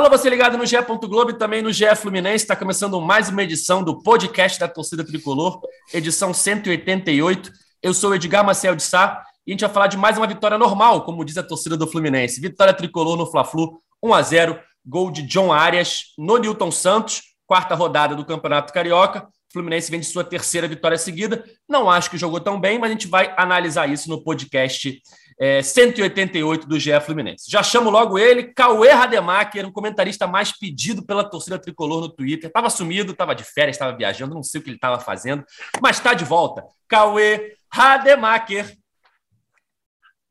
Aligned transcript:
Alô, 0.00 0.08
você 0.08 0.30
ligado 0.30 0.56
no 0.56 0.64
GE. 0.64 0.78
Globo 1.02 1.30
e 1.30 1.34
também 1.34 1.60
no 1.60 1.70
GE 1.70 1.94
Fluminense. 1.94 2.36
Está 2.36 2.56
começando 2.56 2.98
mais 3.02 3.28
uma 3.28 3.42
edição 3.42 3.84
do 3.84 4.02
podcast 4.02 4.58
da 4.58 4.66
Torcida 4.66 5.04
Tricolor, 5.04 5.60
edição 5.92 6.32
188. 6.32 7.52
Eu 7.82 7.92
sou 7.92 8.14
Edgar 8.14 8.42
Marcel 8.42 8.74
de 8.74 8.82
Sá 8.82 9.22
e 9.46 9.50
a 9.50 9.52
gente 9.52 9.60
vai 9.60 9.68
falar 9.68 9.88
de 9.88 9.98
mais 9.98 10.16
uma 10.16 10.26
vitória 10.26 10.56
normal, 10.56 11.04
como 11.04 11.22
diz 11.22 11.36
a 11.36 11.42
torcida 11.42 11.76
do 11.76 11.86
Fluminense. 11.86 12.40
Vitória 12.40 12.72
tricolor 12.72 13.14
no 13.14 13.26
Fla-Flu, 13.30 13.78
1 14.02 14.14
a 14.14 14.22
0 14.22 14.58
gol 14.86 15.10
de 15.10 15.20
John 15.20 15.52
Arias 15.52 16.04
no 16.16 16.38
Newton 16.38 16.70
Santos, 16.70 17.20
quarta 17.46 17.74
rodada 17.74 18.16
do 18.16 18.24
Campeonato 18.24 18.72
Carioca. 18.72 19.28
O 19.50 19.52
Fluminense 19.52 19.90
vem 19.90 20.00
de 20.00 20.06
sua 20.06 20.24
terceira 20.24 20.66
vitória 20.66 20.96
seguida. 20.96 21.44
Não 21.68 21.90
acho 21.90 22.08
que 22.08 22.16
jogou 22.16 22.40
tão 22.40 22.58
bem, 22.58 22.78
mas 22.78 22.88
a 22.88 22.94
gente 22.94 23.06
vai 23.06 23.34
analisar 23.36 23.86
isso 23.86 24.08
no 24.08 24.24
podcast 24.24 24.98
é, 25.40 25.62
188 25.62 26.68
do 26.68 26.78
GE 26.78 27.00
Fluminense. 27.00 27.50
Já 27.50 27.62
chamo 27.62 27.88
logo 27.88 28.18
ele, 28.18 28.52
Cauê 28.52 28.90
Rademacher, 28.90 29.66
o 29.66 29.72
comentarista 29.72 30.26
mais 30.26 30.52
pedido 30.52 31.02
pela 31.02 31.24
torcida 31.24 31.58
tricolor 31.58 32.02
no 32.02 32.10
Twitter. 32.10 32.48
Estava 32.48 32.68
sumido, 32.68 33.12
estava 33.12 33.34
de 33.34 33.42
férias, 33.42 33.76
estava 33.76 33.96
viajando, 33.96 34.34
não 34.34 34.42
sei 34.42 34.60
o 34.60 34.62
que 34.62 34.68
ele 34.68 34.76
estava 34.76 35.00
fazendo, 35.00 35.42
mas 35.80 35.96
está 35.96 36.12
de 36.12 36.26
volta. 36.26 36.62
Cauê 36.86 37.56
Rademacher. 37.72 38.76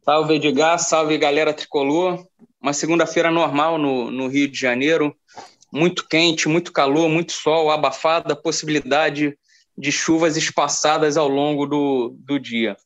Salve, 0.04 0.36
Edgar, 0.36 0.78
salve, 0.78 1.18
galera 1.18 1.54
tricolor. 1.54 2.24
Uma 2.62 2.74
segunda-feira 2.74 3.32
normal 3.32 3.80
no, 3.80 4.12
no 4.12 4.28
Rio 4.28 4.48
de 4.48 4.60
Janeiro. 4.60 5.16
Muito 5.74 6.08
quente, 6.08 6.48
muito 6.48 6.72
calor, 6.72 7.10
muito 7.10 7.32
sol, 7.32 7.72
abafada, 7.72 8.36
possibilidade 8.36 9.36
de 9.76 9.92
chuvas 9.92 10.38
espaçadas 10.38 11.18
ao 11.18 11.28
longo 11.28 11.66
do, 11.66 12.16
do 12.20 12.40
dia. 12.40 12.78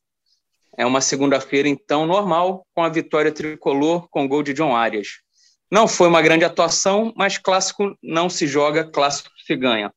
É 0.77 0.85
uma 0.85 1.01
segunda-feira, 1.01 1.67
então, 1.67 2.05
normal, 2.05 2.65
com 2.73 2.83
a 2.83 2.89
vitória 2.89 3.31
tricolor 3.31 4.07
com 4.09 4.27
gol 4.27 4.41
de 4.41 4.53
John 4.53 4.75
Arias. 4.75 5.07
Não 5.71 5.87
foi 5.87 6.07
uma 6.07 6.21
grande 6.21 6.45
atuação, 6.45 7.13
mas 7.15 7.37
clássico 7.37 7.95
não 8.01 8.29
se 8.29 8.47
joga, 8.47 8.83
clássico 8.83 9.29
se 9.45 9.55
ganha. 9.55 9.91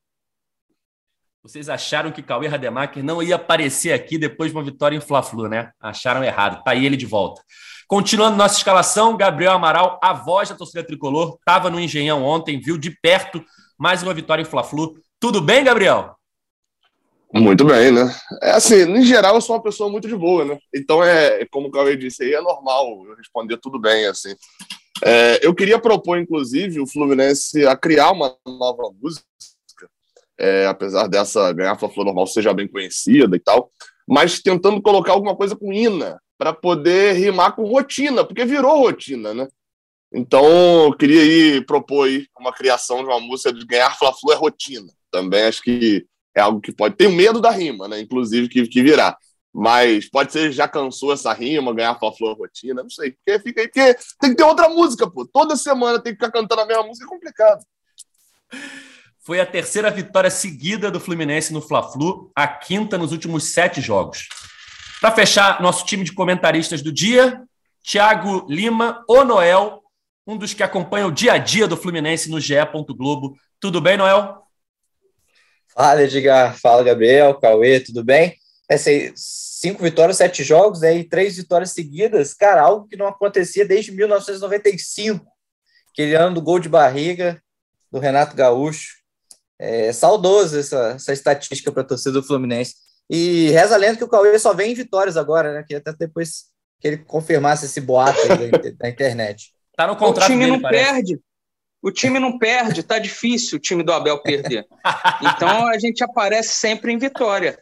Vocês 1.41 1.69
acharam 1.69 2.11
que 2.11 2.21
Cauê 2.21 2.47
Rademacher 2.47 3.03
não 3.03 3.23
ia 3.23 3.35
aparecer 3.35 3.93
aqui 3.93 4.17
depois 4.17 4.51
de 4.51 4.57
uma 4.57 4.63
vitória 4.63 4.97
em 4.97 4.99
Fla-Flu, 4.99 5.47
né? 5.47 5.71
Acharam 5.79 6.23
errado. 6.23 6.61
Tá 6.63 6.71
aí 6.71 6.85
ele 6.85 6.97
de 6.97 7.05
volta. 7.05 7.41
Continuando 7.87 8.35
nossa 8.35 8.57
escalação, 8.57 9.15
Gabriel 9.15 9.53
Amaral, 9.53 9.97
a 10.03 10.11
voz 10.11 10.49
da 10.49 10.55
torcida 10.55 10.83
tricolor, 10.83 11.37
estava 11.39 11.69
no 11.69 11.79
Engenhão 11.79 12.21
ontem, 12.21 12.59
viu 12.59 12.77
de 12.77 12.91
perto 12.99 13.41
mais 13.79 14.03
uma 14.03 14.13
vitória 14.13 14.41
em 14.41 14.45
Fla-Flu. 14.45 14.95
Tudo 15.21 15.39
bem, 15.39 15.63
Gabriel? 15.63 16.16
Muito 17.33 17.65
bem, 17.65 17.91
né? 17.91 18.13
É 18.41 18.51
assim, 18.51 18.83
em 18.83 19.03
geral 19.03 19.35
eu 19.35 19.41
sou 19.41 19.55
uma 19.55 19.61
pessoa 19.61 19.89
muito 19.89 20.07
de 20.07 20.15
boa, 20.15 20.45
né? 20.45 20.57
Então 20.73 21.03
é, 21.03 21.45
como 21.51 21.67
o 21.67 21.71
Cauê 21.71 21.95
disse 21.97 22.23
aí, 22.23 22.33
é 22.33 22.41
normal 22.41 23.03
responder 23.17 23.57
tudo 23.57 23.79
bem, 23.79 24.05
assim. 24.05 24.33
É, 25.03 25.45
eu 25.45 25.53
queria 25.53 25.79
propor, 25.79 26.17
inclusive, 26.17 26.79
o 26.79 26.87
Fluminense 26.87 27.65
a 27.65 27.75
criar 27.75 28.11
uma 28.11 28.35
nova 28.45 28.91
música, 28.99 29.25
é, 30.39 30.65
apesar 30.67 31.07
dessa 31.07 31.51
ganhar 31.51 31.73
a 31.73 32.03
normal 32.03 32.27
seja 32.27 32.53
bem 32.53 32.67
conhecida 32.67 33.35
e 33.35 33.39
tal, 33.39 33.71
mas 34.07 34.39
tentando 34.41 34.81
colocar 34.81 35.11
alguma 35.11 35.35
coisa 35.35 35.55
com 35.55 35.73
Ina, 35.73 36.19
para 36.37 36.53
poder 36.53 37.13
rimar 37.13 37.55
com 37.55 37.63
rotina, 37.65 38.23
porque 38.23 38.45
virou 38.45 38.79
rotina, 38.79 39.33
né? 39.33 39.47
Então, 40.13 40.85
eu 40.85 40.95
queria 40.95 41.21
aí 41.21 41.65
propor 41.65 42.07
aí 42.07 42.25
uma 42.39 42.53
criação 42.53 42.99
de 42.99 43.09
uma 43.09 43.19
música 43.19 43.51
de 43.51 43.65
ganhar 43.65 43.97
Fla-Flu 43.97 44.31
é 44.31 44.35
rotina. 44.35 44.87
Também 45.11 45.43
acho 45.43 45.61
que 45.61 46.05
é 46.37 46.41
algo 46.41 46.61
que 46.61 46.71
pode. 46.71 46.95
Tenho 46.95 47.11
medo 47.11 47.41
da 47.41 47.49
rima, 47.49 47.87
né? 47.87 47.99
Inclusive, 47.99 48.47
que, 48.47 48.67
que 48.67 48.83
virá. 48.83 49.17
Mas 49.51 50.07
pode 50.07 50.31
ser 50.31 50.51
já 50.51 50.67
cansou 50.67 51.11
essa 51.11 51.33
rima, 51.33 51.73
ganhar 51.73 51.97
a 51.99 52.11
flor 52.11 52.37
rotina, 52.37 52.83
não 52.83 52.89
sei. 52.89 53.11
Porque 53.13 53.39
fica 53.39 53.61
aí, 53.61 53.67
porque 53.67 53.95
tem 54.19 54.29
que 54.29 54.35
ter 54.35 54.43
outra 54.43 54.69
música, 54.69 55.09
pô. 55.09 55.25
Toda 55.25 55.55
semana 55.55 55.99
tem 55.99 56.13
que 56.13 56.23
ficar 56.23 56.31
cantando 56.31 56.61
a 56.61 56.65
mesma 56.65 56.83
música, 56.83 57.05
é 57.05 57.09
complicado. 57.09 57.65
Foi 59.19 59.39
a 59.39 59.45
terceira 59.45 59.89
vitória 59.89 60.29
seguida 60.29 60.91
do 60.91 60.99
Fluminense 60.99 61.51
no 61.51 61.61
Fla-Flu, 61.61 62.31
a 62.35 62.47
quinta 62.47 62.97
nos 62.97 63.11
últimos 63.11 63.45
sete 63.45 63.81
jogos. 63.81 64.29
Para 65.01 65.11
fechar, 65.15 65.59
nosso 65.59 65.85
time 65.85 66.03
de 66.03 66.13
comentaristas 66.13 66.81
do 66.83 66.91
dia, 66.91 67.41
Thiago 67.83 68.45
Lima, 68.47 69.03
o 69.07 69.23
Noel, 69.23 69.81
um 70.25 70.37
dos 70.37 70.53
que 70.53 70.61
acompanha 70.63 71.07
o 71.07 71.11
dia 71.11 71.33
a 71.33 71.37
dia 71.37 71.67
do 71.67 71.75
Fluminense 71.75 72.29
no 72.29 72.39
GE. 72.39 72.55
Globo. 72.95 73.35
Tudo 73.59 73.81
bem, 73.81 73.97
Noel? 73.97 74.46
Fala, 75.77 76.01
Edgar. 76.01 76.57
Fala, 76.59 76.83
Gabriel. 76.83 77.35
Cauê, 77.35 77.79
tudo 77.79 78.03
bem? 78.03 78.35
Essa 78.67 78.89
aí, 78.89 79.13
cinco 79.15 79.83
vitórias, 79.83 80.17
sete 80.17 80.43
jogos, 80.43 80.81
né, 80.81 80.97
e 80.97 81.03
três 81.03 81.37
vitórias 81.37 81.71
seguidas. 81.71 82.33
Cara, 82.33 82.63
algo 82.63 82.87
que 82.87 82.97
não 82.97 83.05
acontecia 83.07 83.63
desde 83.63 83.91
1995. 83.91 85.23
Aquele 85.91 86.15
ano 86.15 86.33
do 86.33 86.41
gol 86.41 86.57
de 86.59 86.67
barriga 86.67 87.39
do 87.91 87.99
Renato 87.99 88.35
Gaúcho. 88.35 88.97
É 89.59 89.93
saudoso 89.93 90.57
essa, 90.57 90.93
essa 90.95 91.13
estatística 91.13 91.71
para 91.71 91.83
a 91.83 91.85
torcida 91.85 92.13
do 92.13 92.23
Fluminense. 92.23 92.73
E 93.07 93.49
reza 93.51 93.75
a 93.75 93.77
lenda 93.77 93.97
que 93.97 94.03
o 94.03 94.09
Cauê 94.09 94.37
só 94.39 94.55
vem 94.55 94.71
em 94.71 94.75
vitórias 94.75 95.15
agora, 95.15 95.53
né? 95.53 95.63
Que 95.65 95.75
até 95.75 95.93
depois 95.93 96.45
que 96.79 96.87
ele 96.87 96.97
confirmasse 96.97 97.65
esse 97.65 97.79
boato 97.79 98.19
aí 98.31 98.73
da, 98.73 98.89
internet. 98.89 99.53
Tá 99.75 99.85
no 99.85 99.95
contrato 99.95 100.25
o 100.25 100.31
time 100.31 100.45
dele, 100.45 100.51
não 100.53 100.61
parece. 100.61 100.91
perde. 100.91 101.19
O 101.81 101.91
time 101.91 102.19
não 102.19 102.37
perde, 102.37 102.83
tá 102.83 102.97
difícil 102.97 103.57
o 103.57 103.61
time 103.61 103.83
do 103.83 103.93
Abel 103.93 104.21
perder. 104.21 104.65
Então 105.21 105.67
a 105.67 105.77
gente 105.77 106.03
aparece 106.03 106.55
sempre 106.55 106.91
em 106.91 106.97
vitória. 106.97 107.59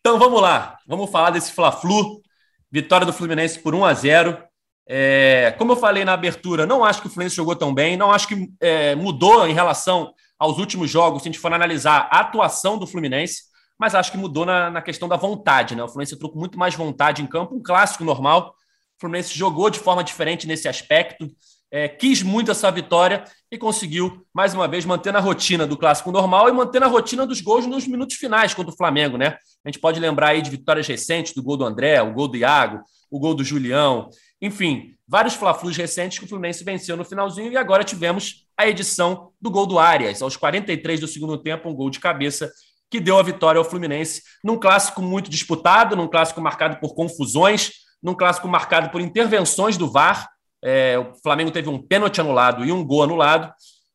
Então 0.00 0.18
vamos 0.18 0.40
lá, 0.40 0.78
vamos 0.86 1.10
falar 1.10 1.30
desse 1.30 1.52
Fla-Flu. 1.52 2.22
Vitória 2.70 3.06
do 3.06 3.12
Fluminense 3.12 3.58
por 3.58 3.74
1 3.74 3.84
a 3.84 3.94
0 3.94 4.38
é, 4.86 5.54
Como 5.58 5.72
eu 5.72 5.76
falei 5.76 6.04
na 6.04 6.12
abertura, 6.12 6.66
não 6.66 6.84
acho 6.84 7.00
que 7.00 7.06
o 7.06 7.10
Fluminense 7.10 7.36
jogou 7.36 7.56
tão 7.56 7.72
bem, 7.74 7.96
não 7.96 8.10
acho 8.10 8.28
que 8.28 8.48
é, 8.60 8.94
mudou 8.94 9.46
em 9.46 9.54
relação 9.54 10.12
aos 10.38 10.58
últimos 10.58 10.90
jogos, 10.90 11.22
se 11.22 11.28
a 11.28 11.32
gente 11.32 11.40
for 11.40 11.52
analisar 11.52 12.08
a 12.10 12.20
atuação 12.20 12.78
do 12.78 12.86
Fluminense, 12.86 13.42
mas 13.78 13.94
acho 13.94 14.10
que 14.10 14.18
mudou 14.18 14.46
na, 14.46 14.70
na 14.70 14.82
questão 14.82 15.08
da 15.08 15.16
vontade. 15.16 15.74
Né? 15.74 15.82
O 15.82 15.88
Fluminense 15.88 16.14
entrou 16.14 16.30
com 16.30 16.38
muito 16.38 16.58
mais 16.58 16.74
vontade 16.74 17.22
em 17.22 17.26
campo, 17.26 17.54
um 17.54 17.62
clássico 17.62 18.04
normal. 18.04 18.54
O 18.96 19.00
Fluminense 19.00 19.36
jogou 19.36 19.70
de 19.70 19.78
forma 19.78 20.02
diferente 20.02 20.46
nesse 20.46 20.68
aspecto 20.68 21.28
é, 21.70 21.88
quis 21.88 22.22
muito 22.22 22.50
essa 22.50 22.70
vitória 22.70 23.24
e 23.50 23.58
conseguiu, 23.58 24.26
mais 24.32 24.54
uma 24.54 24.66
vez, 24.66 24.84
manter 24.84 25.14
a 25.14 25.20
rotina 25.20 25.66
do 25.66 25.76
clássico 25.76 26.10
normal 26.10 26.48
e 26.48 26.52
manter 26.52 26.82
a 26.82 26.86
rotina 26.86 27.26
dos 27.26 27.40
gols 27.40 27.66
nos 27.66 27.86
minutos 27.86 28.16
finais 28.16 28.54
contra 28.54 28.72
o 28.72 28.76
Flamengo, 28.76 29.16
né? 29.16 29.36
A 29.64 29.68
gente 29.68 29.78
pode 29.78 30.00
lembrar 30.00 30.28
aí 30.28 30.42
de 30.42 30.50
vitórias 30.50 30.86
recentes, 30.86 31.34
do 31.34 31.42
gol 31.42 31.56
do 31.56 31.64
André, 31.64 32.00
o 32.00 32.12
gol 32.12 32.28
do 32.28 32.36
Iago, 32.36 32.80
o 33.10 33.18
gol 33.18 33.34
do 33.34 33.44
Julião, 33.44 34.08
enfim, 34.40 34.94
vários 35.06 35.34
Fla-Flus 35.34 35.76
recentes 35.76 36.18
que 36.18 36.24
o 36.24 36.28
Fluminense 36.28 36.62
venceu 36.62 36.96
no 36.96 37.04
finalzinho 37.04 37.50
e 37.50 37.56
agora 37.56 37.82
tivemos 37.82 38.46
a 38.56 38.68
edição 38.68 39.32
do 39.40 39.50
gol 39.50 39.66
do 39.66 39.78
Arias, 39.78 40.22
aos 40.22 40.36
43 40.36 41.00
do 41.00 41.08
segundo 41.08 41.36
tempo, 41.38 41.68
um 41.68 41.74
gol 41.74 41.90
de 41.90 42.00
cabeça 42.00 42.50
que 42.90 43.00
deu 43.00 43.18
a 43.18 43.22
vitória 43.22 43.58
ao 43.58 43.64
Fluminense 43.64 44.22
num 44.42 44.58
clássico 44.58 45.02
muito 45.02 45.30
disputado, 45.30 45.96
num 45.96 46.08
clássico 46.08 46.40
marcado 46.40 46.78
por 46.80 46.94
confusões, 46.94 47.72
num 48.02 48.14
clássico 48.14 48.48
marcado 48.48 48.90
por 48.90 49.00
intervenções 49.00 49.76
do 49.76 49.90
VAR, 49.90 50.28
é, 50.62 50.98
o 50.98 51.14
Flamengo 51.22 51.50
teve 51.50 51.68
um 51.68 51.80
pênalti 51.80 52.20
anulado 52.20 52.64
e 52.64 52.72
um 52.72 52.84
gol 52.84 53.02
anulado, 53.02 53.52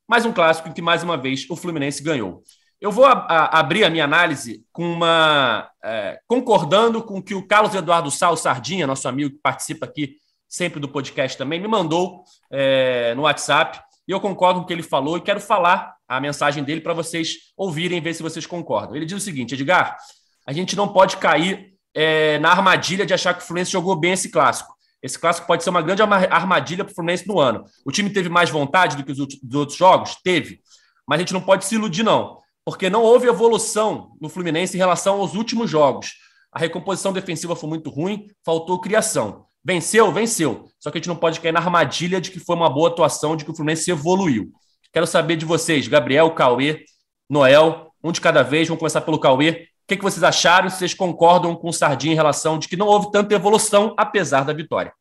mas 0.08 0.26
um 0.26 0.34
clássico 0.34 0.70
em 0.70 0.74
que, 0.74 0.82
mais 0.82 1.04
uma 1.04 1.18
vez, 1.18 1.50
o 1.50 1.56
Fluminense 1.56 2.04
ganhou. 2.04 2.42
Eu 2.80 2.92
vou 2.92 3.06
a, 3.06 3.12
a, 3.12 3.60
abrir 3.60 3.86
a 3.86 3.90
minha 3.90 4.04
análise 4.04 4.66
com 4.72 4.84
uma. 4.84 5.70
É, 5.84 6.20
concordando 6.28 7.02
com 7.02 7.20
o 7.20 7.24
que 7.24 7.34
o 7.34 7.48
Carlos 7.48 7.74
Eduardo 7.74 8.12
Sal 8.12 8.36
Sardinha, 8.36 8.86
nosso 8.86 9.08
amigo 9.08 9.32
que 9.32 9.40
participa 9.42 9.86
aqui 9.86 10.18
sempre 10.50 10.80
do 10.80 10.90
podcast 10.90 11.38
também, 11.38 11.62
me 11.62 11.68
mandou 11.68 12.24
é, 12.52 13.16
no 13.16 13.22
WhatsApp. 13.22 13.80
E 14.06 14.12
eu 14.12 14.20
concordo 14.20 14.60
com 14.60 14.66
o 14.66 14.68
que 14.68 14.74
ele 14.74 14.84
falou 14.84 15.18
e 15.18 15.22
quero 15.22 15.40
falar 15.40 15.96
a 16.08 16.20
mensagem 16.20 16.62
dele 16.62 16.82
para 16.82 16.94
vocês 16.94 17.54
ouvirem 17.56 18.02
ver 18.02 18.14
se 18.14 18.22
vocês 18.22 18.46
concordam. 18.46 18.96
Ele 18.96 19.06
diz 19.06 19.16
o 19.16 19.22
seguinte: 19.22 19.54
Edgar, 19.54 19.98
a 20.46 20.52
gente 20.52 20.76
não 20.76 20.90
pode 20.90 21.16
cair 21.18 21.74
é, 21.94 22.38
na 22.40 22.52
armadilha 22.52 23.06
de 23.06 23.14
achar 23.14 23.34
que 23.34 23.42
o 23.42 23.46
Fluminense 23.46 23.72
jogou 23.72 23.96
bem 23.96 24.12
esse 24.12 24.30
clássico. 24.30 24.73
Esse 25.04 25.20
clássico 25.20 25.46
pode 25.46 25.66
ser 25.66 25.70
uma 25.70 25.82
grande 25.82 26.02
armadilha 26.02 26.86
para 26.86 26.94
o 26.94 26.96
Fluminense 26.96 27.28
no 27.28 27.38
ano. 27.38 27.66
O 27.86 27.92
time 27.92 28.10
teve 28.10 28.30
mais 28.30 28.50
vontade 28.50 28.96
do 28.96 29.04
que 29.04 29.12
os 29.12 29.20
outros 29.54 29.78
jogos? 29.78 30.16
Teve. 30.24 30.62
Mas 31.06 31.18
a 31.18 31.20
gente 31.20 31.34
não 31.34 31.42
pode 31.42 31.66
se 31.66 31.76
iludir, 31.76 32.04
não. 32.04 32.40
Porque 32.64 32.90
não 32.90 33.04
houve 33.04 33.28
evolução 33.28 34.16
no 34.22 34.30
Fluminense 34.30 34.78
em 34.78 34.80
relação 34.80 35.20
aos 35.20 35.36
últimos 35.36 35.70
jogos. 35.70 36.14
A 36.50 36.58
recomposição 36.58 37.12
defensiva 37.12 37.54
foi 37.54 37.68
muito 37.68 37.90
ruim, 37.90 38.28
faltou 38.46 38.80
criação. 38.80 39.46
Venceu? 39.66 40.10
Venceu. 40.14 40.70
Só 40.80 40.90
que 40.90 40.98
a 40.98 41.00
gente 41.00 41.10
não 41.10 41.18
pode 41.18 41.42
cair 41.42 41.52
na 41.52 41.60
armadilha 41.60 42.22
de 42.22 42.32
que 42.32 42.40
foi 42.40 42.56
uma 42.56 42.70
boa 42.70 42.88
atuação, 42.88 43.36
de 43.36 43.44
que 43.44 43.52
o 43.52 43.56
Fluminense 43.56 43.92
evoluiu. 43.92 44.52
Quero 44.94 45.06
saber 45.06 45.36
de 45.36 45.44
vocês, 45.46 45.86
Gabriel, 45.88 46.32
Cauê, 46.32 46.86
Noel, 47.30 47.92
um 48.02 48.12
de 48.12 48.22
cada 48.22 48.42
vez. 48.42 48.70
Vamos 48.70 48.80
começar 48.80 49.02
pelo 49.02 49.20
Cauê. 49.20 49.68
O 49.84 49.88
que, 49.88 49.98
que 49.98 50.04
vocês 50.04 50.24
acharam? 50.24 50.70
Vocês 50.70 50.94
concordam 50.94 51.56
com 51.56 51.68
o 51.68 51.74
Sardinha 51.74 52.14
em 52.14 52.16
relação 52.16 52.58
de 52.58 52.70
que 52.70 52.78
não 52.78 52.88
houve 52.88 53.12
tanta 53.12 53.36
evolução, 53.36 53.94
apesar 53.98 54.46
da 54.46 54.54
vitória? 54.54 54.94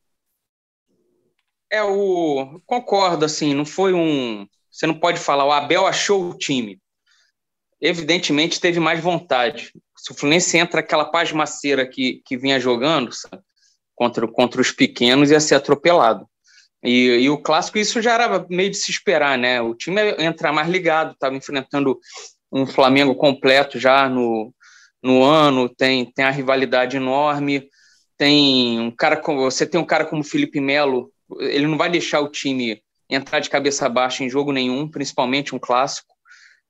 É, 1.73 1.83
o 1.83 2.61
concordo, 2.67 3.25
assim, 3.25 3.55
não 3.55 3.65
foi 3.65 3.95
um. 3.95 4.47
Você 4.71 4.87
não 4.87 4.93
pode 4.95 5.19
falar, 5.19 5.47
o 5.47 5.53
Abel 5.53 5.87
achou 5.87 6.29
o 6.29 6.37
time. 6.37 6.79
Evidentemente 7.81 8.61
teve 8.61 8.79
mais 8.79 9.01
vontade. 9.01 9.73
Se 9.97 10.13
o 10.13 10.15
Fluminense 10.15 10.59
entra 10.59 10.81
aquela 10.81 11.07
pasmaceira 11.07 11.89
que, 11.89 12.21
que 12.27 12.37
vinha 12.37 12.61
jogando 12.61 13.11
sabe, 13.11 13.43
contra, 13.95 14.29
contra 14.29 14.61
os 14.61 14.71
pequenos, 14.71 15.31
ia 15.31 15.41
ser 15.41 15.55
atropelado. 15.55 16.29
E, 16.85 17.21
e, 17.23 17.31
o 17.31 17.39
clássico, 17.39 17.79
isso 17.79 18.03
já 18.03 18.15
era 18.15 18.47
meio 18.51 18.71
de 18.71 18.77
se 18.77 18.91
esperar, 18.91 19.39
né? 19.39 19.63
O 19.63 19.75
time 19.75 20.01
ia 20.03 20.25
entrar 20.27 20.53
mais 20.53 20.69
ligado, 20.69 21.13
estava 21.13 21.35
enfrentando 21.35 21.99
um 22.53 22.67
Flamengo 22.67 23.15
completo 23.15 23.79
já 23.79 24.11
no, 24.11 24.53
no 25.03 25.23
ano, 25.25 25.71
tem, 25.71 26.05
tem 26.13 26.25
a 26.25 26.31
rivalidade 26.31 26.99
enorme, 26.99 27.67
tem 28.19 28.79
um 28.79 28.91
cara 28.91 29.17
como 29.17 29.41
você 29.41 29.67
tem 29.67 29.81
um 29.81 29.87
cara 29.87 30.05
como 30.05 30.23
Felipe 30.23 30.61
Melo, 30.61 31.11
ele 31.40 31.67
não 31.67 31.76
vai 31.76 31.90
deixar 31.90 32.20
o 32.20 32.29
time 32.31 32.82
entrar 33.08 33.40
de 33.40 33.50
cabeça 33.50 33.88
baixa 33.88 34.25
em 34.25 34.31
jogo 34.31 34.52
nenhum, 34.52 34.88
principalmente 34.88 35.55
um 35.55 35.58
clássico. 35.58 36.14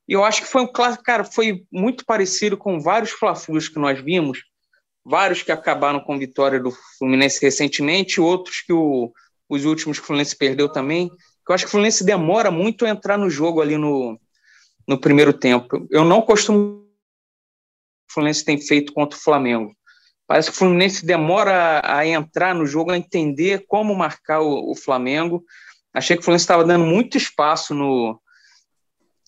E 0.09 0.13
eu 0.13 0.25
acho 0.25 0.43
que 0.43 0.49
foi 0.49 0.63
um 0.63 0.73
clássico, 0.73 1.05
cara, 1.05 1.25
foi 1.25 1.65
muito 1.71 2.05
parecido 2.05 2.57
com 2.57 2.81
vários 2.81 3.11
fla 3.11 3.35
que 3.35 3.79
nós 3.79 4.01
vimos, 4.01 4.43
vários 5.05 5.43
que 5.43 5.53
acabaram 5.53 6.01
com 6.01 6.19
vitória 6.19 6.59
do 6.59 6.73
Fluminense 6.99 7.41
recentemente, 7.41 8.21
outros 8.21 8.61
que 8.61 8.73
o 8.73 9.13
os 9.53 9.67
últimos 9.67 9.99
que 9.99 10.05
o 10.05 10.07
Fluminense 10.07 10.35
perdeu 10.35 10.67
também. 10.67 11.11
Eu 11.47 11.55
acho 11.55 11.65
que 11.65 11.69
o 11.69 11.71
Fluminense 11.71 12.03
demora 12.03 12.51
muito 12.51 12.87
a 12.87 12.89
entrar 12.89 13.19
no 13.19 13.29
jogo 13.29 13.61
ali 13.61 13.77
no, 13.77 14.19
no 14.89 14.99
primeiro 14.99 15.33
tempo. 15.33 15.87
Eu 15.91 16.05
não 16.05 16.23
costumo. 16.23 16.87
O 18.09 18.13
Fluminense 18.15 18.45
tem 18.45 18.59
feito 18.59 18.95
contra 18.95 19.19
o 19.19 19.23
Flamengo. 19.23 19.75
Parece 20.33 20.51
que 20.51 20.57
o 20.57 20.59
Fluminense 20.61 21.05
demora 21.05 21.83
a 21.85 22.07
entrar 22.07 22.55
no 22.55 22.65
jogo, 22.65 22.91
a 22.91 22.97
entender 22.97 23.67
como 23.69 23.95
marcar 23.95 24.41
o, 24.41 24.71
o 24.71 24.75
Flamengo. 24.75 25.45
Achei 25.93 26.17
que 26.17 26.23
o 26.23 26.25
Fluminense 26.25 26.45
estava 26.45 26.65
dando 26.65 26.87
muito 26.87 27.19
espaço 27.19 27.75
no. 27.75 28.19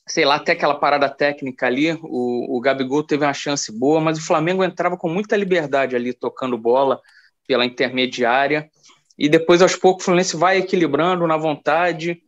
Sei 0.08 0.24
lá, 0.24 0.36
até 0.36 0.52
aquela 0.52 0.76
parada 0.76 1.10
técnica 1.10 1.66
ali. 1.66 1.92
O, 2.00 2.56
o 2.56 2.58
Gabigol 2.58 3.02
teve 3.02 3.22
uma 3.22 3.34
chance 3.34 3.70
boa, 3.70 4.00
mas 4.00 4.16
o 4.16 4.24
Flamengo 4.24 4.64
entrava 4.64 4.96
com 4.96 5.10
muita 5.10 5.36
liberdade 5.36 5.94
ali, 5.94 6.14
tocando 6.14 6.56
bola 6.56 6.98
pela 7.46 7.66
intermediária 7.66 8.70
e 9.18 9.28
depois 9.28 9.60
aos 9.60 9.76
poucos 9.76 10.04
o 10.04 10.06
Fluminense 10.06 10.38
vai 10.38 10.56
equilibrando 10.56 11.26
na 11.26 11.36
vontade. 11.36 12.22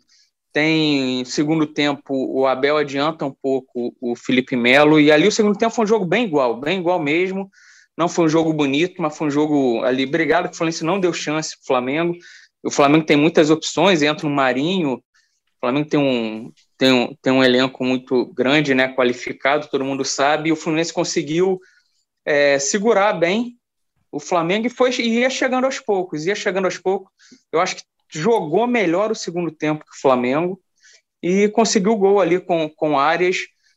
Tem 0.53 1.25
segundo 1.25 1.67
tempo, 1.67 2.13
o 2.13 2.47
Abel 2.47 2.77
adianta 2.77 3.25
um 3.25 3.33
pouco 3.33 3.97
o 3.99 4.15
Felipe 4.15 4.55
Melo, 4.55 5.01
e 5.01 5.11
ali 5.11 5.27
o 5.27 5.33
segundo 5.33 5.57
tempo 5.57 5.75
foi 5.75 5.87
um 5.87 5.89
jogo 5.89 6.05
bem 6.05 6.27
igual, 6.27 6.61
bem 6.61 6.79
igual 6.79 7.03
mesmo. 7.03 7.51
Não 7.97 8.09
foi 8.09 8.27
um 8.27 8.29
jogo 8.29 8.53
bonito, 8.53 9.01
mas 9.01 9.17
foi 9.17 9.29
um 9.29 9.31
jogo 9.31 9.83
ali. 9.85 10.05
Obrigado 10.05 10.49
que 10.49 10.55
o 10.55 10.57
Fluminense 10.57 10.85
não 10.85 11.01
deu 11.01 11.13
chance 11.13 11.57
para 11.57 11.63
o 11.63 11.67
Flamengo. 11.67 12.17
O 12.63 12.71
Flamengo 12.71 13.07
tem 13.07 13.17
muitas 13.17 13.51
opções, 13.51 14.03
entra 14.03 14.29
no 14.29 14.35
Marinho. 14.35 14.95
O 14.95 15.03
Flamengo 15.61 15.89
tem 15.89 15.99
um, 15.99 16.53
tem 16.77 16.93
um, 16.93 17.15
tem 17.23 17.33
um 17.33 17.43
elenco 17.43 17.83
muito 17.85 18.27
grande, 18.35 18.75
né, 18.75 18.89
qualificado, 18.95 19.69
todo 19.71 19.85
mundo 19.85 20.05
sabe, 20.05 20.51
e 20.51 20.53
o 20.53 20.57
Fluminense 20.57 20.93
conseguiu 20.93 21.59
é, 22.25 22.59
segurar 22.59 23.15
bem 23.15 23.57
o 24.17 24.21
Flamengo 24.21 24.71
foi, 24.71 24.91
ia 25.01 25.29
chegando 25.29 25.67
aos 25.67 25.79
poucos, 25.79 26.25
ia 26.25 26.35
chegando 26.35 26.65
aos 26.65 26.79
poucos. 26.79 27.13
Eu 27.53 27.61
acho 27.61 27.77
que 27.77 27.83
jogou 28.09 28.67
melhor 28.67 29.11
o 29.11 29.15
segundo 29.15 29.51
tempo 29.51 29.85
que 29.85 29.95
o 29.95 30.01
Flamengo 30.01 30.59
e 31.23 31.49
conseguiu 31.51 31.93
o 31.93 31.97
gol 31.97 32.19
ali 32.19 32.41
com, 32.41 32.67
com 32.69 32.99
Arias. 32.99 33.37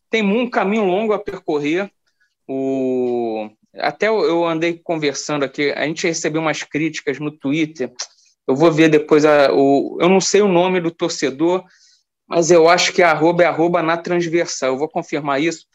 Tem 0.10 0.24
um 0.24 0.50
caminho 0.50 0.86
longo 0.86 1.12
a 1.12 1.20
percorrer. 1.20 1.92
O... 2.48 3.50
Até 3.76 4.08
eu 4.08 4.46
andei 4.46 4.80
conversando 4.84 5.46
aqui, 5.46 5.72
a 5.72 5.86
gente 5.86 6.08
recebeu 6.08 6.42
umas 6.42 6.64
críticas 6.64 7.20
no 7.20 7.32
Twitter. 7.32 7.92
Eu 8.48 8.56
vou 8.56 8.72
ver 8.72 8.90
depois 8.90 9.26
a, 9.26 9.52
o. 9.54 9.98
Eu 10.02 10.10
não 10.10 10.20
sei 10.20 10.42
o 10.42 10.48
nome 10.48 10.82
do 10.82 10.90
torcedor, 10.90 11.64
mas 12.28 12.50
eu 12.50 12.68
acho 12.68 12.94
que 12.94 13.04
arroba 13.04 13.44
é 13.44 13.46
arroba 13.46 13.84
na 13.84 13.98
transversal. 13.98 14.70
Eu 14.70 14.78
vou 14.78 14.90
confirmar 14.90 15.42
isso 15.42 15.66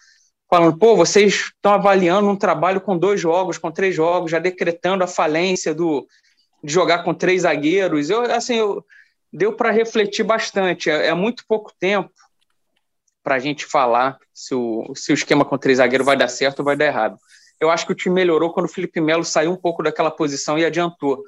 falando, 0.50 0.78
pô, 0.78 0.96
vocês 0.96 1.34
estão 1.34 1.72
avaliando 1.72 2.28
um 2.28 2.36
trabalho 2.36 2.80
com 2.80 2.98
dois 2.98 3.20
jogos, 3.20 3.58
com 3.58 3.70
três 3.70 3.94
jogos, 3.94 4.30
já 4.30 4.38
decretando 4.38 5.02
a 5.04 5.08
falência 5.08 5.74
do, 5.74 6.06
de 6.62 6.72
jogar 6.72 7.02
com 7.04 7.14
três 7.14 7.42
zagueiros. 7.42 8.10
Eu, 8.10 8.22
assim, 8.22 8.54
eu, 8.54 8.84
deu 9.32 9.52
para 9.52 9.72
refletir 9.72 10.24
bastante. 10.24 10.88
É, 10.88 11.08
é, 11.08 11.14
muito 11.14 11.44
pouco 11.48 11.72
tempo 11.78 12.10
para 13.22 13.34
a 13.34 13.38
gente 13.38 13.66
falar 13.66 14.18
se 14.32 14.54
o, 14.54 14.94
se 14.94 15.12
o 15.12 15.14
esquema 15.14 15.44
com 15.44 15.58
três 15.58 15.78
zagueiros 15.78 16.06
vai 16.06 16.16
dar 16.16 16.28
certo 16.28 16.60
ou 16.60 16.64
vai 16.64 16.76
dar 16.76 16.86
errado. 16.86 17.18
Eu 17.60 17.70
acho 17.70 17.86
que 17.86 17.92
o 17.92 17.94
time 17.94 18.14
melhorou 18.14 18.52
quando 18.52 18.66
o 18.66 18.72
Felipe 18.72 19.00
Melo 19.00 19.24
saiu 19.24 19.52
um 19.52 19.56
pouco 19.56 19.82
daquela 19.82 20.10
posição 20.10 20.58
e 20.58 20.64
adiantou. 20.64 21.22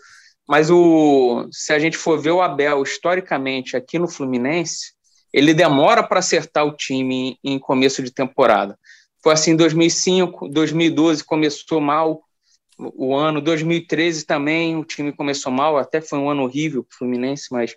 Mas 0.49 0.71
o, 0.71 1.49
se 1.51 1.73
a 1.73 1.79
gente 1.79 1.97
for 1.97 2.21
ver 2.21 2.31
o 2.31 2.43
Abel 2.43 2.83
historicamente 2.83 3.77
aqui 3.77 3.99
no 3.99 4.09
Fluminense, 4.09 4.93
ele 5.33 5.53
demora 5.53 6.03
para 6.03 6.21
acertar 6.21 6.65
o 6.65 6.77
time 6.77 7.39
em, 7.43 7.55
em 7.55 7.59
começo 7.59 8.03
de 8.03 8.11
temporada. 8.11 8.79
Foi 9.23 9.33
assim 9.33 9.53
em 9.53 9.57
2005, 9.57 10.49
2012 10.49 11.25
começou 11.25 11.81
mal 11.81 12.23
o 12.79 13.15
ano, 13.15 13.41
2013 13.41 14.25
também 14.25 14.77
o 14.77 14.85
time 14.85 15.13
começou 15.13 15.51
mal, 15.51 15.79
até 15.79 16.01
foi 16.01 16.19
um 16.19 16.29
ano 16.29 16.43
horrível 16.43 16.85
para 16.85 16.95
o 16.95 16.99
Fluminense, 16.99 17.47
mas 17.51 17.75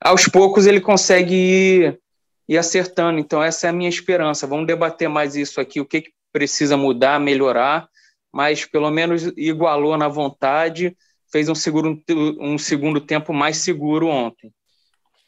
aos 0.00 0.28
poucos 0.28 0.66
ele 0.66 0.80
consegue 0.80 1.34
ir, 1.34 2.00
ir, 2.48 2.58
acertando. 2.58 3.18
Então 3.18 3.42
essa 3.42 3.66
é 3.66 3.70
a 3.70 3.72
minha 3.72 3.88
esperança. 3.88 4.46
Vamos 4.46 4.66
debater 4.66 5.08
mais 5.08 5.34
isso 5.34 5.60
aqui, 5.60 5.80
o 5.80 5.86
que, 5.86 6.02
que 6.02 6.12
precisa 6.34 6.76
mudar, 6.76 7.20
melhorar, 7.20 7.88
mas 8.32 8.64
pelo 8.64 8.90
menos 8.90 9.22
igualou 9.36 9.96
na 9.96 10.08
vontade, 10.08 10.96
fez 11.30 11.48
um, 11.48 11.54
seguro, 11.54 12.02
um 12.40 12.58
segundo 12.58 13.00
tempo 13.00 13.32
mais 13.32 13.58
seguro 13.58 14.08
ontem. 14.08 14.52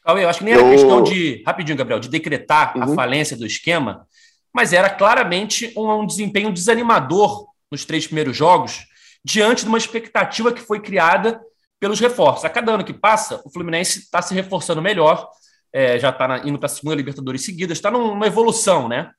Cauê, 0.03 0.25
eu 0.25 0.29
acho 0.29 0.39
que 0.39 0.45
nem 0.45 0.53
era 0.53 0.63
eu... 0.63 0.71
questão 0.71 1.01
de, 1.01 1.41
rapidinho, 1.47 1.77
Gabriel, 1.77 2.01
de 2.01 2.09
decretar 2.09 2.75
uhum. 2.75 2.83
a 2.83 2.87
falência 2.95 3.37
do 3.37 3.45
esquema, 3.45 4.05
mas 4.53 4.73
era 4.73 4.89
claramente 4.89 5.71
um, 5.77 5.89
um 6.01 6.05
desempenho 6.05 6.51
desanimador 6.51 7.47
nos 7.71 7.85
três 7.85 8.05
primeiros 8.05 8.35
jogos, 8.35 8.85
diante 9.23 9.63
de 9.63 9.69
uma 9.69 9.77
expectativa 9.77 10.51
que 10.51 10.61
foi 10.61 10.81
criada 10.81 11.39
pelos 11.79 12.01
reforços. 12.01 12.43
A 12.43 12.49
cada 12.49 12.73
ano 12.73 12.83
que 12.83 12.93
passa, 12.93 13.41
o 13.45 13.49
Fluminense 13.49 13.99
está 13.99 14.21
se 14.21 14.33
reforçando 14.33 14.81
melhor, 14.81 15.29
é, 15.71 15.97
já 15.99 16.09
está 16.09 16.41
indo 16.45 16.59
para 16.59 16.65
a 16.65 16.69
segunda 16.69 16.95
Libertadores 16.95 17.45
seguida, 17.45 17.71
está 17.71 17.89
numa 17.89 18.27
evolução, 18.27 18.89
né? 18.89 19.09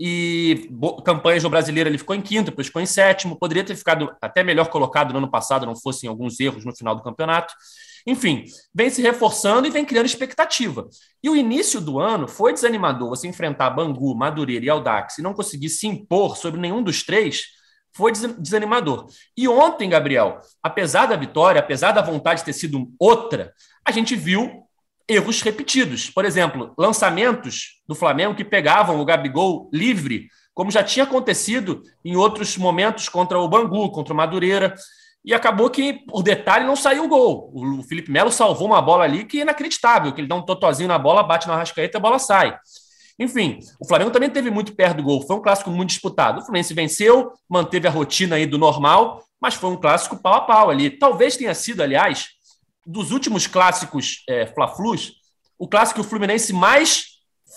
E 0.00 0.68
campanhas 1.04 1.42
no 1.42 1.50
brasileiro 1.50 1.88
ele 1.88 1.98
ficou 1.98 2.16
em 2.16 2.22
quinto, 2.22 2.50
depois 2.50 2.66
ficou 2.66 2.82
em 2.82 2.86
sétimo, 2.86 3.38
poderia 3.38 3.64
ter 3.64 3.76
ficado 3.76 4.14
até 4.20 4.42
melhor 4.42 4.68
colocado 4.68 5.12
no 5.12 5.18
ano 5.18 5.30
passado, 5.30 5.66
não 5.66 5.76
fossem 5.76 6.08
alguns 6.08 6.40
erros 6.40 6.64
no 6.64 6.74
final 6.74 6.94
do 6.94 7.02
campeonato. 7.02 7.54
Enfim, 8.06 8.44
vem 8.74 8.90
se 8.90 9.00
reforçando 9.00 9.66
e 9.66 9.70
vem 9.70 9.84
criando 9.84 10.06
expectativa. 10.06 10.88
E 11.22 11.30
o 11.30 11.36
início 11.36 11.80
do 11.80 12.00
ano 12.00 12.26
foi 12.26 12.52
desanimador. 12.52 13.10
Você 13.10 13.28
enfrentar 13.28 13.70
Bangu, 13.70 14.14
Madureira 14.14 14.64
e 14.64 14.70
Aldax 14.70 15.18
e 15.18 15.22
não 15.22 15.34
conseguir 15.34 15.68
se 15.68 15.86
impor 15.86 16.36
sobre 16.36 16.60
nenhum 16.60 16.82
dos 16.82 17.04
três 17.04 17.44
foi 17.94 18.12
desanimador. 18.12 19.06
E 19.36 19.46
ontem, 19.46 19.88
Gabriel, 19.88 20.40
apesar 20.62 21.06
da 21.06 21.16
vitória, 21.16 21.60
apesar 21.60 21.92
da 21.92 22.00
vontade 22.00 22.40
de 22.40 22.46
ter 22.46 22.54
sido 22.54 22.90
outra, 22.98 23.52
a 23.84 23.92
gente 23.92 24.16
viu 24.16 24.61
erros 25.08 25.42
repetidos. 25.42 26.10
Por 26.10 26.24
exemplo, 26.24 26.72
lançamentos 26.78 27.80
do 27.86 27.94
Flamengo 27.94 28.34
que 28.34 28.44
pegavam 28.44 29.00
o 29.00 29.04
Gabigol 29.04 29.68
livre, 29.72 30.28
como 30.54 30.70
já 30.70 30.82
tinha 30.82 31.04
acontecido 31.04 31.82
em 32.04 32.16
outros 32.16 32.56
momentos 32.56 33.08
contra 33.08 33.38
o 33.38 33.48
Bangu, 33.48 33.90
contra 33.90 34.12
o 34.12 34.16
Madureira. 34.16 34.74
E 35.24 35.32
acabou 35.32 35.70
que, 35.70 36.04
por 36.06 36.22
detalhe, 36.22 36.66
não 36.66 36.74
saiu 36.74 37.04
o 37.04 37.08
gol. 37.08 37.52
O 37.54 37.82
Felipe 37.84 38.10
Melo 38.10 38.32
salvou 38.32 38.66
uma 38.66 38.82
bola 38.82 39.04
ali 39.04 39.24
que 39.24 39.38
é 39.38 39.42
inacreditável, 39.42 40.12
que 40.12 40.20
ele 40.20 40.28
dá 40.28 40.34
um 40.34 40.44
totozinho 40.44 40.88
na 40.88 40.98
bola, 40.98 41.22
bate 41.22 41.46
na 41.46 41.56
rascaeta 41.56 41.96
e 41.96 41.98
a 41.98 42.02
bola 42.02 42.18
sai. 42.18 42.58
Enfim, 43.18 43.60
o 43.80 43.86
Flamengo 43.86 44.10
também 44.10 44.28
teve 44.28 44.50
muito 44.50 44.74
perto 44.74 44.96
do 44.96 45.02
gol. 45.04 45.24
Foi 45.24 45.36
um 45.36 45.42
clássico 45.42 45.70
muito 45.70 45.90
disputado. 45.90 46.40
O 46.40 46.42
Fluminense 46.42 46.74
venceu, 46.74 47.32
manteve 47.48 47.86
a 47.86 47.90
rotina 47.90 48.36
aí 48.36 48.46
do 48.46 48.58
normal, 48.58 49.22
mas 49.40 49.54
foi 49.54 49.70
um 49.70 49.76
clássico 49.76 50.20
pau 50.20 50.34
a 50.34 50.40
pau 50.40 50.70
ali. 50.70 50.90
Talvez 50.90 51.36
tenha 51.36 51.54
sido, 51.54 51.82
aliás, 51.82 52.30
dos 52.86 53.10
últimos 53.10 53.46
clássicos 53.46 54.22
é, 54.28 54.46
Fla-Flus, 54.46 55.12
o 55.58 55.68
clássico 55.68 56.00
que 56.00 56.06
o 56.06 56.08
Fluminense 56.08 56.52
mais 56.52 57.04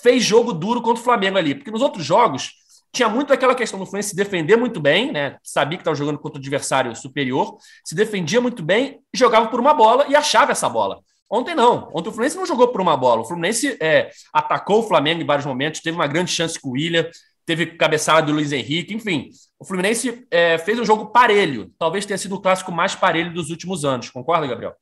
fez 0.02 0.22
jogo 0.22 0.52
duro 0.52 0.80
contra 0.80 1.00
o 1.00 1.04
Flamengo 1.04 1.38
ali. 1.38 1.54
Porque 1.54 1.70
nos 1.70 1.82
outros 1.82 2.04
jogos, 2.04 2.52
tinha 2.92 3.08
muito 3.08 3.32
aquela 3.32 3.54
questão 3.54 3.78
do 3.78 3.84
Fluminense 3.84 4.10
se 4.10 4.16
defender 4.16 4.56
muito 4.56 4.80
bem, 4.80 5.12
né? 5.12 5.36
Sabia 5.42 5.76
que 5.76 5.82
estava 5.82 5.96
jogando 5.96 6.18
contra 6.18 6.38
o 6.38 6.40
adversário 6.40 6.94
superior, 6.96 7.56
se 7.84 7.94
defendia 7.94 8.40
muito 8.40 8.62
bem, 8.62 9.00
jogava 9.12 9.48
por 9.48 9.60
uma 9.60 9.74
bola 9.74 10.06
e 10.08 10.16
achava 10.16 10.52
essa 10.52 10.68
bola. 10.68 11.00
Ontem 11.30 11.54
não. 11.54 11.90
Ontem 11.92 12.08
o 12.08 12.12
Fluminense 12.12 12.36
não 12.36 12.46
jogou 12.46 12.68
por 12.68 12.80
uma 12.80 12.96
bola. 12.96 13.22
O 13.22 13.24
Fluminense 13.24 13.76
é, 13.80 14.10
atacou 14.32 14.80
o 14.80 14.82
Flamengo 14.82 15.20
em 15.20 15.26
vários 15.26 15.44
momentos, 15.44 15.80
teve 15.80 15.96
uma 15.96 16.06
grande 16.06 16.30
chance 16.30 16.58
com 16.58 16.70
o 16.70 16.72
William, 16.72 17.06
teve 17.44 17.66
cabeçada 17.66 18.22
do 18.22 18.32
Luiz 18.32 18.52
Henrique, 18.52 18.94
enfim. 18.94 19.28
O 19.58 19.64
Fluminense 19.64 20.26
é, 20.30 20.56
fez 20.58 20.78
um 20.78 20.84
jogo 20.84 21.06
parelho. 21.06 21.72
Talvez 21.78 22.06
tenha 22.06 22.18
sido 22.18 22.36
o 22.36 22.40
clássico 22.40 22.72
mais 22.72 22.94
parelho 22.94 23.34
dos 23.34 23.50
últimos 23.50 23.84
anos. 23.84 24.08
Concorda, 24.10 24.46
Gabriel? 24.46 24.74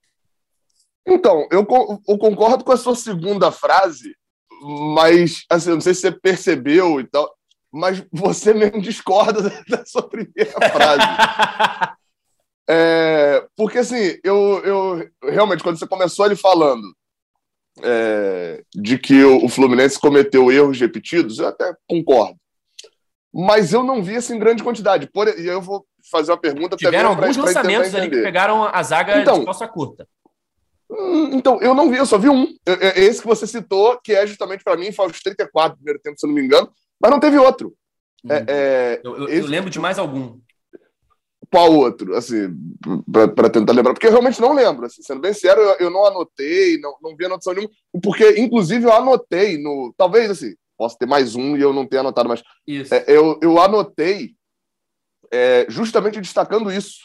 Então, 1.06 1.46
eu, 1.50 1.66
eu 2.08 2.18
concordo 2.18 2.64
com 2.64 2.72
a 2.72 2.76
sua 2.76 2.94
segunda 2.94 3.52
frase, 3.52 4.14
mas 4.94 5.44
assim, 5.50 5.70
não 5.70 5.80
sei 5.80 5.94
se 5.94 6.00
você 6.00 6.12
percebeu 6.12 7.00
e 7.00 7.04
tal 7.04 7.34
mas 7.74 8.04
você 8.12 8.54
mesmo 8.54 8.80
discorda 8.80 9.42
da, 9.68 9.84
sua 9.84 10.08
primeira 10.08 10.52
frase. 10.70 11.02
é, 12.70 13.44
porque, 13.56 13.78
assim, 13.78 14.16
eu, 14.22 14.62
eu 14.64 15.10
realmente, 15.24 15.62
quando 15.62 15.76
você 15.76 15.86
começou 15.86 16.24
ali 16.24 16.36
falando 16.36 16.84
é, 17.82 18.62
de 18.72 18.96
que 18.96 19.24
o, 19.24 19.44
o 19.44 19.48
Fluminense 19.48 19.98
cometeu 19.98 20.52
erros 20.52 20.78
repetidos, 20.78 21.40
eu 21.40 21.48
até 21.48 21.74
concordo. 21.88 22.36
Mas 23.34 23.72
eu 23.72 23.82
não 23.82 24.00
vi 24.00 24.14
isso 24.14 24.32
em 24.32 24.38
grande 24.38 24.62
quantidade. 24.62 25.08
Por, 25.12 25.26
e 25.26 25.44
eu 25.44 25.60
vou 25.60 25.84
fazer 26.08 26.30
uma 26.30 26.40
pergunta 26.40 26.76
Tiveram 26.76 27.10
alguns 27.10 27.36
pra, 27.36 27.46
lançamentos 27.46 27.90
pra 27.90 27.98
ali 27.98 28.08
que 28.08 28.22
pegaram 28.22 28.62
a 28.62 28.82
zaga 28.84 29.20
então, 29.20 29.40
de 29.40 29.44
calça 29.44 29.66
curta. 29.66 30.06
Hum, 30.90 31.30
então, 31.32 31.60
eu 31.60 31.74
não 31.74 31.90
vi, 31.90 31.96
eu 31.96 32.06
só 32.06 32.18
vi 32.18 32.28
um. 32.28 32.54
É 32.66 33.00
esse 33.00 33.20
que 33.20 33.26
você 33.26 33.46
citou, 33.46 33.98
que 34.02 34.12
é 34.12 34.26
justamente 34.26 34.62
para 34.62 34.76
mim, 34.76 34.90
aos 34.96 35.20
34 35.20 35.72
do 35.72 35.76
primeiro 35.78 36.00
tempo, 36.00 36.18
se 36.18 36.26
eu 36.26 36.28
não 36.28 36.34
me 36.34 36.42
engano, 36.42 36.70
mas 37.00 37.10
não 37.10 37.20
teve 37.20 37.38
outro. 37.38 37.74
Hum. 38.24 38.30
É, 38.30 38.44
é, 38.48 39.00
eu, 39.02 39.16
eu, 39.16 39.28
esse... 39.28 39.40
eu, 39.40 39.46
lembro 39.46 39.70
de 39.70 39.78
mais 39.78 39.98
algum. 39.98 40.38
Qual 41.50 41.72
outro? 41.72 42.16
Assim, 42.16 42.54
para 43.34 43.48
tentar 43.48 43.72
lembrar, 43.72 43.92
porque 43.92 44.06
eu 44.06 44.10
realmente 44.10 44.40
não 44.40 44.52
lembro. 44.52 44.86
Assim, 44.86 45.02
sendo 45.02 45.20
bem 45.20 45.32
sério, 45.32 45.62
eu, 45.62 45.76
eu, 45.86 45.90
não 45.90 46.04
anotei, 46.04 46.78
não, 46.78 46.96
não 47.00 47.16
vi 47.16 47.26
anotação 47.26 47.54
nenhuma, 47.54 47.72
porque, 48.02 48.40
inclusive, 48.40 48.84
eu 48.84 48.92
anotei 48.92 49.56
no. 49.56 49.94
Talvez, 49.96 50.30
assim, 50.30 50.54
posso 50.76 50.98
ter 50.98 51.06
mais 51.06 51.34
um 51.34 51.56
e 51.56 51.60
eu 51.60 51.72
não 51.72 51.86
ter 51.86 51.98
anotado, 51.98 52.28
mas 52.28 52.42
é, 52.90 53.04
eu, 53.06 53.38
eu 53.40 53.60
anotei 53.60 54.34
é, 55.30 55.66
justamente 55.68 56.20
destacando 56.20 56.72
isso 56.72 56.98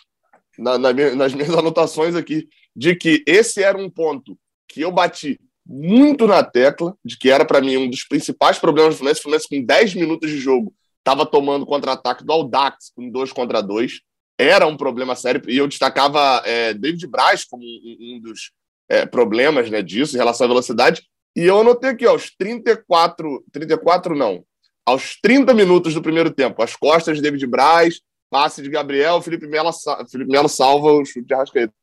na, 0.58 0.78
na 0.78 0.94
minha, 0.94 1.16
nas 1.16 1.34
minhas 1.34 1.50
anotações 1.56 2.16
aqui, 2.16 2.48
de 2.76 2.96
que 2.96 3.24
esse 3.28 3.64
era 3.64 3.78
um 3.78 3.90
ponto 3.90 4.38
que 4.68 4.82
eu 4.82 4.92
bati 4.92 5.40
muito 5.66 6.26
na 6.26 6.44
tecla, 6.44 6.96
de 7.04 7.18
que 7.18 7.30
era 7.30 7.46
para 7.46 7.62
mim 7.62 7.78
um 7.78 7.90
dos 7.90 8.04
principais 8.04 8.58
problemas 8.58 8.96
do 8.96 8.98
Fluminense. 8.98 9.20
O 9.20 9.24
Fluminense, 9.24 9.48
com 9.50 9.64
10 9.64 9.96
minutos 9.96 10.30
de 10.30 10.38
jogo, 10.38 10.74
estava 10.98 11.26
tomando 11.26 11.66
contra-ataque 11.66 12.24
do 12.24 12.32
Aldax 12.32 12.92
com 12.96 13.10
2 13.10 13.32
contra 13.32 13.62
2. 13.62 14.02
Era 14.38 14.66
um 14.66 14.78
problema 14.78 15.16
sério, 15.16 15.42
e 15.48 15.58
eu 15.58 15.68
destacava 15.68 16.42
é, 16.46 16.74
David 16.74 17.06
Braz 17.08 17.44
como 17.44 17.64
um, 17.64 18.16
um 18.16 18.22
dos 18.22 18.52
é, 18.88 19.06
problemas 19.06 19.70
né, 19.70 19.82
disso, 19.82 20.16
em 20.16 20.18
relação 20.18 20.46
à 20.46 20.48
velocidade. 20.48 21.04
E 21.36 21.42
eu 21.42 21.60
anotei 21.60 21.92
aqui, 21.92 22.06
aos 22.06 22.32
34, 22.36 23.44
34 23.52 24.16
não, 24.16 24.44
aos 24.86 25.20
30 25.22 25.54
minutos 25.54 25.94
do 25.94 26.02
primeiro 26.02 26.32
tempo, 26.32 26.64
as 26.64 26.76
costas 26.76 27.18
de 27.18 27.22
David 27.22 27.46
Braz, 27.46 28.02
passe 28.30 28.62
de 28.62 28.70
Gabriel, 28.70 29.22
Felipe 29.22 29.48
Melo, 29.48 29.72
Felipe 30.10 30.32
Melo 30.32 30.50
salva 30.50 30.92
o 30.92 31.06
chute 31.06 31.28
de 31.28 31.34
Arrascaeta. 31.34 31.74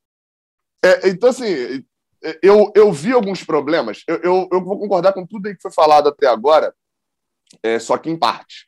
É, 0.86 1.08
então, 1.08 1.30
assim, 1.30 1.84
eu, 2.40 2.70
eu 2.76 2.92
vi 2.92 3.12
alguns 3.12 3.42
problemas, 3.42 4.04
eu, 4.06 4.16
eu, 4.16 4.48
eu, 4.52 4.64
vou 4.64 4.78
concordar 4.78 5.12
com 5.12 5.26
tudo 5.26 5.48
aí 5.48 5.56
que 5.56 5.62
foi 5.62 5.72
falado 5.72 6.08
até 6.08 6.28
agora, 6.28 6.72
é, 7.60 7.78
só 7.80 7.98
que 7.98 8.08
em 8.08 8.16
parte. 8.16 8.66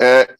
É, 0.00 0.34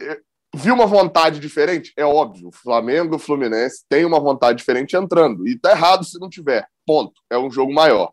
vi 0.54 0.71
uma 0.71 0.87
vontade 0.87 1.38
diferente? 1.38 1.92
É 1.97 2.04
óbvio, 2.04 2.49
o 2.49 2.52
Flamengo 2.52 3.16
o 3.16 3.19
Fluminense 3.19 3.85
têm 3.90 4.07
uma 4.07 4.19
vontade 4.19 4.59
diferente 4.59 4.97
entrando, 4.97 5.47
e 5.47 5.59
tá 5.59 5.73
errado 5.73 6.02
se 6.02 6.19
não 6.19 6.31
tiver, 6.31 6.66
ponto, 6.87 7.21
é 7.28 7.37
um 7.37 7.50
jogo 7.50 7.75
maior. 7.75 8.11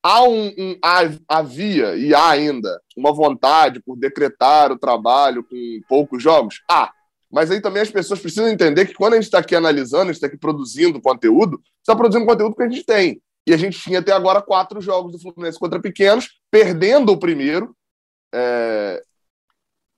Há 0.00 0.22
um, 0.22 0.48
um, 0.48 0.78
havia 1.26 1.96
e 1.96 2.14
há 2.14 2.28
ainda 2.28 2.80
uma 2.96 3.12
vontade 3.12 3.80
por 3.82 3.96
decretar 3.96 4.70
o 4.70 4.78
trabalho 4.78 5.42
com 5.42 5.80
poucos 5.88 6.22
jogos? 6.22 6.62
Ah, 6.70 6.92
mas 7.34 7.50
aí 7.50 7.60
também 7.60 7.82
as 7.82 7.90
pessoas 7.90 8.20
precisam 8.20 8.46
entender 8.46 8.86
que 8.86 8.94
quando 8.94 9.14
a 9.14 9.16
gente 9.16 9.24
está 9.24 9.40
aqui 9.40 9.56
analisando, 9.56 10.02
a 10.02 10.06
gente 10.06 10.14
está 10.14 10.28
aqui 10.28 10.36
produzindo 10.36 11.00
conteúdo, 11.00 11.60
está 11.80 11.96
produzindo 11.96 12.24
conteúdo 12.24 12.54
que 12.54 12.62
a 12.62 12.68
gente 12.68 12.84
tem. 12.84 13.20
E 13.44 13.52
a 13.52 13.56
gente 13.56 13.76
tinha 13.76 13.98
até 13.98 14.12
agora 14.12 14.40
quatro 14.40 14.80
jogos 14.80 15.10
do 15.10 15.18
Fluminense 15.18 15.58
contra 15.58 15.82
pequenos, 15.82 16.38
perdendo 16.48 17.10
o 17.10 17.18
primeiro 17.18 17.76
é... 18.32 19.02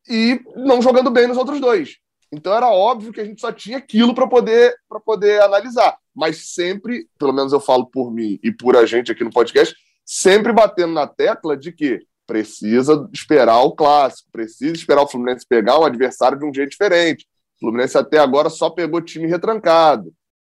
e 0.08 0.40
não 0.56 0.80
jogando 0.80 1.10
bem 1.10 1.26
nos 1.26 1.36
outros 1.36 1.60
dois. 1.60 1.98
Então 2.32 2.54
era 2.54 2.70
óbvio 2.70 3.12
que 3.12 3.20
a 3.20 3.24
gente 3.24 3.42
só 3.42 3.52
tinha 3.52 3.76
aquilo 3.76 4.14
para 4.14 4.26
poder, 4.26 4.74
poder 5.04 5.42
analisar. 5.42 5.94
Mas 6.14 6.54
sempre, 6.54 7.06
pelo 7.18 7.34
menos 7.34 7.52
eu 7.52 7.60
falo 7.60 7.84
por 7.84 8.10
mim 8.10 8.40
e 8.42 8.50
por 8.50 8.78
a 8.78 8.86
gente 8.86 9.12
aqui 9.12 9.22
no 9.22 9.30
podcast, 9.30 9.76
sempre 10.06 10.54
batendo 10.54 10.94
na 10.94 11.06
tecla 11.06 11.54
de 11.54 11.70
que 11.70 12.00
precisa 12.26 13.08
esperar 13.12 13.60
o 13.60 13.72
clássico, 13.72 14.28
precisa 14.32 14.74
esperar 14.74 15.02
o 15.02 15.08
Fluminense 15.08 15.46
pegar 15.46 15.78
um 15.78 15.84
adversário 15.84 16.38
de 16.38 16.44
um 16.44 16.52
jeito 16.52 16.70
diferente. 16.70 17.26
O 17.56 17.60
Fluminense 17.60 17.96
até 17.96 18.18
agora 18.18 18.50
só 18.50 18.68
pegou 18.68 19.00
time 19.00 19.26
retrancado. 19.26 20.12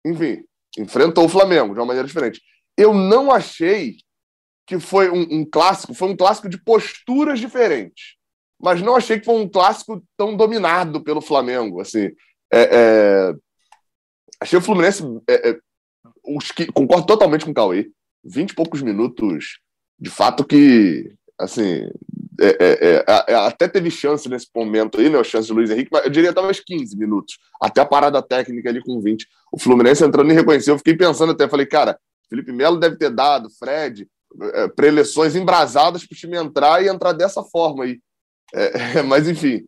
Enfim, 0.04 0.44
enfrentou 0.78 1.25
o 1.25 1.28
Flamengo 1.28 1.75
de 1.75 1.80
uma 1.80 1.87
maneira 1.87 2.06
diferente. 2.06 2.40
Eu 2.76 2.94
não 2.94 3.32
achei 3.32 3.96
que 4.66 4.78
foi 4.78 5.11
um, 5.11 5.40
um 5.40 5.44
clássico, 5.44 5.94
foi 5.94 6.08
um 6.08 6.16
clássico 6.16 6.49
de 6.49 6.58
posturas 6.62 7.38
diferentes. 7.38 8.16
Mas 8.61 8.80
não 8.80 8.96
achei 8.96 9.18
que 9.18 9.25
foi 9.25 9.35
um 9.35 9.49
clássico 9.49 10.02
tão 10.16 10.37
dominado 10.37 11.02
pelo 11.02 11.20
Flamengo. 11.20 11.80
Assim, 11.80 12.11
é, 12.52 12.62
é... 12.73 13.35
achei 14.40 14.58
o 14.58 14.62
Fluminense. 14.62 15.02
É, 15.28 15.50
é 15.50 15.58
os 16.25 16.50
que, 16.50 16.66
concordo 16.73 17.06
totalmente 17.06 17.44
com 17.44 17.50
o 17.50 17.54
Cauê. 17.54 17.90
Vinte 18.25 18.50
e 18.50 18.54
poucos 18.54 18.82
minutos, 18.82 19.61
de 19.99 20.11
fato, 20.11 20.44
que 20.44 21.14
assim, 21.38 21.88
é, 22.40 22.47
é, 22.61 23.05
é, 23.07 23.25
é, 23.28 23.35
até 23.35 23.66
teve 23.69 23.90
chance 23.90 24.28
nesse 24.28 24.49
momento 24.55 24.99
aí, 25.00 25.09
né? 25.09 25.23
Chance 25.25 25.49
de 25.49 25.55
Luiz 25.55 25.71
Henrique, 25.71 25.90
mas 25.90 26.05
eu 26.05 26.11
diria 26.11 26.33
talvez 26.33 26.61
15 26.61 26.97
minutos, 26.97 27.38
até 27.61 27.81
a 27.81 27.87
parada 27.87 28.23
técnica 28.23 28.69
ali 28.69 28.83
com 28.83 29.00
20. 29.00 29.26
O 29.52 29.59
Fluminense 29.59 30.05
entrando 30.05 30.31
e 30.31 30.35
reconheceu, 30.35 30.75
eu 30.75 30.78
fiquei 30.78 30.97
pensando 30.97 31.33
até, 31.33 31.49
falei, 31.49 31.66
cara, 31.66 31.99
Felipe 32.28 32.52
Melo 32.52 32.78
deve 32.78 32.97
ter 32.97 33.11
dado, 33.11 33.49
Fred, 33.50 34.09
é, 34.55 34.69
preleções 34.69 35.35
embrasadas 35.35 36.05
para 36.05 36.14
o 36.14 36.16
time 36.16 36.37
entrar 36.37 36.83
e 36.83 36.88
entrar 36.88 37.12
dessa 37.12 37.43
forma 37.43 37.85
aí. 37.85 38.00
É, 38.52 39.02
mas 39.02 39.28
enfim. 39.28 39.66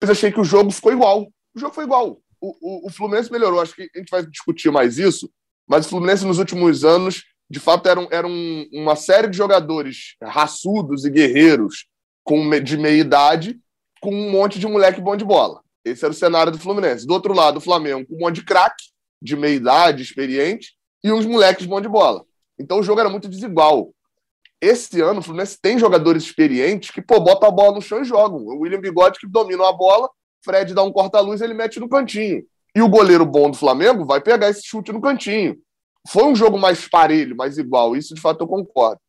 Mas 0.00 0.10
achei 0.10 0.30
que 0.30 0.40
o 0.40 0.44
jogo 0.44 0.70
ficou 0.70 0.92
igual. 0.92 1.22
O 1.54 1.58
jogo 1.58 1.74
foi 1.74 1.84
igual. 1.84 2.20
O, 2.40 2.54
o, 2.60 2.86
o 2.86 2.92
Fluminense 2.92 3.32
melhorou. 3.32 3.60
Acho 3.60 3.74
que 3.74 3.90
a 3.94 3.98
gente 3.98 4.10
vai 4.10 4.24
discutir 4.24 4.70
mais 4.70 4.98
isso, 4.98 5.30
mas 5.66 5.86
o 5.86 5.88
Fluminense 5.88 6.24
nos 6.24 6.38
últimos 6.38 6.84
anos 6.84 7.24
de 7.48 7.60
fato, 7.60 7.88
era, 7.88 8.00
um, 8.00 8.08
era 8.10 8.26
um, 8.26 8.68
uma 8.72 8.96
série 8.96 9.28
de 9.28 9.36
jogadores 9.36 10.16
raçudos 10.22 11.04
e 11.04 11.10
guerreiros 11.10 11.86
com, 12.24 12.50
de 12.60 12.76
meia 12.76 13.00
idade 13.00 13.58
com 14.00 14.12
um 14.12 14.30
monte 14.30 14.58
de 14.58 14.66
moleque 14.66 15.00
bom 15.00 15.16
de 15.16 15.24
bola. 15.24 15.60
Esse 15.84 16.04
era 16.04 16.12
o 16.12 16.16
cenário 16.16 16.50
do 16.50 16.58
Fluminense. 16.58 17.06
Do 17.06 17.14
outro 17.14 17.32
lado, 17.32 17.58
o 17.58 17.60
Flamengo 17.60 18.06
com 18.06 18.16
um 18.16 18.18
monte 18.18 18.36
de 18.36 18.44
craque, 18.44 18.84
de 19.22 19.36
meia 19.36 19.54
idade, 19.54 20.02
experiente, 20.02 20.74
e 21.04 21.12
uns 21.12 21.24
moleques 21.24 21.66
bom 21.66 21.80
de 21.80 21.88
bola. 21.88 22.24
Então 22.58 22.80
o 22.80 22.82
jogo 22.82 23.00
era 23.00 23.08
muito 23.08 23.28
desigual. 23.28 23.92
Esse 24.60 25.00
ano, 25.00 25.20
o 25.20 25.22
Fluminense 25.22 25.58
tem 25.60 25.78
jogadores 25.78 26.24
experientes 26.24 26.90
que, 26.90 27.00
pô, 27.00 27.20
botam 27.20 27.48
a 27.48 27.52
bola 27.52 27.76
no 27.76 27.82
chão 27.82 28.00
e 28.00 28.04
jogam. 28.04 28.40
O 28.40 28.60
William 28.60 28.80
Bigode 28.80 29.20
que 29.20 29.28
domina 29.28 29.68
a 29.68 29.72
bola, 29.72 30.10
Fred 30.44 30.74
dá 30.74 30.82
um 30.82 30.90
corta-luz 30.90 31.40
ele 31.40 31.54
mete 31.54 31.78
no 31.78 31.88
cantinho. 31.88 32.44
E 32.74 32.82
o 32.82 32.88
goleiro 32.88 33.24
bom 33.24 33.50
do 33.50 33.56
Flamengo 33.56 34.04
vai 34.04 34.20
pegar 34.20 34.48
esse 34.48 34.62
chute 34.64 34.92
no 34.92 35.00
cantinho 35.00 35.56
foi 36.08 36.24
um 36.24 36.34
jogo 36.34 36.58
mais 36.58 36.88
parelho, 36.88 37.36
mais 37.36 37.58
igual. 37.58 37.96
Isso, 37.96 38.14
de 38.14 38.20
fato, 38.20 38.42
eu 38.42 38.46
concordo. 38.46 39.00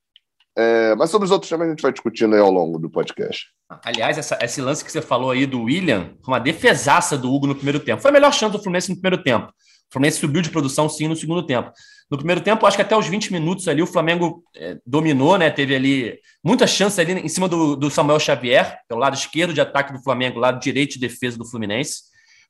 É, 0.57 0.95
mas 0.95 1.11
sobre 1.11 1.25
os 1.25 1.31
outros 1.31 1.49
temas 1.49 1.67
a 1.67 1.69
gente 1.69 1.81
vai 1.81 1.91
discutindo 1.91 2.33
aí 2.33 2.41
ao 2.41 2.51
longo 2.51 2.79
do 2.79 2.89
podcast. 2.89 3.45
Aliás, 3.83 4.17
essa, 4.17 4.39
esse 4.41 4.59
lance 4.59 4.83
que 4.83 4.91
você 4.91 5.01
falou 5.01 5.29
aí 5.29 5.45
do 5.45 5.63
William, 5.63 6.15
uma 6.27 6.39
defesaça 6.39 7.15
do 7.15 7.31
Hugo 7.31 7.45
no 7.45 7.55
primeiro 7.55 7.79
tempo. 7.79 8.01
Foi 8.01 8.09
a 8.09 8.13
melhor 8.13 8.33
chance 8.33 8.53
do 8.53 8.59
Fluminense 8.59 8.89
no 8.89 8.95
primeiro 8.95 9.23
tempo. 9.23 9.47
O 9.47 9.93
Fluminense 9.93 10.19
subiu 10.19 10.41
de 10.41 10.49
produção 10.49 10.89
sim 10.89 11.07
no 11.07 11.15
segundo 11.15 11.45
tempo. 11.45 11.71
No 12.09 12.17
primeiro 12.17 12.41
tempo, 12.41 12.65
acho 12.65 12.75
que 12.75 12.81
até 12.81 12.97
os 12.97 13.07
20 13.07 13.31
minutos 13.31 13.67
ali, 13.67 13.81
o 13.81 13.87
Flamengo 13.87 14.43
é, 14.55 14.77
dominou, 14.85 15.37
né? 15.37 15.51
Teve 15.51 15.75
ali 15.75 16.19
muita 16.43 16.65
chance 16.65 16.99
ali 16.99 17.13
em 17.13 17.27
cima 17.27 17.47
do, 17.47 17.75
do 17.75 17.91
Samuel 17.91 18.19
Xavier, 18.19 18.79
pelo 18.87 18.99
lado 18.99 19.13
esquerdo 19.13 19.53
de 19.53 19.61
ataque 19.61 19.93
do 19.93 20.01
Flamengo, 20.01 20.39
lado 20.39 20.59
direito 20.59 20.93
de 20.93 20.99
defesa 20.99 21.37
do 21.37 21.47
Fluminense. 21.47 22.03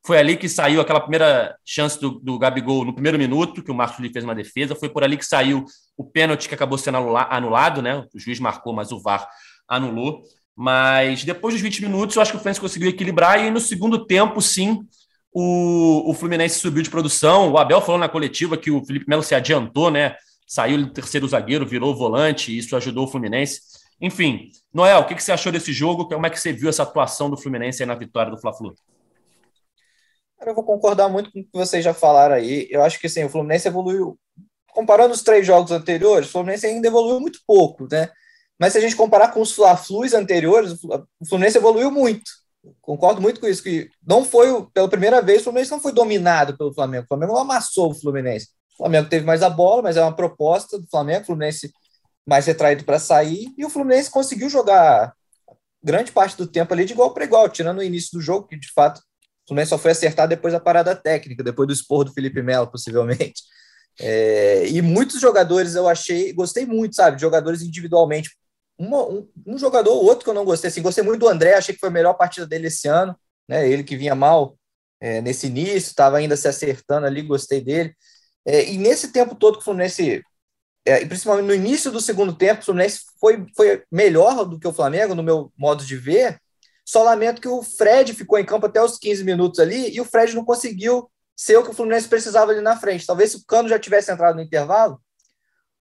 Foi 0.05 0.17
ali 0.17 0.37
que 0.37 0.47
saiu 0.47 0.79
aquela 0.79 1.01
primeira 1.01 1.55
chance 1.65 1.99
do, 1.99 2.11
do 2.19 2.39
Gabigol 2.39 2.85
no 2.85 2.93
primeiro 2.93 3.17
minuto, 3.17 3.61
que 3.61 3.71
o 3.71 3.75
Marcos 3.75 3.97
fez 4.11 4.23
uma 4.23 4.35
defesa. 4.35 4.75
Foi 4.75 4.89
por 4.89 5.03
ali 5.03 5.17
que 5.17 5.25
saiu 5.25 5.65
o 5.97 6.03
pênalti 6.03 6.47
que 6.47 6.55
acabou 6.55 6.77
sendo 6.77 6.97
anulado, 7.17 7.81
né? 7.81 8.05
O 8.13 8.19
juiz 8.19 8.39
marcou, 8.39 8.73
mas 8.73 8.91
o 8.91 9.01
VAR 9.01 9.27
anulou. 9.67 10.23
Mas 10.55 11.23
depois 11.23 11.53
dos 11.53 11.61
20 11.61 11.81
minutos, 11.83 12.15
eu 12.15 12.21
acho 12.21 12.31
que 12.31 12.37
o 12.37 12.39
Fluminense 12.39 12.61
conseguiu 12.61 12.89
equilibrar. 12.89 13.43
E 13.43 13.51
no 13.51 13.59
segundo 13.59 14.05
tempo, 14.05 14.41
sim, 14.41 14.79
o, 15.31 16.09
o 16.09 16.13
Fluminense 16.13 16.59
subiu 16.59 16.81
de 16.81 16.89
produção. 16.89 17.51
O 17.51 17.57
Abel 17.57 17.81
falou 17.81 17.99
na 17.99 18.09
coletiva 18.09 18.57
que 18.57 18.71
o 18.71 18.83
Felipe 18.85 19.05
Melo 19.07 19.21
se 19.21 19.35
adiantou, 19.35 19.91
né? 19.91 20.15
Saiu 20.47 20.77
do 20.77 20.91
terceiro 20.91 21.27
zagueiro, 21.27 21.65
virou 21.65 21.95
volante, 21.95 22.51
e 22.51 22.57
isso 22.57 22.75
ajudou 22.75 23.05
o 23.05 23.07
Fluminense. 23.07 23.61
Enfim, 24.01 24.49
Noel, 24.73 24.99
o 24.99 25.05
que, 25.05 25.15
que 25.15 25.23
você 25.23 25.31
achou 25.31 25.51
desse 25.51 25.73
jogo? 25.73 26.07
Como 26.07 26.25
é 26.25 26.29
que 26.29 26.39
você 26.39 26.53
viu 26.53 26.69
essa 26.69 26.83
atuação 26.83 27.29
do 27.29 27.37
Fluminense 27.37 27.85
na 27.85 27.95
vitória 27.95 28.31
do 28.31 28.39
Fla-Flu? 28.39 28.73
Eu 30.45 30.55
vou 30.55 30.63
concordar 30.63 31.09
muito 31.09 31.31
com 31.31 31.39
o 31.39 31.43
que 31.43 31.49
vocês 31.53 31.83
já 31.83 31.93
falaram 31.93 32.35
aí. 32.35 32.67
Eu 32.69 32.83
acho 32.83 32.99
que 32.99 33.07
assim, 33.07 33.23
o 33.23 33.29
Fluminense 33.29 33.67
evoluiu. 33.67 34.17
Comparando 34.71 35.13
os 35.13 35.23
três 35.23 35.45
jogos 35.45 35.71
anteriores, 35.71 36.29
o 36.29 36.31
Fluminense 36.31 36.65
ainda 36.67 36.87
evoluiu 36.87 37.19
muito 37.19 37.39
pouco, 37.47 37.87
né? 37.91 38.09
Mas 38.59 38.73
se 38.73 38.79
a 38.79 38.81
gente 38.81 38.95
comparar 38.95 39.29
com 39.29 39.41
os 39.41 39.51
Fla-Flus 39.51 40.13
anteriores, 40.13 40.73
o 40.83 41.27
Fluminense 41.27 41.57
evoluiu 41.57 41.91
muito. 41.91 42.29
Concordo 42.81 43.21
muito 43.21 43.39
com 43.39 43.47
isso, 43.47 43.63
que 43.63 43.89
não 44.05 44.25
foi, 44.25 44.67
pela 44.73 44.89
primeira 44.89 45.21
vez, 45.21 45.41
o 45.41 45.45
Fluminense 45.45 45.71
não 45.71 45.79
foi 45.79 45.91
dominado 45.91 46.57
pelo 46.57 46.73
Flamengo. 46.73 47.05
O 47.05 47.07
Flamengo 47.07 47.33
não 47.33 47.41
amassou 47.41 47.91
o 47.91 47.95
Fluminense. 47.95 48.49
O 48.73 48.77
Flamengo 48.77 49.09
teve 49.09 49.25
mais 49.25 49.41
a 49.41 49.49
bola, 49.49 49.81
mas 49.81 49.97
é 49.97 50.01
uma 50.01 50.15
proposta 50.15 50.77
do 50.77 50.87
Flamengo, 50.87 51.23
o 51.23 51.25
Fluminense 51.25 51.71
mais 52.27 52.45
retraído 52.45 52.83
para 52.83 52.99
sair, 52.99 53.47
e 53.57 53.65
o 53.65 53.69
Fluminense 53.69 54.11
conseguiu 54.11 54.49
jogar 54.49 55.13
grande 55.81 56.11
parte 56.11 56.35
do 56.35 56.45
tempo 56.45 56.73
ali 56.73 56.83
de 56.83 56.93
igual 56.93 57.13
para 57.13 57.23
igual, 57.23 57.47
tirando 57.47 57.77
o 57.79 57.83
início 57.83 58.09
do 58.11 58.21
jogo, 58.21 58.47
que 58.47 58.59
de 58.59 58.71
fato 58.73 59.01
Fluminense 59.47 59.69
só 59.69 59.77
foi 59.77 59.91
acertar 59.91 60.27
depois 60.27 60.53
da 60.53 60.59
parada 60.59 60.95
técnica, 60.95 61.43
depois 61.43 61.67
do 61.67 61.73
expor 61.73 62.03
do 62.03 62.13
Felipe 62.13 62.41
Melo, 62.41 62.67
possivelmente. 62.67 63.43
É, 63.99 64.67
e 64.67 64.81
muitos 64.81 65.19
jogadores 65.19 65.75
eu 65.75 65.87
achei, 65.87 66.31
gostei 66.33 66.65
muito, 66.65 66.95
sabe, 66.95 67.19
jogadores 67.19 67.61
individualmente. 67.61 68.29
Uma, 68.77 69.03
um, 69.07 69.27
um, 69.45 69.57
jogador 69.57 69.91
ou 69.91 70.05
outro 70.05 70.23
que 70.23 70.29
eu 70.29 70.33
não 70.33 70.45
gostei, 70.45 70.69
assim, 70.69 70.81
gostei 70.81 71.03
muito 71.03 71.21
do 71.21 71.27
André, 71.27 71.55
achei 71.55 71.73
que 71.73 71.79
foi 71.79 71.89
a 71.89 71.91
melhor 71.91 72.13
partida 72.13 72.45
dele 72.45 72.67
esse 72.67 72.87
ano, 72.87 73.17
né? 73.47 73.67
Ele 73.67 73.83
que 73.83 73.97
vinha 73.97 74.13
mal 74.13 74.57
é, 74.99 75.21
nesse 75.21 75.47
início, 75.47 75.89
estava 75.89 76.17
ainda 76.17 76.37
se 76.37 76.47
acertando 76.47 77.07
ali, 77.07 77.21
gostei 77.23 77.61
dele. 77.61 77.95
É, 78.45 78.69
e 78.69 78.77
nesse 78.77 79.11
tempo 79.11 79.35
todo 79.35 79.55
que 79.55 79.61
o 79.61 79.65
Fluminense, 79.65 80.21
é, 80.85 81.05
principalmente 81.05 81.47
no 81.47 81.53
início 81.55 81.91
do 81.91 82.01
segundo 82.01 82.33
tempo, 82.35 82.61
o 82.61 82.65
Fluminense 82.65 83.01
foi, 83.19 83.45
foi 83.55 83.83
melhor 83.91 84.45
do 84.45 84.59
que 84.59 84.67
o 84.67 84.73
Flamengo, 84.73 85.15
no 85.15 85.23
meu 85.23 85.51
modo 85.57 85.85
de 85.85 85.97
ver. 85.97 86.39
Só 86.87 87.03
lamento 87.03 87.41
que 87.41 87.49
o 87.49 87.61
Fred 87.61 88.13
ficou 88.13 88.39
em 88.39 88.45
campo 88.45 88.65
até 88.65 88.81
os 88.81 88.97
15 88.97 89.21
minutos 89.25 89.59
ali 89.59 89.93
e 89.93 89.99
o 89.99 90.05
Fred 90.05 90.33
não 90.33 90.45
conseguiu 90.45 91.11
ser 91.35 91.57
o 91.57 91.63
que 91.63 91.71
o 91.71 91.73
Fluminense 91.73 92.07
precisava 92.07 92.53
ali 92.53 92.61
na 92.61 92.77
frente. 92.79 93.05
Talvez 93.05 93.31
se 93.31 93.37
o 93.37 93.45
Cano 93.45 93.67
já 93.67 93.77
tivesse 93.77 94.09
entrado 94.09 94.35
no 94.35 94.41
intervalo, 94.41 94.97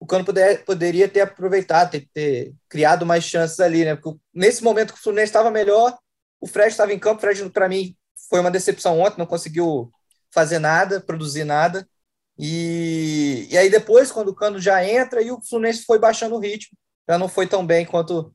o 0.00 0.06
Cano 0.06 0.24
poder, 0.24 0.64
poderia 0.64 1.08
ter 1.08 1.20
aproveitado, 1.20 1.92
ter, 1.92 2.08
ter, 2.12 2.52
criado 2.68 3.06
mais 3.06 3.22
chances 3.22 3.60
ali, 3.60 3.84
né? 3.84 3.94
Porque 3.94 4.18
nesse 4.34 4.64
momento 4.64 4.92
que 4.92 4.98
o 4.98 5.02
Fluminense 5.02 5.30
estava 5.30 5.48
melhor, 5.48 5.96
o 6.40 6.46
Fred 6.48 6.70
estava 6.70 6.92
em 6.92 6.98
campo. 6.98 7.18
O 7.18 7.20
Fred, 7.20 7.48
para 7.50 7.68
mim, 7.68 7.96
foi 8.28 8.40
uma 8.40 8.50
decepção 8.50 8.98
ontem, 8.98 9.16
não 9.16 9.26
conseguiu 9.26 9.92
fazer 10.32 10.58
nada, 10.58 11.00
produzir 11.00 11.44
nada. 11.44 11.88
E, 12.36 13.46
e 13.48 13.56
aí 13.56 13.70
depois, 13.70 14.10
quando 14.10 14.28
o 14.30 14.34
Cano 14.34 14.58
já 14.58 14.84
entra, 14.84 15.22
e 15.22 15.30
o 15.30 15.40
Fluminense 15.40 15.84
foi 15.84 16.00
baixando 16.00 16.34
o 16.34 16.40
ritmo, 16.40 16.76
já 17.08 17.16
não 17.16 17.28
foi 17.28 17.46
tão 17.46 17.64
bem 17.64 17.86
quanto 17.86 18.34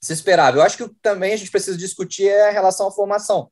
se 0.00 0.12
esperava. 0.12 0.56
Eu 0.56 0.62
acho 0.62 0.76
que 0.76 0.88
também 1.02 1.32
a 1.32 1.36
gente 1.36 1.50
precisa 1.50 1.76
discutir 1.76 2.28
é 2.28 2.48
a 2.48 2.52
relação 2.52 2.88
à 2.88 2.90
formação. 2.90 3.50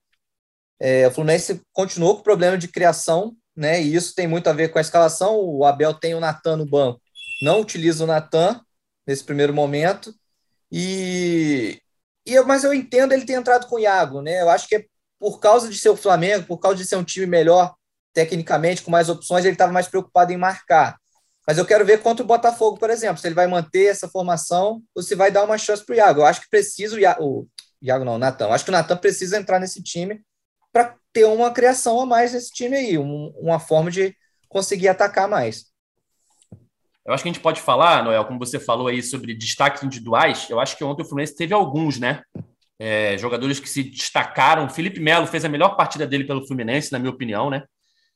É, 0.80 1.06
o 1.08 1.10
Fluminense 1.10 1.60
continuou 1.72 2.16
com 2.16 2.22
problema 2.22 2.56
de 2.56 2.68
criação, 2.68 3.36
né? 3.54 3.82
E 3.82 3.94
isso 3.94 4.14
tem 4.14 4.26
muito 4.26 4.48
a 4.48 4.52
ver 4.52 4.68
com 4.68 4.78
a 4.78 4.80
escalação. 4.80 5.36
O 5.36 5.64
Abel 5.64 5.92
tem 5.94 6.14
o 6.14 6.20
Natan 6.20 6.56
no 6.56 6.66
banco, 6.66 7.00
não 7.42 7.60
utiliza 7.60 8.04
o 8.04 8.06
Natan 8.06 8.60
nesse 9.06 9.24
primeiro 9.24 9.52
momento. 9.52 10.14
E, 10.70 11.80
e 12.26 12.40
mas 12.42 12.64
eu 12.64 12.72
entendo 12.72 13.12
ele 13.12 13.24
ter 13.24 13.34
entrado 13.34 13.66
com 13.66 13.76
o 13.76 13.80
Iago, 13.80 14.22
né? 14.22 14.40
Eu 14.42 14.50
acho 14.50 14.68
que 14.68 14.76
é 14.76 14.84
por 15.18 15.40
causa 15.40 15.68
de 15.68 15.76
ser 15.78 15.88
o 15.88 15.96
Flamengo, 15.96 16.46
por 16.46 16.58
causa 16.58 16.76
de 16.78 16.84
ser 16.84 16.96
um 16.96 17.04
time 17.04 17.26
melhor 17.26 17.74
tecnicamente, 18.12 18.82
com 18.82 18.90
mais 18.90 19.08
opções, 19.08 19.44
ele 19.44 19.54
estava 19.54 19.72
mais 19.72 19.88
preocupado 19.88 20.32
em 20.32 20.36
marcar. 20.36 20.96
Mas 21.48 21.56
eu 21.56 21.64
quero 21.64 21.82
ver 21.82 22.02
contra 22.02 22.22
o 22.22 22.26
Botafogo, 22.26 22.76
por 22.76 22.90
exemplo, 22.90 23.16
se 23.16 23.26
ele 23.26 23.34
vai 23.34 23.46
manter 23.46 23.86
essa 23.86 24.06
formação 24.06 24.82
ou 24.94 25.02
se 25.02 25.14
vai 25.14 25.30
dar 25.30 25.44
uma 25.44 25.56
chance 25.56 25.82
para 25.82 25.94
o 25.94 25.96
Iago. 25.96 26.20
Eu 26.20 26.26
acho 26.26 26.42
que 26.42 26.50
precisa 26.50 26.94
o 26.94 26.98
Iago, 26.98 27.24
o 27.24 27.48
Iago 27.80 28.04
não, 28.04 28.16
o 28.16 28.18
Natan. 28.18 28.48
Acho 28.48 28.64
que 28.64 28.70
o 28.70 28.72
Natan 28.72 28.98
precisa 28.98 29.38
entrar 29.38 29.58
nesse 29.58 29.82
time 29.82 30.20
para 30.70 30.94
ter 31.10 31.24
uma 31.24 31.50
criação 31.50 31.98
a 32.02 32.04
mais 32.04 32.34
nesse 32.34 32.52
time 32.52 32.76
aí, 32.76 32.98
um, 32.98 33.32
uma 33.38 33.58
forma 33.58 33.90
de 33.90 34.14
conseguir 34.46 34.88
atacar 34.88 35.26
mais. 35.26 35.64
Eu 37.06 37.14
acho 37.14 37.22
que 37.22 37.30
a 37.30 37.32
gente 37.32 37.42
pode 37.42 37.62
falar, 37.62 38.04
Noel, 38.04 38.26
como 38.26 38.38
você 38.38 38.60
falou 38.60 38.88
aí 38.88 39.02
sobre 39.02 39.34
destaques 39.34 39.82
individuais, 39.82 40.50
eu 40.50 40.60
acho 40.60 40.76
que 40.76 40.84
ontem 40.84 41.02
o 41.02 41.06
Fluminense 41.06 41.34
teve 41.34 41.54
alguns, 41.54 41.98
né? 41.98 42.20
É, 42.78 43.16
jogadores 43.16 43.58
que 43.58 43.70
se 43.70 43.84
destacaram. 43.84 44.68
Felipe 44.68 45.00
Melo 45.00 45.26
fez 45.26 45.46
a 45.46 45.48
melhor 45.48 45.76
partida 45.76 46.06
dele 46.06 46.24
pelo 46.24 46.46
Fluminense, 46.46 46.92
na 46.92 46.98
minha 46.98 47.10
opinião, 47.10 47.48
né? 47.48 47.64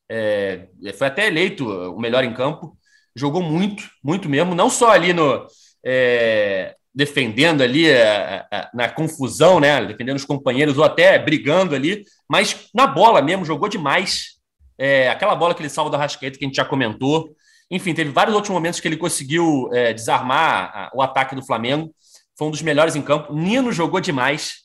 É, 0.07 0.69
foi 0.99 1.07
até 1.07 1.29
eleito 1.29 1.67
o 1.67 1.99
melhor 1.99 2.25
em 2.25 2.35
campo. 2.35 2.77
Jogou 3.15 3.43
muito, 3.43 3.85
muito 4.03 4.29
mesmo. 4.29 4.55
Não 4.55 4.71
só 4.71 4.91
ali 4.91 5.13
no. 5.13 5.47
É, 5.85 6.77
defendendo 6.95 7.63
ali 7.63 7.91
a, 7.91 7.95
é, 7.95 8.47
a, 8.51 8.57
é, 8.57 8.71
na 8.75 8.89
confusão, 8.89 9.59
né? 9.59 9.85
Defendendo 9.85 10.17
os 10.17 10.25
companheiros 10.25 10.79
ou 10.79 10.85
até 10.85 11.19
brigando 11.19 11.75
ali, 11.75 12.05
mas 12.29 12.69
na 12.75 12.87
bola 12.87 13.23
mesmo, 13.23 13.45
jogou 13.45 13.69
demais. 13.69 14.39
É, 14.79 15.09
aquela 15.09 15.35
bola 15.35 15.55
que 15.55 15.63
ele 15.63 15.69
salva 15.69 15.91
da 15.91 15.99
Rascaeta, 15.99 16.39
que 16.39 16.45
a 16.45 16.49
gente 16.49 16.57
já 16.57 16.65
comentou. 16.65 17.35
Enfim, 17.71 17.95
teve 17.95 18.11
vários 18.11 18.35
outros 18.35 18.53
momentos 18.53 18.81
que 18.81 18.89
ele 18.89 18.97
conseguiu 18.97 19.71
é, 19.73 19.93
desarmar 19.93 20.71
a, 20.75 20.91
o 20.95 21.01
ataque 21.01 21.35
do 21.35 21.45
Flamengo. 21.45 21.95
Foi 22.37 22.49
um 22.49 22.51
dos 22.51 22.63
melhores 22.63 22.97
em 22.97 23.03
campo. 23.03 23.33
Nino 23.33 23.73
jogou 23.73 24.01
demais. 24.01 24.63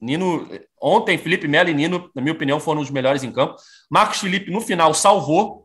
Nino, 0.00 0.48
ontem, 0.80 1.16
Felipe 1.16 1.46
Melo 1.46 1.68
e 1.68 1.74
Nino, 1.74 2.10
na 2.14 2.20
minha 2.20 2.34
opinião, 2.34 2.58
foram 2.58 2.80
os 2.80 2.90
melhores 2.90 3.22
em 3.22 3.30
campo. 3.30 3.54
Marcos 3.88 4.18
Felipe, 4.18 4.50
no 4.50 4.60
final, 4.60 4.92
salvou. 4.92 5.61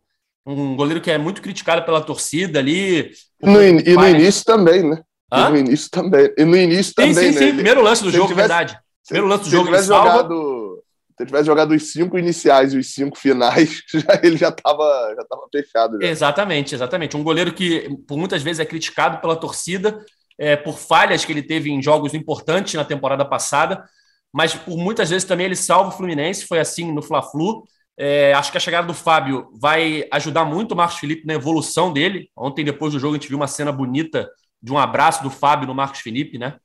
Um 0.47 0.77
goleiro 0.77 1.01
que 1.01 1.11
é 1.11 1.17
muito 1.17 1.41
criticado 1.41 1.83
pela 1.83 1.99
torcida 1.99 2.59
ali. 2.59 3.11
No, 3.43 3.61
e 3.61 3.95
no 3.95 4.07
início 4.07 4.45
também, 4.45 4.81
né? 4.81 5.01
Hã? 5.31 5.49
No 5.49 5.57
início 5.57 5.89
também. 5.91 6.33
E 6.37 6.45
no 6.45 6.55
início 6.55 6.93
também, 6.95 7.13
sim, 7.13 7.19
sim, 7.19 7.31
né? 7.31 7.47
Sim, 7.47 7.53
primeiro 7.55 7.81
lance 7.81 8.01
do 8.01 8.09
se 8.09 8.15
jogo, 8.15 8.29
tivesse, 8.29 8.47
verdade. 8.47 8.79
Primeiro 9.05 9.27
lance 9.27 9.43
do 9.43 9.49
jogo, 9.49 9.69
ele 9.69 9.83
salva. 9.83 10.09
Jogado, 10.09 10.83
se 11.17 11.23
ele 11.23 11.27
tivesse 11.27 11.45
jogado 11.45 11.71
os 11.71 11.91
cinco 11.91 12.17
iniciais 12.17 12.73
e 12.73 12.77
os 12.77 12.93
cinco 12.93 13.17
finais, 13.17 13.83
já, 13.93 14.21
ele 14.23 14.37
já 14.37 14.47
estava 14.47 15.13
já 15.17 15.25
tava 15.25 15.41
fechado. 15.51 16.01
Já. 16.01 16.07
Exatamente, 16.07 16.73
exatamente. 16.73 17.17
Um 17.17 17.23
goleiro 17.23 17.51
que 17.51 17.89
por 18.07 18.17
muitas 18.17 18.41
vezes 18.41 18.61
é 18.61 18.65
criticado 18.65 19.19
pela 19.19 19.35
torcida 19.35 19.99
é, 20.39 20.55
por 20.55 20.77
falhas 20.77 21.25
que 21.25 21.31
ele 21.31 21.43
teve 21.43 21.71
em 21.71 21.81
jogos 21.81 22.13
importantes 22.13 22.75
na 22.75 22.85
temporada 22.85 23.25
passada, 23.25 23.83
mas 24.31 24.53
por 24.53 24.77
muitas 24.77 25.09
vezes 25.09 25.27
também 25.27 25.47
ele 25.47 25.55
salva 25.55 25.89
o 25.89 25.91
Fluminense, 25.91 26.45
foi 26.45 26.59
assim 26.59 26.91
no 26.93 27.01
Fla-Flu. 27.01 27.65
É, 27.97 28.31
acho 28.33 28.51
que 28.51 28.57
a 28.57 28.61
chegada 28.61 28.85
do 28.85 28.93
Fábio 28.93 29.49
vai 29.59 30.07
ajudar 30.11 30.45
muito 30.45 30.73
o 30.73 30.75
Marcos 30.75 30.99
Felipe 30.99 31.25
na 31.25 31.33
evolução 31.33 31.91
dele. 31.91 32.29
Ontem, 32.35 32.63
depois 32.63 32.93
do 32.93 32.99
jogo, 32.99 33.15
a 33.15 33.17
gente 33.17 33.27
viu 33.27 33.37
uma 33.37 33.47
cena 33.47 33.71
bonita 33.71 34.29
de 34.61 34.71
um 34.71 34.77
abraço 34.77 35.23
do 35.23 35.31
Fábio 35.31 35.67
no 35.67 35.73
Marcos 35.73 36.01
Felipe, 36.01 36.37
né? 36.37 36.59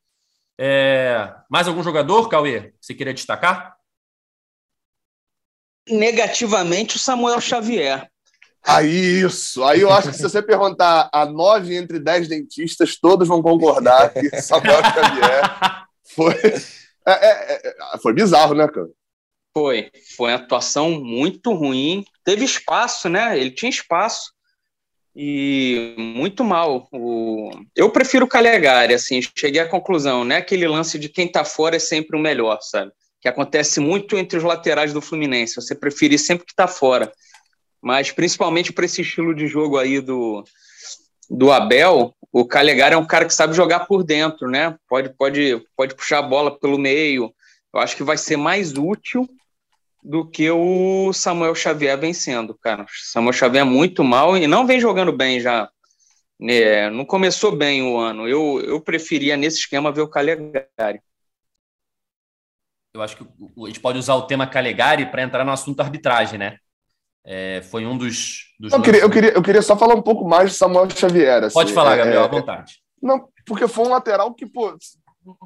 É, 0.59 1.33
mais 1.51 1.66
algum 1.66 1.83
jogador, 1.83 2.29
Cauê, 2.29 2.73
que 2.73 2.75
você 2.81 2.95
queria 2.95 3.14
destacar? 3.14 3.75
Negativamente, 5.88 6.97
o 6.97 6.99
Samuel 6.99 7.40
Xavier. 7.40 8.09
Aí, 8.64 9.23
isso. 9.25 9.64
Aí 9.64 9.81
eu 9.81 9.90
acho 9.90 10.11
que 10.11 10.16
se 10.16 10.23
você 10.23 10.40
perguntar 10.40 11.11
a 11.12 11.27
nove 11.27 11.75
entre 11.77 11.99
dez 11.99 12.29
dentistas, 12.29 12.97
todos 12.97 13.27
vão 13.27 13.42
concordar 13.42 14.12
que 14.12 14.40
Samuel 14.40 14.83
Xavier 14.85 15.87
foi. 16.14 16.35
É, 17.05 17.12
é, 17.12 17.68
é, 17.68 17.99
foi 18.01 18.12
bizarro, 18.12 18.55
né, 18.55 18.68
cara? 18.68 18.88
Foi. 19.55 19.91
Foi 20.17 20.31
uma 20.31 20.38
atuação 20.38 20.91
muito 20.91 21.53
ruim. 21.53 22.05
Teve 22.25 22.45
espaço, 22.45 23.09
né? 23.09 23.38
Ele 23.38 23.51
tinha 23.51 23.71
espaço 23.71 24.33
e 25.15 25.95
muito 25.99 26.43
mal. 26.43 26.88
O... 26.91 27.51
Eu 27.77 27.91
prefiro 27.91 28.25
o 28.25 28.29
Calegari, 28.29 28.95
assim, 28.95 29.21
cheguei 29.37 29.61
à 29.61 29.69
conclusão, 29.69 30.25
né? 30.25 30.37
Aquele 30.37 30.67
lance 30.67 30.99
de 30.99 31.09
quem 31.09 31.31
tá 31.31 31.45
fora 31.45 31.77
é 31.77 31.79
sempre 31.79 32.17
o 32.17 32.21
melhor, 32.21 32.59
sabe? 32.62 32.93
Que 33.21 33.29
acontece 33.29 33.79
muito 33.79 34.17
entre 34.17 34.38
os 34.38 34.45
laterais 34.45 34.93
do 34.93 35.03
Fluminense. 35.03 35.57
Você 35.57 35.75
preferir 35.75 36.19
sempre 36.19 36.47
que 36.47 36.55
tá 36.55 36.67
fora. 36.67 37.12
Mas 37.81 38.11
principalmente 38.11 38.73
para 38.73 38.85
esse 38.85 39.03
estilo 39.03 39.35
de 39.35 39.47
jogo 39.47 39.77
aí 39.77 40.01
do, 40.01 40.45
do 41.29 41.53
Abel, 41.53 42.15
o 42.33 42.45
Calegari 42.47 42.95
é 42.95 42.99
um 42.99 43.07
cara 43.07 43.27
que 43.27 43.35
sabe 43.35 43.55
jogar 43.55 43.81
por 43.81 44.03
dentro, 44.03 44.49
né? 44.49 44.77
Pode, 44.88 45.11
pode, 45.11 45.62
pode 45.77 45.95
puxar 45.95 46.19
a 46.19 46.23
bola 46.23 46.59
pelo 46.59 46.79
meio. 46.79 47.35
Eu 47.75 47.81
acho 47.81 47.97
que 47.97 48.03
vai 48.03 48.17
ser 48.17 48.37
mais 48.37 48.73
útil 48.73 49.29
do 50.03 50.27
que 50.27 50.51
o 50.51 51.12
Samuel 51.12 51.55
Xavier 51.55 51.99
vencendo, 51.99 52.55
cara. 52.55 52.85
Samuel 52.88 53.33
Xavier 53.33 53.62
é 53.62 53.65
muito 53.65 54.03
mal 54.03 54.37
e 54.37 54.47
não 54.47 54.67
vem 54.67 54.81
jogando 54.81 55.12
bem 55.12 55.38
já. 55.38 55.71
É, 56.41 56.91
não 56.91 57.05
começou 57.05 57.55
bem 57.55 57.83
o 57.83 57.97
ano. 57.97 58.29
Eu, 58.29 58.61
eu 58.62 58.81
preferia, 58.81 59.37
nesse 59.37 59.59
esquema, 59.59 59.93
ver 59.93 60.01
o 60.01 60.09
Calegari. 60.09 61.01
Eu 62.93 63.01
acho 63.01 63.17
que 63.17 63.25
a 63.25 63.67
gente 63.67 63.81
pode 63.81 63.99
usar 63.99 64.15
o 64.17 64.27
tema 64.27 64.47
Calegari 64.47 65.07
para 65.07 65.23
entrar 65.23 65.45
no 65.45 65.53
assunto 65.53 65.81
arbitragem, 65.81 66.38
né? 66.38 66.59
É, 67.25 67.62
foi 67.62 67.87
um 67.87 67.97
dos. 67.97 68.53
dos 68.59 68.73
eu, 68.73 68.83
queria, 68.83 69.01
eu, 69.01 69.11
queria, 69.11 69.31
eu 69.31 69.43
queria 69.43 69.62
só 69.62 69.77
falar 69.77 69.95
um 69.95 70.03
pouco 70.03 70.29
mais 70.29 70.51
de 70.51 70.57
Samuel 70.57 70.91
Xavier. 70.91 71.45
Assim, 71.45 71.55
pode 71.55 71.73
falar, 71.73 71.97
Gabriel, 71.97 72.23
é, 72.23 72.25
à 72.25 72.29
vontade. 72.29 72.83
Não, 73.01 73.29
porque 73.47 73.69
foi 73.69 73.87
um 73.87 73.91
lateral 73.91 74.35
que, 74.35 74.45
pô, 74.45 74.77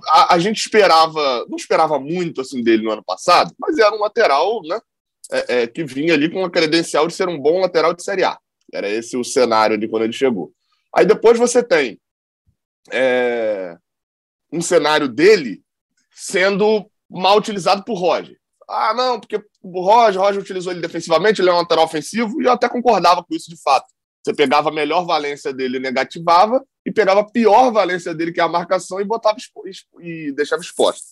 a, 0.09 0.35
a, 0.35 0.39
gente 0.39 0.59
esperava, 0.59 1.45
não 1.49 1.57
esperava 1.57 1.99
muito 1.99 2.41
assim 2.41 2.63
dele 2.63 2.83
no 2.83 2.91
ano 2.91 3.05
passado, 3.05 3.55
mas 3.59 3.79
era 3.79 3.95
um 3.95 4.01
lateral, 4.01 4.61
né? 4.63 4.81
É, 5.31 5.63
é, 5.63 5.67
que 5.67 5.85
vinha 5.85 6.15
ali 6.15 6.31
com 6.31 6.45
a 6.45 6.51
credencial 6.51 7.09
de 7.09 7.15
ser 7.15 7.29
um 7.29 7.39
bom 7.39 7.61
lateral 7.61 7.93
de 7.93 8.03
Série 8.03 8.23
A. 8.23 8.39
Era 8.73 8.89
esse 8.89 9.17
o 9.17 9.25
cenário 9.25 9.77
de 9.77 9.89
quando 9.89 10.05
ele 10.05 10.13
chegou. 10.13 10.53
Aí 10.95 11.05
depois 11.05 11.39
você 11.39 11.63
tem 11.63 12.01
é, 12.93 13.77
um 14.53 14.61
cenário 14.61 15.09
dele 15.09 15.63
sendo 16.13 16.89
mal 17.11 17.39
utilizado 17.39 17.85
por 17.85 17.95
Roger. 17.95 18.37
Ah, 18.69 18.95
não, 18.95 19.21
porque 19.21 19.43
o 19.63 19.81
Roger, 19.83 20.21
Roger 20.21 20.41
utilizou 20.41 20.73
ele 20.73 20.81
defensivamente, 20.81 21.41
ele 21.41 21.51
é 21.51 21.53
um 21.53 21.59
lateral 21.59 21.85
ofensivo, 21.85 22.41
e 22.41 22.47
eu 22.47 22.53
até 22.53 22.69
concordava 22.69 23.23
com 23.23 23.35
isso 23.35 23.51
de 23.51 23.61
fato. 23.61 23.87
Você 24.25 24.35
pegava 24.35 24.71
a 24.71 24.73
melhor 24.73 25.05
valência 25.05 25.53
dele 25.53 25.77
e 25.77 25.81
negativava, 25.81 26.65
e 26.87 26.93
pegava 26.93 27.21
a 27.21 27.25
pior 27.25 27.73
valência 27.73 28.15
dele, 28.15 28.31
que 28.31 28.41
é 28.41 28.45
a 28.45 28.49
marcação, 28.49 29.01
e 29.01 29.05
botava 29.05 29.37
e 30.01 30.31
deixava 30.31 30.63
exposto. 30.63 31.03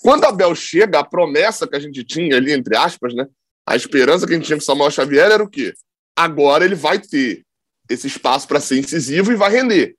Quando 0.00 0.24
Abel 0.24 0.54
chega, 0.54 0.98
a 0.98 1.04
promessa 1.04 1.68
que 1.68 1.76
a 1.76 1.78
gente 1.78 2.02
tinha 2.02 2.36
ali, 2.36 2.52
entre 2.52 2.74
aspas, 2.74 3.14
né? 3.14 3.26
A 3.66 3.76
esperança 3.76 4.26
que 4.26 4.32
a 4.32 4.36
gente 4.36 4.46
tinha 4.46 4.56
com 4.56 4.64
Samuel 4.64 4.90
Xavier 4.90 5.30
era 5.30 5.44
o 5.44 5.48
quê? 5.48 5.74
Agora 6.16 6.64
ele 6.64 6.74
vai 6.74 6.98
ter 6.98 7.44
esse 7.88 8.06
espaço 8.06 8.48
para 8.48 8.60
ser 8.60 8.78
incisivo 8.78 9.30
e 9.30 9.36
vai 9.36 9.50
render. 9.50 9.94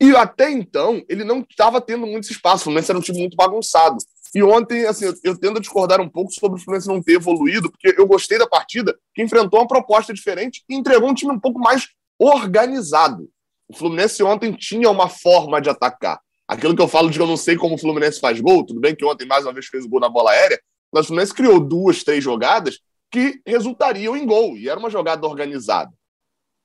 E 0.00 0.16
até 0.16 0.50
então, 0.50 1.04
ele 1.10 1.24
não 1.24 1.40
estava 1.48 1.78
tendo 1.78 2.06
muito 2.06 2.30
espaço. 2.30 2.62
O 2.62 2.64
Fluminense 2.64 2.90
era 2.90 2.98
um 2.98 3.02
time 3.02 3.18
muito 3.18 3.36
bagunçado. 3.36 3.98
E 4.34 4.42
ontem, 4.42 4.86
assim, 4.86 5.04
eu, 5.04 5.14
eu 5.22 5.38
tendo 5.38 5.58
a 5.58 5.60
discordar 5.60 6.00
um 6.00 6.08
pouco 6.08 6.32
sobre 6.32 6.58
o 6.58 6.62
Fluminense 6.62 6.88
não 6.88 7.02
ter 7.02 7.12
evoluído, 7.12 7.70
porque 7.70 7.94
eu 7.98 8.06
gostei 8.06 8.38
da 8.38 8.46
partida, 8.46 8.98
que 9.14 9.22
enfrentou 9.22 9.60
uma 9.60 9.68
proposta 9.68 10.12
diferente 10.14 10.64
e 10.68 10.74
entregou 10.74 11.10
um 11.10 11.14
time 11.14 11.32
um 11.32 11.38
pouco 11.38 11.60
mais 11.60 11.88
organizado. 12.18 13.28
O 13.68 13.76
Fluminense 13.76 14.22
ontem 14.22 14.52
tinha 14.52 14.90
uma 14.90 15.08
forma 15.08 15.60
de 15.60 15.70
atacar. 15.70 16.20
Aquilo 16.46 16.76
que 16.76 16.82
eu 16.82 16.88
falo 16.88 17.08
de 17.10 17.16
que 17.16 17.22
eu 17.22 17.26
não 17.26 17.36
sei 17.36 17.56
como 17.56 17.74
o 17.74 17.78
Fluminense 17.78 18.20
faz 18.20 18.40
gol, 18.40 18.64
tudo 18.64 18.80
bem 18.80 18.94
que 18.94 19.04
ontem 19.04 19.26
mais 19.26 19.44
uma 19.44 19.52
vez 19.52 19.66
fez 19.66 19.84
o 19.84 19.88
gol 19.88 20.00
na 20.00 20.08
bola 20.08 20.30
aérea, 20.30 20.60
mas 20.92 21.04
o 21.04 21.06
Fluminense 21.08 21.34
criou 21.34 21.58
duas, 21.58 22.04
três 22.04 22.22
jogadas 22.22 22.80
que 23.10 23.40
resultariam 23.46 24.16
em 24.16 24.26
gol, 24.26 24.56
e 24.56 24.68
era 24.68 24.78
uma 24.78 24.90
jogada 24.90 25.26
organizada. 25.26 25.90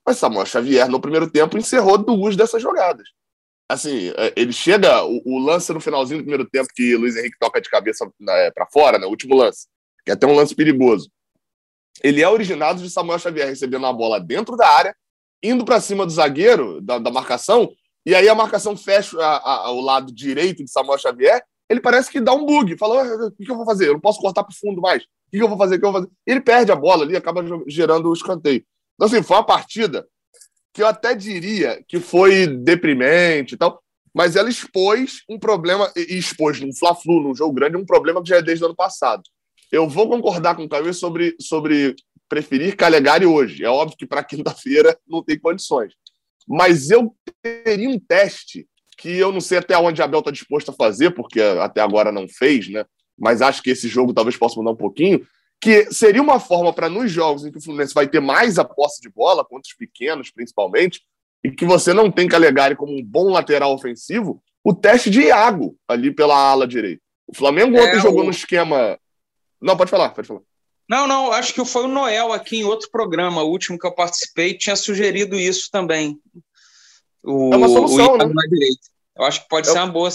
Mas 0.06 0.18
Samuel 0.18 0.46
Xavier, 0.46 0.88
no 0.88 1.00
primeiro 1.00 1.30
tempo, 1.30 1.56
encerrou 1.56 1.96
duas 1.96 2.36
dessas 2.36 2.60
jogadas. 2.60 3.08
Assim, 3.68 4.08
é, 4.16 4.32
ele 4.34 4.52
chega, 4.52 5.04
o, 5.04 5.22
o 5.24 5.38
lance 5.38 5.72
no 5.72 5.80
finalzinho 5.80 6.18
do 6.18 6.24
primeiro 6.24 6.48
tempo, 6.50 6.68
que 6.74 6.96
Luiz 6.96 7.16
Henrique 7.16 7.38
toca 7.38 7.60
de 7.60 7.70
cabeça 7.70 8.10
né, 8.18 8.50
para 8.50 8.66
fora, 8.66 8.98
né, 8.98 9.06
o 9.06 9.10
último 9.10 9.36
lance, 9.36 9.68
que 10.04 10.10
é 10.10 10.14
até 10.14 10.26
um 10.26 10.34
lance 10.34 10.54
perigoso. 10.54 11.08
Ele 12.02 12.20
é 12.20 12.28
originado 12.28 12.82
de 12.82 12.90
Samuel 12.90 13.18
Xavier 13.18 13.46
recebendo 13.46 13.86
a 13.86 13.92
bola 13.92 14.18
dentro 14.18 14.56
da 14.56 14.66
área, 14.66 14.96
indo 15.42 15.64
para 15.64 15.80
cima 15.80 16.04
do 16.04 16.12
zagueiro, 16.12 16.80
da, 16.80 16.98
da, 16.98 17.10
marcação, 17.10 17.70
e 18.04 18.14
aí 18.14 18.28
a 18.28 18.34
marcação 18.34 18.76
fecha 18.76 19.18
a, 19.18 19.66
a, 19.66 19.70
o 19.70 19.80
lado 19.80 20.12
direito 20.12 20.64
de 20.64 20.70
Samuel 20.70 20.98
Xavier, 20.98 21.42
ele 21.68 21.80
parece 21.80 22.10
que 22.10 22.20
dá 22.20 22.32
um 22.32 22.44
bug, 22.44 22.76
fala, 22.76 23.26
o 23.26 23.30
que, 23.30 23.44
que 23.44 23.50
eu 23.50 23.56
vou 23.56 23.64
fazer? 23.64 23.88
Eu 23.88 23.94
não 23.94 24.00
posso 24.00 24.20
cortar 24.20 24.42
para 24.42 24.52
o 24.52 24.56
fundo 24.56 24.80
mais. 24.80 25.02
O 25.02 25.30
que, 25.30 25.38
que 25.38 25.42
eu 25.42 25.48
vou 25.48 25.56
fazer? 25.56 25.76
O 25.76 25.78
que 25.78 25.86
eu 25.86 25.92
vou 25.92 26.00
fazer? 26.00 26.12
E 26.26 26.30
ele 26.32 26.40
perde 26.40 26.72
a 26.72 26.76
bola 26.76 27.04
ali, 27.04 27.16
acaba 27.16 27.44
gerando 27.68 28.08
o 28.08 28.12
escanteio. 28.12 28.64
Então, 28.94 29.06
assim, 29.06 29.22
foi 29.22 29.36
uma 29.36 29.46
partida 29.46 30.06
que 30.72 30.82
eu 30.82 30.86
até 30.86 31.14
diria 31.14 31.82
que 31.86 32.00
foi 32.00 32.46
deprimente 32.46 33.54
e 33.54 33.56
tal, 33.58 33.80
mas 34.12 34.34
ela 34.34 34.48
expôs 34.48 35.22
um 35.28 35.38
problema, 35.38 35.90
e 35.96 36.18
expôs 36.18 36.60
num 36.60 36.74
Fla-Flu, 36.74 37.22
num 37.22 37.34
jogo 37.34 37.52
grande, 37.52 37.76
um 37.76 37.86
problema 37.86 38.22
que 38.22 38.28
já 38.28 38.36
é 38.36 38.42
desde 38.42 38.64
o 38.64 38.66
ano 38.66 38.76
passado. 38.76 39.22
Eu 39.70 39.88
vou 39.88 40.08
concordar 40.08 40.56
com 40.56 40.64
o 40.64 40.68
Caio 40.68 40.92
sobre, 40.92 41.36
sobre 41.40 41.94
preferir 42.30 42.76
Calegari 42.76 43.26
hoje. 43.26 43.64
É 43.64 43.68
óbvio 43.68 43.98
que 43.98 44.06
para 44.06 44.24
quinta-feira 44.24 44.96
não 45.06 45.22
tem 45.22 45.38
condições. 45.38 45.92
Mas 46.48 46.90
eu 46.90 47.14
teria 47.42 47.90
um 47.90 47.98
teste 47.98 48.66
que 48.96 49.10
eu 49.10 49.32
não 49.32 49.40
sei 49.40 49.58
até 49.58 49.76
onde 49.76 50.00
a 50.00 50.04
Abel 50.04 50.20
está 50.20 50.30
disposto 50.30 50.70
a 50.70 50.74
fazer, 50.74 51.10
porque 51.10 51.40
até 51.40 51.80
agora 51.80 52.12
não 52.12 52.28
fez, 52.28 52.68
né? 52.70 52.84
Mas 53.18 53.42
acho 53.42 53.62
que 53.62 53.70
esse 53.70 53.88
jogo 53.88 54.14
talvez 54.14 54.36
possa 54.36 54.58
mudar 54.58 54.70
um 54.70 54.76
pouquinho 54.76 55.26
que 55.60 55.92
seria 55.92 56.22
uma 56.22 56.40
forma 56.40 56.72
para 56.72 56.88
nos 56.88 57.12
jogos 57.12 57.44
em 57.44 57.52
que 57.52 57.58
o 57.58 57.62
Fluminense 57.62 57.92
vai 57.92 58.08
ter 58.08 58.20
mais 58.20 58.58
a 58.58 58.64
posse 58.64 59.02
de 59.02 59.10
bola, 59.10 59.44
contra 59.44 59.68
os 59.68 59.76
pequenos 59.76 60.30
principalmente, 60.30 61.02
e 61.44 61.50
que 61.50 61.66
você 61.66 61.92
não 61.92 62.10
tem 62.10 62.26
Calegari 62.26 62.74
como 62.74 62.96
um 62.96 63.04
bom 63.04 63.30
lateral 63.30 63.74
ofensivo, 63.74 64.42
o 64.64 64.74
teste 64.74 65.10
de 65.10 65.22
Iago 65.22 65.76
ali 65.86 66.10
pela 66.10 66.34
ala 66.34 66.66
direita. 66.66 67.02
O 67.26 67.36
Flamengo 67.36 67.76
é, 67.76 67.82
ontem 67.82 68.00
jogou 68.00 68.24
no 68.24 68.30
esquema. 68.30 68.98
Não, 69.60 69.76
pode 69.76 69.90
falar, 69.90 70.10
pode 70.10 70.28
falar. 70.28 70.40
Não, 70.90 71.06
não, 71.06 71.30
acho 71.30 71.54
que 71.54 71.64
foi 71.64 71.84
o 71.84 71.88
Noel 71.88 72.32
aqui 72.32 72.56
em 72.56 72.64
outro 72.64 72.90
programa, 72.90 73.44
o 73.44 73.48
último 73.48 73.78
que 73.78 73.86
eu 73.86 73.94
participei, 73.94 74.58
tinha 74.58 74.74
sugerido 74.74 75.38
isso 75.38 75.70
também. 75.70 76.18
O, 77.22 77.54
é 77.54 77.56
uma 77.56 77.68
solução, 77.68 78.16
né? 78.16 78.26
Eu 79.16 79.24
acho 79.24 79.42
que 79.42 79.48
pode 79.48 79.68
é, 79.68 79.72
ser 79.72 79.78
uma 79.78 79.86
boa. 79.86 80.10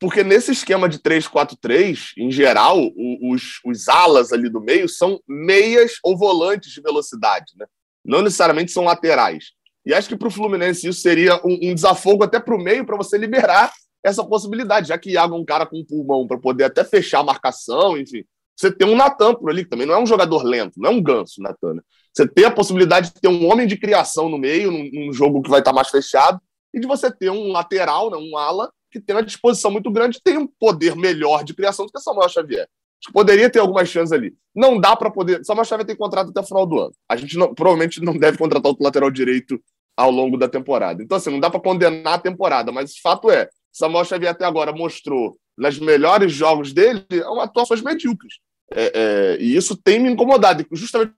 Porque 0.00 0.24
nesse 0.24 0.50
esquema 0.50 0.88
de 0.88 0.98
3-4-3, 0.98 2.14
em 2.18 2.32
geral, 2.32 2.80
os, 3.22 3.60
os 3.64 3.86
alas 3.86 4.32
ali 4.32 4.50
do 4.50 4.60
meio 4.60 4.88
são 4.88 5.20
meias 5.28 5.92
ou 6.02 6.18
volantes 6.18 6.72
de 6.72 6.80
velocidade, 6.80 7.52
né? 7.56 7.66
Não 8.04 8.22
necessariamente 8.22 8.72
são 8.72 8.82
laterais. 8.82 9.52
E 9.86 9.94
acho 9.94 10.08
que 10.08 10.16
para 10.16 10.26
o 10.26 10.32
Fluminense 10.32 10.88
isso 10.88 11.00
seria 11.00 11.36
um, 11.46 11.70
um 11.70 11.74
desafogo 11.74 12.24
até 12.24 12.40
para 12.40 12.56
o 12.56 12.60
meio, 12.60 12.84
para 12.84 12.96
você 12.96 13.16
liberar 13.16 13.72
essa 14.02 14.24
possibilidade, 14.24 14.88
já 14.88 14.98
que 14.98 15.10
Iago 15.10 15.36
é 15.36 15.38
um 15.38 15.44
cara 15.44 15.64
com 15.64 15.78
um 15.78 15.84
pulmão 15.84 16.26
para 16.26 16.38
poder 16.38 16.64
até 16.64 16.82
fechar 16.82 17.20
a 17.20 17.24
marcação, 17.24 17.96
enfim. 17.96 18.24
Você 18.56 18.70
tem 18.70 18.86
um 18.86 18.96
Natan 18.96 19.34
por 19.34 19.50
ali, 19.50 19.64
que 19.64 19.70
também 19.70 19.86
não 19.86 19.94
é 19.94 19.98
um 19.98 20.06
jogador 20.06 20.42
lento, 20.42 20.74
não 20.78 20.90
é 20.90 20.92
um 20.92 21.02
ganso, 21.02 21.40
Natan. 21.40 21.74
Né? 21.74 21.82
Você 22.12 22.28
tem 22.28 22.44
a 22.44 22.50
possibilidade 22.50 23.12
de 23.12 23.20
ter 23.20 23.28
um 23.28 23.50
homem 23.50 23.66
de 23.66 23.76
criação 23.76 24.28
no 24.28 24.38
meio, 24.38 24.70
num, 24.70 24.90
num 24.92 25.12
jogo 25.12 25.42
que 25.42 25.50
vai 25.50 25.60
estar 25.60 25.70
tá 25.70 25.74
mais 25.74 25.88
fechado, 25.88 26.40
e 26.72 26.80
de 26.80 26.86
você 26.86 27.10
ter 27.10 27.30
um 27.30 27.50
lateral, 27.50 28.10
né, 28.10 28.16
um 28.16 28.36
ala, 28.36 28.70
que 28.90 29.00
tem 29.00 29.14
uma 29.14 29.22
disposição 29.22 29.70
muito 29.70 29.90
grande, 29.90 30.20
tem 30.22 30.36
um 30.36 30.46
poder 30.46 30.96
melhor 30.96 31.44
de 31.44 31.54
criação 31.54 31.86
do 31.86 31.92
que 31.92 32.00
Samuel 32.00 32.28
Xavier. 32.28 32.68
Acho 33.00 33.08
que 33.08 33.12
poderia 33.12 33.48
ter 33.48 33.60
algumas 33.60 33.88
chances 33.88 34.12
ali. 34.12 34.34
Não 34.54 34.78
dá 34.78 34.94
para 34.94 35.10
poder. 35.10 35.42
Samuel 35.44 35.64
Xavier 35.64 35.86
tem 35.86 35.96
contrato 35.96 36.30
até 36.30 36.40
o 36.40 36.44
final 36.44 36.66
do 36.66 36.78
ano. 36.78 36.92
A 37.08 37.16
gente 37.16 37.36
não, 37.38 37.54
provavelmente 37.54 38.02
não 38.02 38.16
deve 38.16 38.36
contratar 38.36 38.68
outro 38.68 38.84
lateral 38.84 39.10
direito 39.10 39.58
ao 39.96 40.10
longo 40.10 40.36
da 40.36 40.48
temporada. 40.48 41.02
Então, 41.02 41.16
assim, 41.16 41.30
não 41.30 41.40
dá 41.40 41.48
para 41.48 41.60
condenar 41.60 42.14
a 42.14 42.18
temporada, 42.18 42.70
mas 42.70 42.92
o 42.92 43.00
fato 43.00 43.30
é: 43.30 43.48
Samuel 43.72 44.04
Xavier 44.04 44.32
até 44.32 44.44
agora 44.44 44.72
mostrou, 44.72 45.38
nos 45.60 45.78
melhores 45.78 46.32
jogos 46.32 46.72
dele, 46.72 47.04
atuações 47.40 47.82
medíocres. 47.82 48.34
É, 48.72 48.92
é, 48.94 49.36
e 49.40 49.56
isso 49.56 49.76
tem 49.76 49.98
me 49.98 50.10
incomodado, 50.10 50.64
justamente 50.72 51.12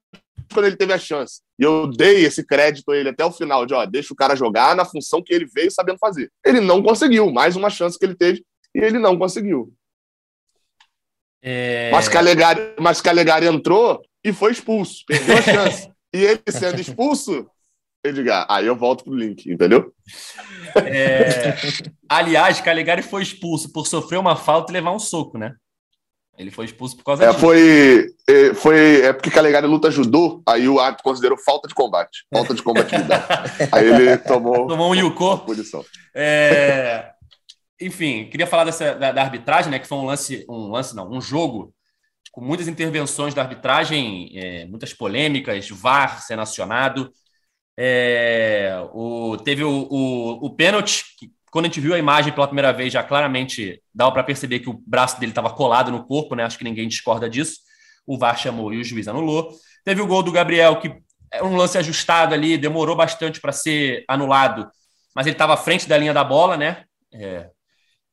quando 0.52 0.66
ele 0.66 0.76
teve 0.76 0.92
a 0.92 0.98
chance. 0.98 1.40
E 1.58 1.62
eu 1.62 1.86
dei 1.86 2.24
esse 2.24 2.44
crédito 2.44 2.90
a 2.90 2.96
ele 2.96 3.10
até 3.10 3.24
o 3.24 3.32
final, 3.32 3.64
de 3.64 3.74
ó, 3.74 3.84
deixa 3.86 4.12
o 4.12 4.16
cara 4.16 4.36
jogar 4.36 4.74
na 4.74 4.84
função 4.84 5.22
que 5.22 5.32
ele 5.32 5.46
veio 5.46 5.70
sabendo 5.70 5.98
fazer. 5.98 6.30
Ele 6.44 6.60
não 6.60 6.82
conseguiu, 6.82 7.30
mais 7.30 7.56
uma 7.56 7.70
chance 7.70 7.98
que 7.98 8.04
ele 8.04 8.14
teve, 8.14 8.44
e 8.74 8.80
ele 8.80 8.98
não 8.98 9.18
conseguiu. 9.18 9.72
É... 11.42 11.90
Mas, 11.90 12.08
Calegari, 12.08 12.74
mas 12.78 13.00
Calegari 13.00 13.46
entrou 13.46 14.02
e 14.24 14.32
foi 14.32 14.52
expulso, 14.52 15.04
perdeu 15.06 15.36
a 15.36 15.42
chance. 15.42 15.90
e 16.14 16.24
ele 16.24 16.42
sendo 16.48 16.80
expulso, 16.80 17.48
Edgar, 18.04 18.46
aí 18.48 18.66
eu 18.66 18.74
volto 18.74 19.04
pro 19.04 19.14
link, 19.14 19.50
entendeu? 19.50 19.92
É... 20.74 21.54
Aliás, 22.08 22.60
Calegari 22.60 23.02
foi 23.02 23.22
expulso 23.22 23.72
por 23.72 23.86
sofrer 23.86 24.18
uma 24.18 24.34
falta 24.34 24.72
e 24.72 24.74
levar 24.74 24.92
um 24.92 24.98
soco, 24.98 25.38
né? 25.38 25.54
Ele 26.36 26.50
foi 26.50 26.64
expulso 26.64 26.96
por 26.96 27.04
causa 27.04 27.24
é, 27.24 27.28
disso. 27.28 27.38
Foi, 27.38 28.06
é, 28.26 28.54
foi, 28.54 29.02
é 29.02 29.12
porque 29.12 29.30
Calegari 29.30 29.66
luta 29.66 29.90
judô, 29.90 30.42
aí 30.48 30.68
o 30.68 30.80
árbitro 30.80 31.04
considerou 31.04 31.38
falta 31.38 31.68
de 31.68 31.74
combate. 31.74 32.24
Falta 32.32 32.54
de 32.54 32.62
combatividade. 32.62 33.24
aí 33.70 33.86
ele 33.86 34.16
tomou. 34.18 34.66
Tomou 34.66 34.90
um 34.90 34.94
Yuko. 34.94 35.44
É, 36.14 37.10
enfim, 37.80 38.28
queria 38.30 38.46
falar 38.46 38.64
dessa, 38.64 38.94
da, 38.94 39.12
da, 39.12 39.22
arbitragem, 39.22 39.70
né? 39.70 39.78
Que 39.78 39.86
foi 39.86 39.98
um 39.98 40.06
lance, 40.06 40.44
um 40.48 40.70
lance, 40.70 40.96
não, 40.96 41.10
um 41.10 41.20
jogo 41.20 41.72
com 42.32 42.40
muitas 42.40 42.66
intervenções 42.66 43.34
da 43.34 43.42
arbitragem, 43.42 44.32
é, 44.34 44.64
muitas 44.64 44.94
polêmicas, 44.94 45.68
VAR 45.68 46.22
sendo 46.22 46.40
acionado. 46.40 47.12
É, 47.76 48.86
o, 48.92 49.36
teve 49.38 49.64
o, 49.64 49.86
o, 49.90 50.46
o 50.46 50.50
pênalti, 50.50 51.04
que 51.18 51.30
quando 51.50 51.66
a 51.66 51.68
gente 51.68 51.80
viu 51.80 51.94
a 51.94 51.98
imagem 51.98 52.32
pela 52.32 52.46
primeira 52.46 52.72
vez, 52.72 52.92
já 52.92 53.02
claramente 53.02 53.82
dava 53.94 54.10
para 54.12 54.24
perceber 54.24 54.60
que 54.60 54.70
o 54.70 54.82
braço 54.86 55.20
dele 55.20 55.32
estava 55.32 55.50
colado 55.50 55.90
no 55.90 56.04
corpo, 56.06 56.34
né? 56.34 56.44
Acho 56.44 56.56
que 56.56 56.64
ninguém 56.64 56.88
discorda 56.88 57.28
disso. 57.28 57.58
O 58.06 58.18
VAR 58.18 58.38
chamou 58.38 58.72
e 58.72 58.80
o 58.80 58.84
juiz 58.84 59.06
anulou. 59.06 59.50
Teve 59.84 60.00
o 60.00 60.06
gol 60.06 60.22
do 60.22 60.32
Gabriel, 60.32 60.80
que 60.80 60.94
é 61.30 61.42
um 61.42 61.56
lance 61.56 61.76
ajustado 61.76 62.34
ali, 62.34 62.56
demorou 62.56 62.96
bastante 62.96 63.40
para 63.40 63.52
ser 63.52 64.04
anulado, 64.06 64.70
mas 65.14 65.26
ele 65.26 65.34
estava 65.34 65.54
à 65.54 65.56
frente 65.56 65.88
da 65.88 65.96
linha 65.96 66.14
da 66.14 66.22
bola, 66.22 66.56
né? 66.56 66.84
É, 67.12 67.50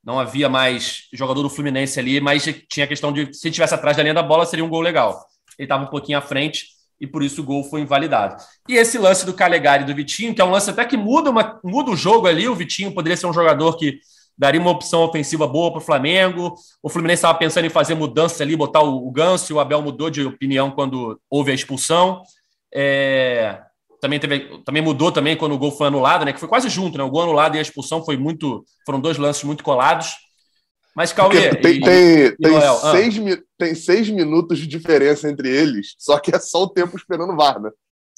não 0.03 0.19
havia 0.19 0.49
mais 0.49 1.03
jogador 1.13 1.41
do 1.41 1.49
Fluminense 1.49 1.99
ali, 1.99 2.19
mas 2.21 2.43
tinha 2.69 2.85
a 2.85 2.87
questão 2.87 3.11
de 3.11 3.33
se 3.33 3.51
tivesse 3.51 3.73
atrás 3.73 3.95
da 3.97 4.03
linha 4.03 4.13
da 4.13 4.23
bola, 4.23 4.45
seria 4.45 4.65
um 4.65 4.69
gol 4.69 4.81
legal. 4.81 5.25
Ele 5.57 5.65
estava 5.65 5.83
um 5.83 5.87
pouquinho 5.87 6.17
à 6.17 6.21
frente 6.21 6.67
e 6.99 7.07
por 7.07 7.23
isso 7.23 7.41
o 7.41 7.45
gol 7.45 7.63
foi 7.63 7.81
invalidado. 7.81 8.35
E 8.67 8.75
esse 8.75 8.97
lance 8.97 9.25
do 9.25 9.33
Calegari 9.33 9.83
e 9.83 9.85
do 9.85 9.95
Vitinho, 9.95 10.33
que 10.35 10.41
é 10.41 10.45
um 10.45 10.51
lance 10.51 10.69
até 10.69 10.83
que 10.85 10.97
muda, 10.97 11.29
uma, 11.29 11.59
muda 11.63 11.91
o 11.91 11.95
jogo 11.95 12.27
ali, 12.27 12.47
o 12.47 12.55
Vitinho 12.55 12.93
poderia 12.93 13.15
ser 13.15 13.27
um 13.27 13.33
jogador 13.33 13.77
que 13.77 13.99
daria 14.37 14.61
uma 14.61 14.71
opção 14.71 15.01
ofensiva 15.01 15.45
boa 15.47 15.71
para 15.71 15.79
o 15.79 15.83
Flamengo. 15.83 16.55
O 16.81 16.89
Fluminense 16.89 17.19
estava 17.19 17.37
pensando 17.37 17.65
em 17.65 17.69
fazer 17.69 17.93
mudança 17.93 18.41
ali, 18.41 18.55
botar 18.55 18.81
o, 18.81 19.07
o 19.07 19.11
Ganso, 19.11 19.53
o 19.53 19.59
Abel 19.59 19.81
mudou 19.81 20.09
de 20.09 20.23
opinião 20.23 20.71
quando 20.71 21.19
houve 21.29 21.51
a 21.51 21.55
expulsão. 21.55 22.21
É, 22.73 23.59
também, 23.99 24.19
teve, 24.19 24.61
também 24.63 24.81
mudou 24.81 25.11
também 25.11 25.35
quando 25.35 25.53
o 25.53 25.57
gol 25.57 25.71
foi 25.71 25.87
anulado, 25.87 26.23
né? 26.23 26.31
Que 26.31 26.39
foi 26.39 26.47
quase 26.47 26.69
junto, 26.69 26.97
né? 26.97 27.03
O 27.03 27.09
gol 27.09 27.23
anulado 27.23 27.55
e 27.55 27.59
a 27.59 27.61
expulsão 27.61 28.03
foi 28.03 28.15
muito. 28.15 28.63
Foram 28.85 29.01
dois 29.01 29.17
lances 29.17 29.43
muito 29.43 29.63
colados. 29.63 30.15
Mas, 30.99 31.13
Cauê. 31.13 31.55
Tem, 31.55 31.75
e, 31.75 31.79
tem, 31.79 32.25
e 32.25 32.31
tem, 32.35 32.57
ah. 32.57 32.91
seis, 32.91 33.15
tem 33.57 33.73
seis 33.73 34.09
minutos 34.09 34.59
de 34.59 34.67
diferença 34.67 35.29
entre 35.29 35.47
eles, 35.47 35.95
só 35.97 36.19
que 36.19 36.35
é 36.35 36.37
só 36.37 36.63
o 36.63 36.69
tempo 36.69 36.97
esperando 36.97 37.31
o 37.31 37.37
VAR, 37.37 37.57
né? 37.57 37.69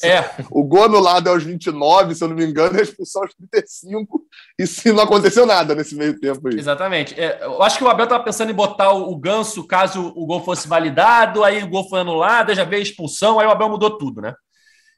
É. 0.04 0.24
O 0.50 0.64
gol 0.64 0.86
anulado 0.86 1.30
é 1.30 1.32
aos 1.32 1.44
29, 1.44 2.16
se 2.16 2.24
eu 2.24 2.30
não 2.30 2.36
me 2.36 2.44
engano, 2.44 2.76
e 2.76 2.80
a 2.80 2.82
expulsão 2.82 3.22
aos 3.22 3.36
35, 3.36 4.24
e 4.58 4.66
se 4.66 4.92
não 4.92 5.04
aconteceu 5.04 5.46
nada 5.46 5.76
nesse 5.76 5.94
meio 5.94 6.20
tempo 6.20 6.48
aí. 6.48 6.58
Exatamente. 6.58 7.14
É, 7.22 7.44
eu 7.44 7.62
acho 7.62 7.78
que 7.78 7.84
o 7.84 7.88
Abel 7.88 8.06
estava 8.06 8.24
pensando 8.24 8.50
em 8.50 8.56
botar 8.56 8.92
o, 8.94 9.12
o 9.12 9.16
ganso 9.16 9.68
caso 9.68 10.12
o 10.16 10.26
gol 10.26 10.44
fosse 10.44 10.68
validado, 10.68 11.44
aí 11.44 11.62
o 11.62 11.70
gol 11.70 11.88
foi 11.88 12.00
anulado, 12.00 12.56
já 12.56 12.64
veio 12.64 12.80
a 12.80 12.84
expulsão, 12.84 13.40
aí 13.40 13.46
o 13.46 13.52
Abel 13.52 13.70
mudou 13.70 13.96
tudo, 13.96 14.22
né? 14.22 14.34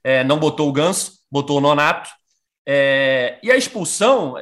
É, 0.02 0.24
não 0.24 0.40
botou 0.40 0.70
o 0.70 0.74
ganso, 0.74 1.16
botou 1.30 1.58
o 1.58 1.62
nonato. 1.62 2.10
É, 2.66 3.40
e 3.44 3.52
a 3.52 3.58
expulsão, 3.58 4.38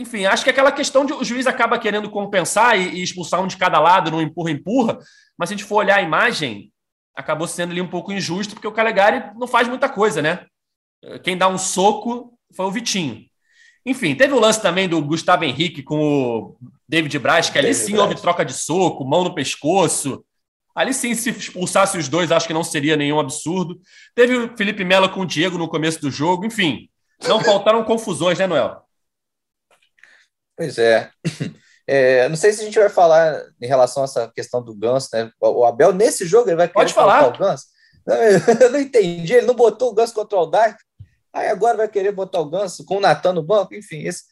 enfim, 0.00 0.24
acho 0.24 0.42
que 0.42 0.50
aquela 0.50 0.72
questão 0.72 1.04
de 1.04 1.12
o 1.12 1.22
juiz 1.22 1.46
acaba 1.46 1.78
querendo 1.78 2.10
compensar 2.10 2.78
e, 2.78 2.88
e 2.96 3.02
expulsar 3.02 3.40
um 3.40 3.46
de 3.46 3.58
cada 3.58 3.78
lado, 3.78 4.10
não 4.10 4.22
empurra-empurra, 4.22 4.98
mas 5.36 5.48
se 5.48 5.54
a 5.54 5.56
gente 5.56 5.66
for 5.66 5.76
olhar 5.76 5.98
a 5.98 6.02
imagem, 6.02 6.72
acabou 7.14 7.46
sendo 7.46 7.72
ali 7.72 7.82
um 7.82 7.88
pouco 7.88 8.10
injusto, 8.10 8.54
porque 8.54 8.66
o 8.66 8.72
Calegari 8.72 9.30
não 9.36 9.46
faz 9.46 9.68
muita 9.68 9.88
coisa, 9.88 10.22
né? 10.22 10.46
Quem 11.22 11.36
dá 11.36 11.48
um 11.48 11.58
soco 11.58 12.32
foi 12.54 12.64
o 12.66 12.70
Vitinho. 12.70 13.24
Enfim, 13.84 14.14
teve 14.14 14.32
o 14.32 14.40
lance 14.40 14.60
também 14.60 14.88
do 14.88 15.00
Gustavo 15.02 15.44
Henrique 15.44 15.82
com 15.82 15.98
o 15.98 16.56
David 16.88 17.18
Braz, 17.18 17.50
que 17.50 17.58
ali 17.58 17.68
David 17.68 17.84
sim 17.84 17.92
Braz. 17.92 18.08
houve 18.08 18.20
troca 18.20 18.44
de 18.44 18.52
soco, 18.54 19.04
mão 19.04 19.24
no 19.24 19.34
pescoço. 19.34 20.24
Ali 20.74 20.94
sim, 20.94 21.14
se 21.14 21.30
expulsasse 21.30 21.98
os 21.98 22.08
dois, 22.08 22.32
acho 22.32 22.46
que 22.46 22.54
não 22.54 22.64
seria 22.64 22.96
nenhum 22.96 23.18
absurdo. 23.18 23.78
Teve 24.14 24.36
o 24.36 24.56
Felipe 24.56 24.84
Melo 24.84 25.08
com 25.10 25.20
o 25.20 25.26
Diego 25.26 25.58
no 25.58 25.68
começo 25.68 26.00
do 26.00 26.10
jogo, 26.10 26.46
enfim. 26.46 26.88
Não 27.26 27.40
faltaram 27.40 27.84
confusões, 27.84 28.38
né, 28.38 28.46
Noel? 28.46 28.82
Pois 30.60 30.76
é. 30.76 31.10
é. 31.88 32.28
Não 32.28 32.36
sei 32.36 32.52
se 32.52 32.60
a 32.60 32.64
gente 32.66 32.78
vai 32.78 32.90
falar 32.90 33.42
em 33.58 33.66
relação 33.66 34.02
a 34.02 34.04
essa 34.04 34.28
questão 34.28 34.62
do 34.62 34.74
Ganso, 34.74 35.08
né? 35.10 35.30
O 35.40 35.64
Abel, 35.64 35.90
nesse 35.90 36.26
jogo, 36.26 36.50
ele 36.50 36.56
vai 36.56 36.68
Pode 36.68 36.92
falar. 36.92 37.26
o 37.28 37.38
Ganso. 37.38 37.64
Não, 38.06 38.14
eu 38.60 38.70
não 38.70 38.78
entendi, 38.78 39.32
ele 39.32 39.46
não 39.46 39.54
botou 39.54 39.90
o 39.90 39.94
Ganso 39.94 40.12
contra 40.12 40.36
o 40.36 40.40
Aldair. 40.40 40.76
Aí 41.32 41.48
agora 41.48 41.78
vai 41.78 41.88
querer 41.88 42.12
botar 42.12 42.40
o 42.40 42.50
Ganso 42.50 42.84
com 42.84 42.98
o 42.98 43.00
Natan 43.00 43.32
no 43.32 43.42
banco, 43.42 43.74
enfim, 43.74 44.00
isso 44.00 44.24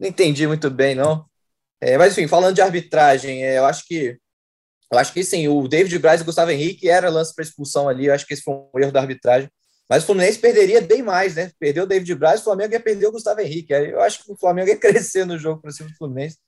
não 0.00 0.08
entendi 0.08 0.46
muito 0.46 0.70
bem, 0.70 0.94
não. 0.94 1.26
É, 1.82 1.98
mas 1.98 2.16
enfim, 2.16 2.26
falando 2.26 2.54
de 2.54 2.62
arbitragem, 2.62 3.44
é, 3.44 3.58
eu 3.58 3.66
acho 3.66 3.86
que 3.86 4.16
eu 4.90 4.98
acho 4.98 5.12
que 5.12 5.22
sim, 5.22 5.48
o 5.48 5.68
David 5.68 5.98
Braz 5.98 6.20
e 6.20 6.22
o 6.22 6.26
Gustavo 6.26 6.50
Henrique 6.50 6.88
era 6.88 7.10
lance 7.10 7.34
para 7.34 7.44
expulsão 7.44 7.90
ali, 7.90 8.06
eu 8.06 8.14
acho 8.14 8.26
que 8.26 8.32
esse 8.32 8.42
foi 8.42 8.54
um 8.54 8.78
erro 8.78 8.92
da 8.92 9.00
arbitragem. 9.00 9.50
Mas 9.88 10.02
o 10.02 10.06
Fluminense 10.06 10.38
perderia 10.38 10.80
bem 10.80 11.02
mais, 11.02 11.34
né? 11.34 11.50
Perdeu 11.58 11.84
o 11.84 11.86
David 11.86 12.14
Braz, 12.14 12.40
o 12.40 12.44
Flamengo 12.44 12.72
ia 12.72 12.80
perder 12.80 13.06
o 13.06 13.12
Gustavo 13.12 13.40
Henrique. 13.40 13.72
Eu 13.72 14.00
acho 14.00 14.24
que 14.24 14.32
o 14.32 14.36
Flamengo 14.36 14.68
ia 14.68 14.76
crescer 14.78 15.26
no 15.26 15.38
jogo 15.38 15.60
para 15.60 15.70
cima 15.70 15.88
do 15.88 15.96
Fluminense. 15.96 16.38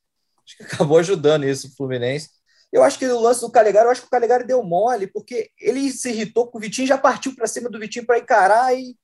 Acho 0.44 0.56
que 0.56 0.62
acabou 0.62 0.98
ajudando 0.98 1.44
isso 1.44 1.68
o 1.68 1.76
Fluminense. 1.76 2.30
Eu 2.72 2.82
acho 2.82 2.98
que 2.98 3.06
o 3.06 3.20
lance 3.20 3.40
do 3.40 3.50
Calegari, 3.50 3.86
eu 3.86 3.90
acho 3.90 4.02
que 4.02 4.06
o 4.06 4.10
Calegari 4.10 4.46
deu 4.46 4.62
mole, 4.62 5.06
porque 5.06 5.50
ele 5.58 5.90
se 5.90 6.10
irritou 6.10 6.48
com 6.48 6.58
o 6.58 6.60
Vitinho, 6.60 6.86
já 6.86 6.98
partiu 6.98 7.34
para 7.34 7.46
cima 7.46 7.70
do 7.70 7.78
Vitinho 7.78 8.06
para 8.06 8.18
encarar 8.18 8.74
e 8.76 8.96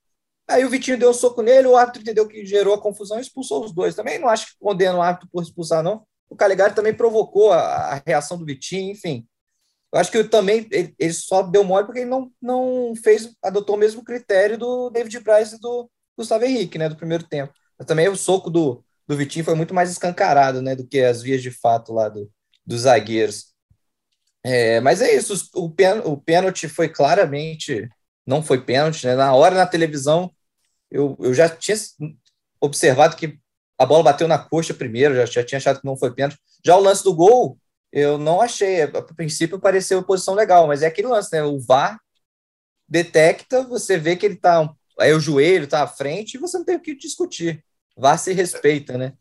aí 0.47 0.65
o 0.65 0.69
Vitinho 0.69 0.97
deu 0.97 1.09
um 1.09 1.13
soco 1.13 1.41
nele, 1.41 1.67
o 1.67 1.77
árbitro 1.77 2.01
entendeu 2.01 2.27
que 2.27 2.45
gerou 2.45 2.73
a 2.73 2.81
confusão 2.81 3.17
e 3.17 3.21
expulsou 3.21 3.63
os 3.63 3.73
dois. 3.73 3.95
Também 3.95 4.19
não 4.19 4.27
acho 4.27 4.47
que 4.47 4.59
condena 4.59 4.97
o 4.97 5.01
árbitro 5.01 5.29
por 5.31 5.41
expulsar, 5.43 5.81
não. 5.81 6.05
O 6.29 6.35
Calegari 6.35 6.75
também 6.75 6.93
provocou 6.93 7.51
a, 7.51 7.59
a 7.59 8.01
reação 8.05 8.37
do 8.37 8.45
Vitinho, 8.45 8.91
enfim. 8.91 9.25
Eu 9.93 9.99
acho 9.99 10.11
que 10.11 10.23
também 10.23 10.67
ele, 10.71 10.95
ele, 10.97 11.13
só 11.13 11.43
deu 11.43 11.63
mole 11.63 11.85
porque 11.85 11.99
ele 11.99 12.09
não, 12.09 12.31
não 12.41 12.93
fez, 12.95 13.31
adotou 13.43 13.75
o 13.75 13.79
mesmo 13.79 14.03
critério 14.03 14.57
do 14.57 14.89
David 14.89 15.19
Braz 15.19 15.53
e 15.53 15.59
do 15.59 15.89
Gustavo 16.17 16.45
Henrique, 16.45 16.79
né, 16.79 16.89
do 16.89 16.95
primeiro 16.95 17.23
tempo. 17.25 17.53
Mas 17.77 17.87
também 17.87 18.09
o 18.09 18.15
soco 18.15 18.49
do, 18.49 18.83
do 19.07 19.15
Vitinho 19.15 19.45
foi 19.45 19.53
muito 19.53 19.73
mais 19.73 19.91
escancarado, 19.91 20.61
né, 20.61 20.75
do 20.75 20.87
que 20.87 20.99
as 20.99 21.21
vias 21.21 21.43
de 21.43 21.51
fato 21.51 21.93
lá 21.93 22.09
do, 22.09 22.27
dos 22.65 22.81
zagueiros. 22.81 23.53
É, 24.43 24.79
mas 24.81 25.01
é 25.01 25.15
isso, 25.15 25.49
o, 25.53 25.69
pen, 25.69 25.99
o 26.03 26.17
pênalti 26.17 26.67
foi 26.67 26.89
claramente, 26.89 27.87
não 28.25 28.41
foi 28.41 28.61
pênalti, 28.61 29.05
né, 29.05 29.15
na 29.15 29.33
hora 29.33 29.55
na 29.55 29.67
televisão 29.67 30.31
eu, 30.93 31.17
eu 31.19 31.33
já 31.33 31.49
tinha 31.49 31.75
observado 32.61 33.15
que 33.15 33.39
a 33.79 33.85
bola 33.85 34.03
bateu 34.03 34.27
na 34.27 34.37
coxa 34.37 34.73
primeiro, 34.73 35.15
já, 35.15 35.25
já 35.25 35.43
tinha 35.43 35.57
achado 35.57 35.79
que 35.81 35.85
não 35.85 35.97
foi 35.97 36.13
pênalti. 36.13 36.37
Já 36.63 36.77
o 36.77 36.81
lance 36.81 37.03
do 37.03 37.15
gol, 37.15 37.57
eu 37.93 38.17
não 38.17 38.41
achei. 38.41 38.81
A 38.81 39.01
princípio 39.15 39.59
pareceu 39.59 40.03
posição 40.03 40.33
legal, 40.33 40.65
mas 40.65 40.81
é 40.81 40.87
aquele 40.87 41.07
lance, 41.07 41.31
né? 41.31 41.43
O 41.43 41.59
VAR 41.59 41.99
detecta, 42.89 43.63
você 43.63 43.97
vê 43.97 44.15
que 44.15 44.25
ele 44.25 44.35
tá. 44.35 44.67
Aí 44.99 45.13
o 45.13 45.19
joelho 45.19 45.67
tá 45.67 45.83
à 45.83 45.87
frente 45.87 46.33
e 46.33 46.39
você 46.39 46.57
não 46.57 46.65
tem 46.65 46.75
o 46.75 46.81
que 46.81 46.95
discutir. 46.95 47.63
VAR 47.95 48.17
se 48.17 48.33
respeita, 48.33 48.97
né? 48.97 49.13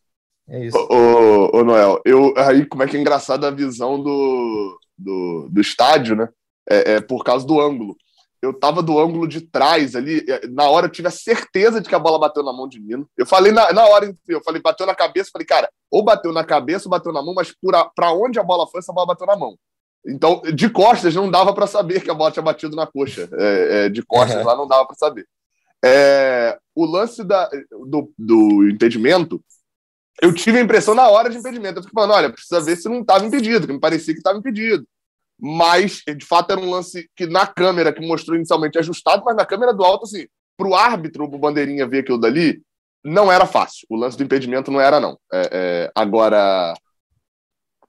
É 0.49 0.65
isso. 0.65 0.77
Ô, 0.77 0.95
ô, 0.95 1.59
ô, 1.59 1.65
Noel, 1.65 2.01
eu, 2.05 2.33
aí 2.37 2.67
como 2.67 2.83
é 2.83 2.89
que 2.89 2.97
é 2.97 3.01
engraçado 3.01 3.47
a 3.47 3.51
visão 3.51 4.03
do, 4.03 4.81
do, 4.97 5.49
do 5.51 5.61
estádio, 5.61 6.17
né? 6.17 6.29
É, 6.69 6.95
é 6.95 7.01
por 7.01 7.23
causa 7.23 7.47
do 7.47 7.61
ângulo 7.61 7.95
eu 8.43 8.53
tava 8.53 8.83
do 8.83 8.99
ângulo 8.99 9.29
de 9.29 9.41
trás 9.41 9.95
ali, 9.95 10.27
na 10.51 10.69
hora 10.69 10.87
eu 10.87 10.91
tive 10.91 11.07
a 11.07 11.13
certeza 11.13 11.81
de 11.81 11.89
que 11.89 11.95
a 11.95 11.99
bola 11.99 12.19
bateu 12.19 12.43
na 12.43 12.53
mão 12.53 12.69
de 12.69 12.81
Nino. 12.81 13.09
Eu 13.17 13.25
falei 13.25 13.53
na, 13.53 13.73
na 13.73 13.87
hora, 13.87 14.13
eu 14.27 14.43
falei, 14.43 14.61
bateu 14.61 14.85
na 14.85 14.97
cabeça, 14.97 15.31
falei, 15.33 15.47
cara, 15.47 15.71
ou 15.89 16.03
bateu 16.03 16.33
na 16.33 16.43
cabeça 16.43 16.87
ou 16.87 16.91
bateu 16.91 17.13
na 17.13 17.23
mão, 17.23 17.35
mas 17.35 17.55
para 17.95 18.13
onde 18.13 18.41
a 18.41 18.43
bola 18.43 18.67
foi, 18.67 18.81
essa 18.81 18.93
bola 18.93 19.07
bateu 19.07 19.29
na 19.29 19.37
mão. 19.37 19.57
Então, 20.05 20.43
de 20.53 20.69
costas 20.69 21.15
não 21.15 21.31
dava 21.31 21.55
para 21.55 21.69
saber 21.69 22.03
que 22.03 22.11
a 22.11 22.15
bola 22.15 22.33
tinha 22.33 22.43
batido 22.43 22.75
na 22.75 22.85
coxa. 22.85 23.29
É, 23.35 23.85
é, 23.85 23.89
de 23.89 24.03
costas 24.03 24.41
uhum. 24.41 24.47
lá 24.47 24.57
não 24.57 24.67
dava 24.67 24.85
para 24.87 24.97
saber. 24.97 25.25
É, 25.85 26.59
o 26.75 26.85
lance 26.85 27.23
da, 27.23 27.49
do, 27.87 28.13
do 28.19 28.69
impedimento, 28.69 29.41
eu 30.21 30.35
tive 30.35 30.59
a 30.59 30.63
impressão 30.63 30.95
na 30.95 31.09
hora 31.09 31.31
de 31.31 31.39
impedimento. 31.39 31.79
Eu 31.79 31.83
fiquei 31.85 31.95
falando, 31.95 32.17
olha, 32.17 32.33
precisa 32.33 32.61
ver 32.61 32.75
se 32.75 32.89
não 32.89 33.03
estava 33.03 33.25
impedido, 33.25 33.69
que 33.69 33.73
me 33.73 33.79
parecia 33.79 34.13
que 34.13 34.19
estava 34.19 34.37
impedido 34.37 34.85
mas 35.45 36.03
de 36.07 36.25
fato 36.25 36.53
era 36.53 36.61
um 36.61 36.71
lance 36.71 37.11
que 37.17 37.27
na 37.27 37.45
câmera 37.45 37.93
que 37.93 38.01
mostrou 38.07 38.37
inicialmente 38.37 38.79
ajustado, 38.79 39.25
mas 39.25 39.35
na 39.35 39.45
câmera 39.45 39.75
do 39.75 39.83
alto, 39.83 40.05
assim, 40.05 40.29
para 40.57 40.69
o 40.69 40.75
árbitro, 40.77 41.25
o 41.25 41.39
bandeirinha 41.39 41.89
ver 41.89 41.99
aquilo 41.99 42.17
dali, 42.17 42.63
não 43.05 43.33
era 43.33 43.45
fácil. 43.45 43.85
O 43.91 43.97
lance 43.97 44.17
do 44.17 44.23
impedimento 44.23 44.71
não 44.71 44.81
era, 44.81 45.01
não. 45.01 45.19
É, 45.33 45.49
é, 45.53 45.93
agora, 45.97 46.73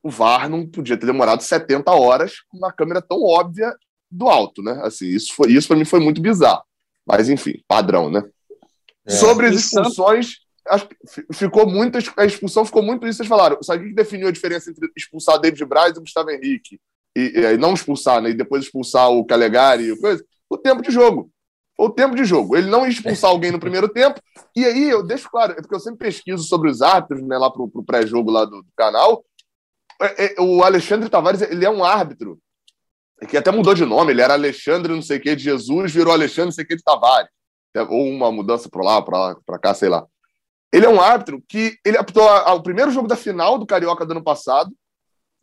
o 0.01 0.09
VAR 0.09 0.49
não 0.49 0.65
podia 0.65 0.97
ter 0.97 1.05
demorado 1.05 1.43
70 1.43 1.91
horas 1.91 2.41
com 2.49 2.57
uma 2.57 2.73
câmera 2.73 3.03
tão 3.03 3.21
óbvia 3.21 3.71
do 4.09 4.27
alto, 4.27 4.63
né? 4.63 4.81
Assim, 4.83 5.05
isso, 5.05 5.35
foi, 5.35 5.51
isso 5.51 5.67
para 5.67 5.77
mim 5.77 5.85
foi 5.85 5.99
muito 5.99 6.19
bizarro. 6.19 6.63
Mas, 7.05 7.29
enfim, 7.29 7.61
padrão, 7.67 8.09
né? 8.09 8.23
É. 9.05 9.11
Sobre 9.11 9.45
as 9.45 9.55
expulsões, 9.55 10.37
acho 10.69 10.87
que 10.87 10.95
ficou 11.31 11.69
muito, 11.69 11.99
a 12.17 12.25
expulsão 12.25 12.65
ficou 12.65 12.81
muito 12.81 13.05
isso, 13.05 13.17
vocês 13.17 13.29
falaram. 13.29 13.61
Sabe 13.61 13.85
o 13.85 13.87
que 13.89 13.93
definiu 13.93 14.27
a 14.27 14.31
diferença 14.31 14.71
entre 14.71 14.89
expulsar 14.97 15.39
David 15.39 15.63
Braz 15.65 15.95
e 15.95 15.99
Gustavo 15.99 16.31
Henrique? 16.31 16.79
E, 17.15 17.33
e 17.37 17.57
não 17.57 17.73
expulsar, 17.73 18.21
né, 18.21 18.31
e 18.31 18.33
depois 18.33 18.63
expulsar 18.63 19.09
o 19.09 19.25
Calegari 19.25 19.91
e 19.91 19.99
coisa, 19.99 20.23
o 20.49 20.57
tempo 20.57 20.81
de 20.81 20.91
jogo. 20.91 21.29
O 21.77 21.89
tempo 21.89 22.15
de 22.15 22.23
jogo. 22.23 22.55
Ele 22.55 22.69
não 22.69 22.83
ia 22.85 22.91
expulsar 22.91 23.31
alguém 23.31 23.51
no 23.51 23.59
primeiro 23.59 23.89
tempo, 23.89 24.19
e 24.55 24.65
aí 24.65 24.89
eu 24.89 25.03
deixo 25.03 25.29
claro, 25.29 25.53
é 25.53 25.55
porque 25.55 25.75
eu 25.75 25.79
sempre 25.79 26.07
pesquiso 26.07 26.43
sobre 26.43 26.69
os 26.69 26.81
árbitros, 26.81 27.21
né, 27.23 27.37
lá 27.37 27.51
pro, 27.51 27.67
pro 27.67 27.83
pré-jogo 27.83 28.31
lá 28.31 28.45
do, 28.45 28.61
do 28.61 28.71
canal. 28.75 29.25
É, 30.01 30.25
é, 30.25 30.41
o 30.41 30.63
Alexandre 30.63 31.09
Tavares, 31.09 31.41
ele 31.41 31.65
é 31.65 31.69
um 31.69 31.83
árbitro 31.83 32.39
que 33.29 33.37
até 33.37 33.51
mudou 33.51 33.73
de 33.73 33.85
nome, 33.85 34.11
ele 34.11 34.21
era 34.21 34.33
Alexandre 34.33 34.93
não 34.93 35.01
sei 35.01 35.17
o 35.17 35.21
que 35.21 35.35
de 35.35 35.43
Jesus, 35.43 35.93
virou 35.93 36.13
Alexandre 36.13 36.47
não 36.47 36.51
sei 36.51 36.63
o 36.63 36.67
que 36.67 36.75
de 36.75 36.83
Tavares. 36.83 37.29
Ou 37.89 38.07
uma 38.07 38.31
mudança 38.31 38.69
para 38.69 38.83
lá, 38.83 39.01
para 39.01 39.17
lá, 39.17 39.37
para 39.45 39.59
cá, 39.59 39.73
sei 39.73 39.89
lá. 39.89 40.05
Ele 40.71 40.85
é 40.85 40.89
um 40.89 40.99
árbitro 40.99 41.41
que 41.47 41.77
ele 41.85 41.97
apitou 41.97 42.23
o 42.23 42.63
primeiro 42.63 42.91
jogo 42.91 43.07
da 43.07 43.15
final 43.15 43.57
do 43.57 43.65
Carioca 43.65 44.05
do 44.05 44.11
ano 44.11 44.23
passado. 44.23 44.71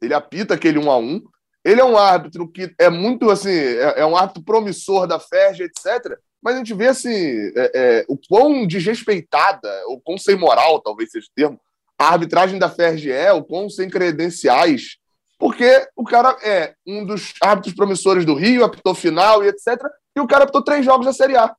Ele 0.01 0.15
apita 0.15 0.55
aquele 0.55 0.79
1 0.79 0.91
a 0.91 0.99
1 0.99 1.23
ele 1.65 1.81
é 1.81 1.85
um 1.85 1.97
árbitro 1.97 2.49
que 2.49 2.75
é 2.79 2.89
muito 2.89 3.31
assim, 3.31 3.51
é, 3.51 4.01
é 4.01 4.07
um 4.07 4.17
árbitro 4.17 4.43
promissor 4.43 5.07
da 5.07 5.19
FERJ, 5.19 5.65
etc. 5.65 6.19
Mas 6.43 6.55
a 6.55 6.59
gente 6.59 6.73
vê 6.73 6.89
assim, 6.89 7.13
é, 7.55 7.71
é, 7.75 8.05
o 8.09 8.17
quão 8.29 8.67
desrespeitada, 8.67 9.69
o 9.89 10.01
quão 10.01 10.17
sem 10.17 10.37
moral, 10.37 10.81
talvez 10.81 11.11
seja 11.11 11.27
o 11.27 11.35
termo, 11.35 11.61
a 11.99 12.09
arbitragem 12.09 12.59
da 12.59 12.71
FERJ 12.71 13.13
é, 13.13 13.33
o 13.33 13.45
quão 13.45 13.69
sem 13.69 13.91
credenciais, 13.91 14.97
porque 15.39 15.87
o 15.95 16.05
cara 16.05 16.37
é 16.43 16.75
um 16.87 17.05
dos 17.05 17.35
árbitros 17.43 17.75
promissores 17.75 18.25
do 18.25 18.35
Rio, 18.35 18.65
apitou 18.65 18.95
final 18.95 19.45
e 19.45 19.49
etc. 19.49 19.83
E 20.17 20.21
o 20.21 20.27
cara 20.27 20.45
apitou 20.45 20.65
três 20.65 20.85
jogos 20.85 21.07
da 21.07 21.13
Série 21.13 21.37
A, 21.37 21.55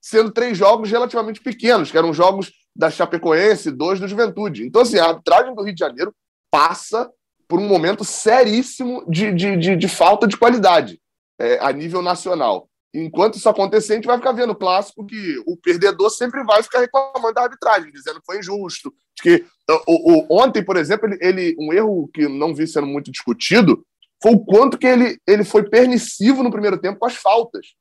sendo 0.00 0.32
três 0.32 0.58
jogos 0.58 0.90
relativamente 0.90 1.40
pequenos, 1.40 1.90
que 1.90 1.98
eram 1.98 2.12
jogos 2.12 2.52
da 2.74 2.90
Chapecoense, 2.90 3.70
dois 3.70 3.98
do 3.98 4.08
Juventude. 4.08 4.64
Então, 4.66 4.82
assim, 4.82 4.98
a 4.98 5.06
arbitragem 5.06 5.54
do 5.54 5.62
Rio 5.62 5.74
de 5.74 5.80
Janeiro 5.80 6.14
passa 6.50 7.10
por 7.48 7.60
um 7.60 7.68
momento 7.68 8.04
seríssimo 8.04 9.04
de, 9.08 9.32
de, 9.32 9.56
de, 9.56 9.76
de 9.76 9.88
falta 9.88 10.26
de 10.26 10.36
qualidade 10.36 11.00
é, 11.38 11.58
a 11.60 11.72
nível 11.72 12.02
nacional. 12.02 12.68
Enquanto 12.94 13.36
isso 13.36 13.48
acontecer, 13.48 13.92
a 13.92 13.96
gente 13.96 14.06
vai 14.06 14.16
ficar 14.16 14.32
vendo 14.32 14.50
o 14.50 14.56
clássico 14.56 15.04
que 15.04 15.36
o 15.46 15.56
perdedor 15.56 16.08
sempre 16.10 16.42
vai 16.44 16.62
ficar 16.62 16.80
reclamando 16.80 17.34
da 17.34 17.42
arbitragem, 17.42 17.92
dizendo 17.92 18.20
que 18.20 18.26
foi 18.26 18.38
injusto. 18.38 18.92
que 19.20 19.44
o, 19.86 20.34
o, 20.34 20.42
ontem, 20.42 20.64
por 20.64 20.76
exemplo, 20.76 21.06
ele, 21.06 21.18
ele, 21.20 21.56
um 21.58 21.72
erro 21.72 22.08
que 22.12 22.26
não 22.26 22.54
vi 22.54 22.66
sendo 22.66 22.86
muito 22.86 23.10
discutido 23.10 23.84
foi 24.22 24.32
o 24.32 24.40
quanto 24.40 24.78
que 24.78 24.86
ele, 24.86 25.20
ele 25.26 25.44
foi 25.44 25.68
permissivo 25.68 26.42
no 26.42 26.50
primeiro 26.50 26.78
tempo 26.78 26.98
com 26.98 27.06
as 27.06 27.14
faltas. 27.14 27.74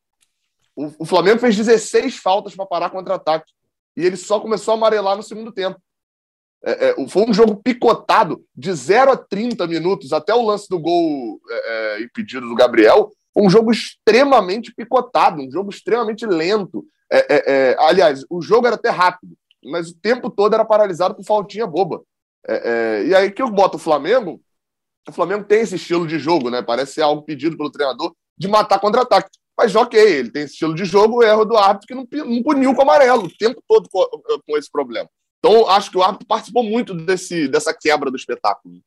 O, 0.75 0.91
o 0.99 1.05
Flamengo 1.05 1.39
fez 1.39 1.55
16 1.55 2.17
faltas 2.17 2.53
para 2.53 2.65
parar 2.65 2.89
contra-ataque 2.89 3.51
e 3.95 4.05
ele 4.05 4.17
só 4.17 4.39
começou 4.39 4.73
a 4.73 4.77
amarelar 4.77 5.15
no 5.15 5.23
segundo 5.23 5.51
tempo. 5.51 5.79
É, 6.65 6.89
é, 6.89 7.07
foi 7.07 7.29
um 7.29 7.33
jogo 7.33 7.57
picotado 7.57 8.43
de 8.55 8.73
0 8.73 9.11
a 9.11 9.17
30 9.17 9.67
minutos, 9.67 10.11
até 10.11 10.33
o 10.33 10.41
lance 10.41 10.67
do 10.67 10.79
gol 10.79 11.39
é, 11.47 11.99
é, 11.99 12.01
impedido 12.01 12.49
do 12.49 12.55
Gabriel. 12.55 13.11
Um 13.35 13.47
jogo 13.49 13.71
extremamente 13.71 14.73
picotado, 14.73 15.41
um 15.41 15.51
jogo 15.51 15.69
extremamente 15.69 16.25
lento. 16.25 16.83
É, 17.11 17.25
é, 17.29 17.75
aliás, 17.79 18.25
o 18.31 18.41
jogo 18.41 18.65
era 18.65 18.77
até 18.77 18.89
rápido, 18.89 19.37
mas 19.63 19.89
o 19.89 19.95
tempo 19.95 20.27
todo 20.29 20.55
era 20.55 20.65
paralisado 20.65 21.13
por 21.13 21.23
faltinha 21.23 21.67
boba. 21.67 22.01
e 23.07 23.13
aí 23.13 23.29
que 23.29 23.43
eu 23.43 23.49
boto 23.49 23.77
o 23.77 23.79
Flamengo, 23.79 24.41
o 25.07 25.11
Flamengo 25.11 25.43
tem 25.43 25.61
esse 25.61 25.75
estilo 25.75 26.07
de 26.07 26.17
jogo, 26.17 26.49
né? 26.49 26.63
Parece 26.63 26.93
ser 26.93 27.01
algo 27.03 27.21
pedido 27.21 27.55
pelo 27.55 27.69
treinador 27.69 28.15
de 28.35 28.47
matar 28.47 28.79
contra-ataque. 28.79 29.29
Mas 29.55 29.75
ok, 29.75 29.99
ele 29.99 30.31
tem 30.31 30.43
esse 30.43 30.53
estilo 30.53 30.73
de 30.73 30.83
jogo, 30.83 31.23
erro 31.23 31.45
do 31.45 31.55
árbitro 31.55 31.87
que 31.87 31.93
não, 31.93 32.07
não 32.25 32.41
puniu 32.41 32.73
com 32.73 32.79
o 32.79 32.81
amarelo 32.81 33.25
o 33.25 33.37
tempo 33.37 33.61
todo 33.67 33.87
com, 33.87 34.03
com 34.47 34.57
esse 34.57 34.71
problema. 34.71 35.07
Então, 35.45 35.69
acho 35.69 35.91
que 35.91 35.97
o 35.97 36.01
árbitro 36.01 36.25
participou 36.25 36.63
muito 36.63 36.91
desse, 36.95 37.47
dessa 37.47 37.71
quebra 37.71 38.09
do 38.09 38.17
espetáculo. 38.17 38.81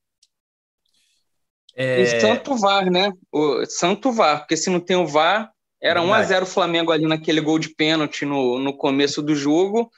É... 1.76 2.00
E 2.00 2.20
Santo 2.20 2.56
VAR, 2.56 2.90
né? 2.90 3.12
O 3.30 3.64
Santo 3.66 4.10
VAR, 4.10 4.40
porque 4.40 4.56
se 4.56 4.68
não 4.68 4.80
tem 4.80 4.96
o 4.96 5.06
VAR, 5.06 5.52
era 5.80 6.02
1 6.02 6.12
a 6.12 6.22
0 6.24 6.44
o 6.44 6.48
Flamengo 6.48 6.90
ali 6.90 7.06
naquele 7.06 7.40
gol 7.40 7.60
de 7.60 7.68
pênalti 7.68 8.26
no, 8.26 8.58
no 8.58 8.76
começo 8.76 9.22
do 9.22 9.36
jogo, 9.36 9.88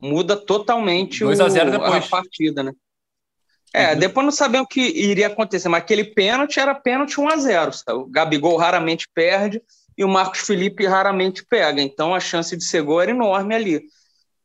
muda 0.00 0.36
totalmente 0.36 1.20
2 1.20 1.38
a 1.38 1.48
0 1.48 1.70
depois. 1.70 2.04
a 2.04 2.08
partida, 2.08 2.64
né? 2.64 2.72
É, 3.72 3.92
uhum. 3.92 3.98
depois 4.00 4.24
não 4.24 4.32
sabemos 4.32 4.64
o 4.64 4.68
que 4.68 4.80
iria 4.80 5.28
acontecer, 5.28 5.68
mas 5.68 5.82
aquele 5.82 6.02
pênalti 6.02 6.58
era 6.58 6.74
pênalti 6.74 7.20
1 7.20 7.28
a 7.28 7.36
0 7.36 7.72
sabe? 7.72 7.98
O 8.00 8.06
Gabigol 8.06 8.56
raramente 8.56 9.06
perde 9.14 9.62
e 9.96 10.02
o 10.04 10.08
Marcos 10.08 10.40
Felipe 10.40 10.84
raramente 10.86 11.46
pega, 11.46 11.80
então 11.80 12.12
a 12.12 12.18
chance 12.18 12.56
de 12.56 12.64
ser 12.64 12.82
gol 12.82 13.00
era 13.00 13.12
enorme 13.12 13.54
ali. 13.54 13.82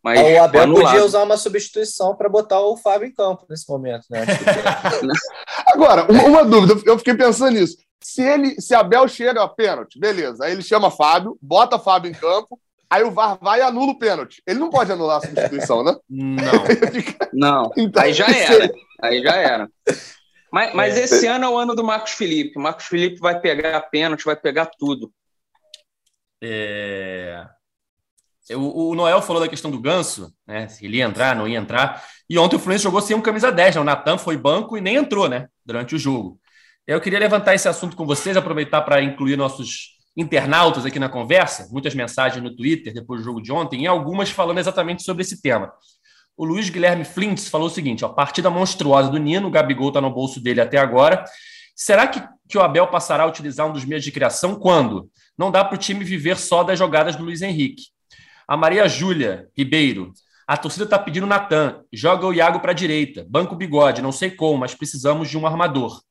Mas 0.05 0.19
o 0.21 0.43
Abel 0.43 0.71
podia 0.71 1.03
usar 1.03 1.23
uma 1.23 1.35
substituição 1.35 2.15
para 2.15 2.29
botar 2.29 2.59
o 2.59 2.77
Fábio 2.77 3.07
em 3.07 3.13
campo 3.13 3.45
nesse 3.49 3.67
momento, 3.67 4.05
né? 4.09 4.23
Agora, 5.73 6.05
uma 6.11 6.45
dúvida, 6.45 6.79
eu 6.85 6.97
fiquei 6.99 7.15
pensando 7.15 7.53
nisso. 7.53 7.75
Se 8.03 8.21
ele, 8.21 8.61
se 8.61 8.75
Abel 8.75 9.07
chega 9.07 9.43
a 9.43 9.47
pênalti, 9.47 9.99
beleza. 9.99 10.45
Aí 10.45 10.51
ele 10.51 10.61
chama 10.61 10.91
Fábio, 10.91 11.35
bota 11.41 11.79
Fábio 11.79 12.11
em 12.11 12.13
campo 12.13 12.59
Aí 12.89 13.03
o 13.03 13.11
VAR 13.11 13.37
vai 13.41 13.59
e 13.59 13.63
anula 13.63 13.91
o 13.91 13.99
pênalti. 13.99 14.41
Ele 14.45 14.59
não 14.59 14.69
pode 14.69 14.91
anular 14.91 15.17
a 15.17 15.21
substituição, 15.21 15.83
né? 15.83 15.95
Não. 16.09 16.53
não. 17.33 17.71
Então, 17.77 18.01
aí 18.01 18.13
já 18.13 18.27
era. 18.27 18.73
Aí 19.01 19.21
já 19.21 19.35
era. 19.35 19.69
Mas, 20.51 20.73
mas 20.73 20.97
é. 20.97 21.01
esse 21.01 21.27
ano 21.27 21.45
é 21.45 21.49
o 21.49 21.57
ano 21.57 21.75
do 21.75 21.83
Marcos 21.83 22.13
Felipe. 22.13 22.57
O 22.57 22.61
Marcos 22.61 22.85
Felipe 22.85 23.19
vai 23.19 23.39
pegar 23.39 23.81
pênalti, 23.89 24.23
vai 24.23 24.35
pegar 24.35 24.67
tudo. 24.77 25.11
É... 26.41 27.45
O, 28.53 28.91
o, 28.91 28.95
Noel 28.95 29.21
falou 29.21 29.41
da 29.41 29.47
questão 29.47 29.71
do 29.71 29.79
Ganso, 29.79 30.31
né? 30.45 30.67
Se 30.67 30.85
ele 30.85 30.97
ia 30.97 31.05
entrar, 31.05 31.35
não 31.35 31.47
ia 31.47 31.57
entrar. 31.57 32.03
E 32.29 32.37
ontem 32.37 32.57
o 32.57 32.59
Fluminense 32.59 32.83
jogou 32.83 33.01
sem 33.01 33.15
um 33.15 33.21
camisa 33.21 33.51
10, 33.51 33.75
né? 33.75 33.81
O 33.81 33.83
Natan 33.83 34.17
foi 34.17 34.37
banco 34.37 34.77
e 34.77 34.81
nem 34.81 34.95
entrou, 34.97 35.27
né? 35.27 35.47
Durante 35.65 35.95
o 35.95 35.97
jogo. 35.97 36.39
Eu 36.85 37.01
queria 37.01 37.17
levantar 37.17 37.55
esse 37.55 37.67
assunto 37.67 37.95
com 37.95 38.05
vocês, 38.05 38.37
aproveitar 38.37 38.83
para 38.83 39.01
incluir 39.01 39.35
nossos 39.35 39.95
internautas 40.15 40.85
aqui 40.85 40.99
na 40.99 41.09
conversa, 41.09 41.67
muitas 41.71 41.95
mensagens 41.95 42.41
no 42.43 42.55
Twitter 42.55 42.93
depois 42.93 43.21
do 43.21 43.25
jogo 43.25 43.41
de 43.41 43.51
ontem, 43.51 43.83
e 43.83 43.87
algumas 43.87 44.29
falando 44.29 44.59
exatamente 44.59 45.01
sobre 45.01 45.23
esse 45.23 45.41
tema. 45.41 45.71
O 46.37 46.45
Luiz 46.45 46.69
Guilherme 46.69 47.03
Flintz 47.03 47.47
falou 47.47 47.67
o 47.67 47.71
seguinte: 47.71 48.05
ó, 48.05 48.09
partida 48.09 48.49
monstruosa 48.49 49.09
do 49.09 49.17
Nino, 49.17 49.47
o 49.47 49.51
Gabigol 49.51 49.87
está 49.87 49.99
no 49.99 50.11
bolso 50.11 50.39
dele 50.39 50.61
até 50.61 50.77
agora. 50.77 51.25
Será 51.75 52.07
que, 52.07 52.21
que 52.47 52.57
o 52.57 52.61
Abel 52.61 52.87
passará 52.87 53.23
a 53.23 53.27
utilizar 53.27 53.67
um 53.67 53.73
dos 53.73 53.83
meios 53.83 54.03
de 54.03 54.11
criação 54.11 54.55
quando? 54.55 55.09
Não 55.37 55.51
dá 55.51 55.63
para 55.63 55.75
o 55.75 55.79
time 55.79 56.03
viver 56.05 56.37
só 56.37 56.63
das 56.63 56.79
jogadas 56.79 57.15
do 57.15 57.23
Luiz 57.23 57.41
Henrique. 57.41 57.94
A 58.47 58.55
Maria 58.55 58.87
Júlia 58.87 59.49
Ribeiro. 59.57 60.13
A 60.47 60.55
torcida 60.55 60.83
está 60.85 60.99
pedindo 60.99 61.25
Natan. 61.25 61.83
Joga 61.91 62.27
o 62.27 62.33
Iago 62.33 62.59
para 62.59 62.71
a 62.71 62.75
direita. 62.75 63.25
Banco 63.27 63.55
bigode, 63.55 64.01
não 64.01 64.11
sei 64.11 64.31
como, 64.31 64.59
mas 64.59 64.75
precisamos 64.75 65.29
de 65.29 65.37
um 65.37 65.47
armador. 65.47 66.01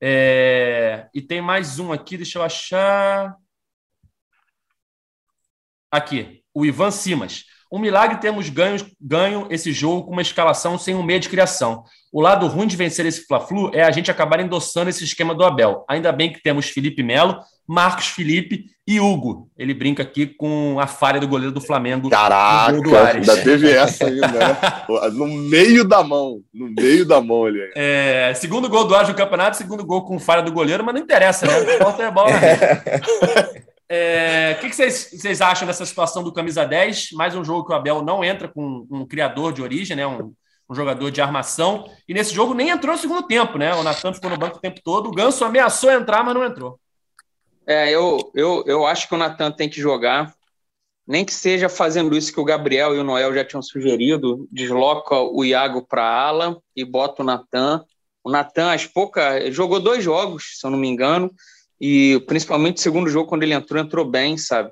É... 0.00 1.08
E 1.14 1.20
tem 1.20 1.42
mais 1.42 1.78
um 1.78 1.92
aqui, 1.92 2.16
deixa 2.16 2.38
eu 2.38 2.42
achar. 2.42 3.36
Aqui, 5.90 6.42
o 6.54 6.64
Ivan 6.64 6.90
Simas. 6.90 7.44
Um 7.72 7.78
milagre 7.78 8.18
temos 8.18 8.48
ganho, 8.48 8.84
ganho 9.00 9.46
esse 9.48 9.72
jogo 9.72 10.04
com 10.04 10.12
uma 10.12 10.22
escalação 10.22 10.76
sem 10.76 10.94
um 10.94 11.02
meio 11.04 11.20
de 11.20 11.28
criação. 11.28 11.84
O 12.12 12.20
lado 12.20 12.48
ruim 12.48 12.66
de 12.66 12.76
vencer 12.76 13.06
esse 13.06 13.24
Fla-Flu 13.26 13.70
é 13.72 13.84
a 13.84 13.90
gente 13.92 14.10
acabar 14.10 14.40
endossando 14.40 14.90
esse 14.90 15.04
esquema 15.04 15.32
do 15.32 15.44
Abel. 15.44 15.84
Ainda 15.88 16.10
bem 16.10 16.32
que 16.32 16.42
temos 16.42 16.68
Felipe 16.68 17.00
Melo, 17.04 17.38
Marcos 17.68 18.08
Felipe 18.08 18.64
e 18.84 18.98
Hugo. 18.98 19.48
Ele 19.56 19.72
brinca 19.72 20.02
aqui 20.02 20.26
com 20.26 20.80
a 20.80 20.88
falha 20.88 21.20
do 21.20 21.28
goleiro 21.28 21.52
do 21.52 21.60
Flamengo. 21.60 22.10
Caraca, 22.10 22.72
ainda 23.14 23.36
teve 23.44 23.70
essa 23.70 24.06
ainda, 24.06 24.26
né? 24.26 24.56
No 25.12 25.28
meio 25.28 25.84
da 25.84 26.02
mão. 26.02 26.40
No 26.52 26.68
meio 26.68 27.06
da 27.06 27.20
mão 27.20 27.44
ali. 27.44 27.60
É, 27.76 28.32
segundo 28.34 28.68
gol 28.68 28.88
do 28.88 28.96
Ares 28.96 29.10
no 29.10 29.14
campeonato, 29.14 29.56
segundo 29.56 29.86
gol 29.86 30.04
com 30.04 30.18
falha 30.18 30.42
do 30.42 30.50
goleiro, 30.50 30.82
mas 30.82 30.96
não 30.96 31.02
interessa, 31.02 31.46
né? 31.46 31.78
Falta 31.78 32.02
é 32.02 32.10
bola. 32.10 32.32
É, 33.92 34.54
o 34.56 34.60
que, 34.60 34.68
que 34.68 34.76
vocês, 34.76 35.10
vocês, 35.12 35.40
acham 35.40 35.66
dessa 35.66 35.84
situação 35.84 36.22
do 36.22 36.32
camisa 36.32 36.64
10? 36.64 37.10
Mais 37.10 37.34
um 37.34 37.42
jogo 37.42 37.66
que 37.66 37.72
o 37.72 37.74
Abel 37.74 38.02
não 38.02 38.22
entra 38.22 38.46
com 38.46 38.86
um 38.88 39.04
criador 39.04 39.52
de 39.52 39.60
origem, 39.60 39.96
né? 39.96 40.06
Um, 40.06 40.32
um 40.68 40.74
jogador 40.76 41.10
de 41.10 41.20
armação. 41.20 41.90
E 42.06 42.14
nesse 42.14 42.32
jogo 42.32 42.54
nem 42.54 42.68
entrou 42.68 42.94
no 42.94 43.00
segundo 43.00 43.26
tempo, 43.26 43.58
né? 43.58 43.74
O 43.74 43.82
Natan 43.82 44.14
ficou 44.14 44.30
no 44.30 44.38
banco 44.38 44.58
o 44.58 44.60
tempo 44.60 44.80
todo. 44.84 45.08
O 45.08 45.10
Ganso 45.10 45.44
ameaçou 45.44 45.90
entrar, 45.90 46.22
mas 46.22 46.34
não 46.34 46.44
entrou. 46.44 46.78
É, 47.66 47.90
eu, 47.90 48.30
eu, 48.32 48.62
eu 48.64 48.86
acho 48.86 49.08
que 49.08 49.14
o 49.16 49.18
Natan 49.18 49.50
tem 49.50 49.68
que 49.68 49.80
jogar. 49.80 50.32
Nem 51.04 51.24
que 51.24 51.34
seja 51.34 51.68
fazendo 51.68 52.16
isso 52.16 52.32
que 52.32 52.38
o 52.38 52.44
Gabriel 52.44 52.94
e 52.94 53.00
o 53.00 53.04
Noel 53.04 53.34
já 53.34 53.44
tinham 53.44 53.60
sugerido, 53.60 54.46
desloca 54.52 55.16
o 55.16 55.44
Iago 55.44 55.84
para 55.84 56.04
a 56.04 56.28
ala 56.28 56.62
e 56.76 56.84
bota 56.84 57.22
o 57.22 57.26
Natan. 57.26 57.84
O 58.22 58.30
Natan, 58.30 58.72
as 58.72 58.86
poucas. 58.86 59.52
jogou 59.52 59.80
dois 59.80 60.04
jogos, 60.04 60.60
se 60.60 60.64
eu 60.64 60.70
não 60.70 60.78
me 60.78 60.86
engano, 60.86 61.34
e 61.80 62.20
principalmente 62.26 62.80
segundo 62.80 63.08
jogo, 63.08 63.28
quando 63.28 63.42
ele 63.42 63.54
entrou, 63.54 63.82
entrou 63.82 64.04
bem, 64.04 64.36
sabe? 64.36 64.70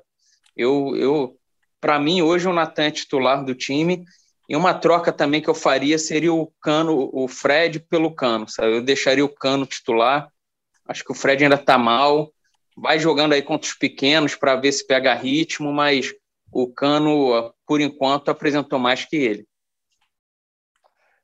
Eu, 0.55 0.95
eu 0.95 1.35
para 1.81 1.97
mim, 1.97 2.21
hoje 2.21 2.47
o 2.47 2.53
Natan 2.53 2.83
é 2.83 2.91
titular 2.91 3.43
do 3.43 3.55
time 3.55 4.03
e 4.49 4.55
uma 4.55 4.73
troca 4.73 5.11
também 5.11 5.41
que 5.41 5.49
eu 5.49 5.55
faria 5.55 5.97
seria 5.97 6.33
o 6.33 6.51
Cano, 6.61 7.09
o 7.13 7.27
Fred 7.27 7.79
pelo 7.79 8.13
Cano, 8.13 8.47
sabe? 8.49 8.73
Eu 8.75 8.81
deixaria 8.81 9.23
o 9.23 9.29
Cano 9.29 9.65
titular. 9.65 10.27
Acho 10.87 11.03
que 11.03 11.11
o 11.11 11.15
Fred 11.15 11.43
ainda 11.43 11.55
está 11.55 11.77
mal. 11.77 12.33
Vai 12.75 12.99
jogando 12.99 13.33
aí 13.33 13.41
contra 13.41 13.69
os 13.69 13.75
pequenos 13.75 14.35
para 14.35 14.55
ver 14.55 14.71
se 14.71 14.85
pega 14.85 15.13
ritmo, 15.13 15.71
mas 15.71 16.13
o 16.51 16.67
Cano, 16.67 17.53
por 17.65 17.79
enquanto, 17.79 18.29
apresentou 18.29 18.79
mais 18.79 19.05
que 19.05 19.15
ele. 19.15 19.47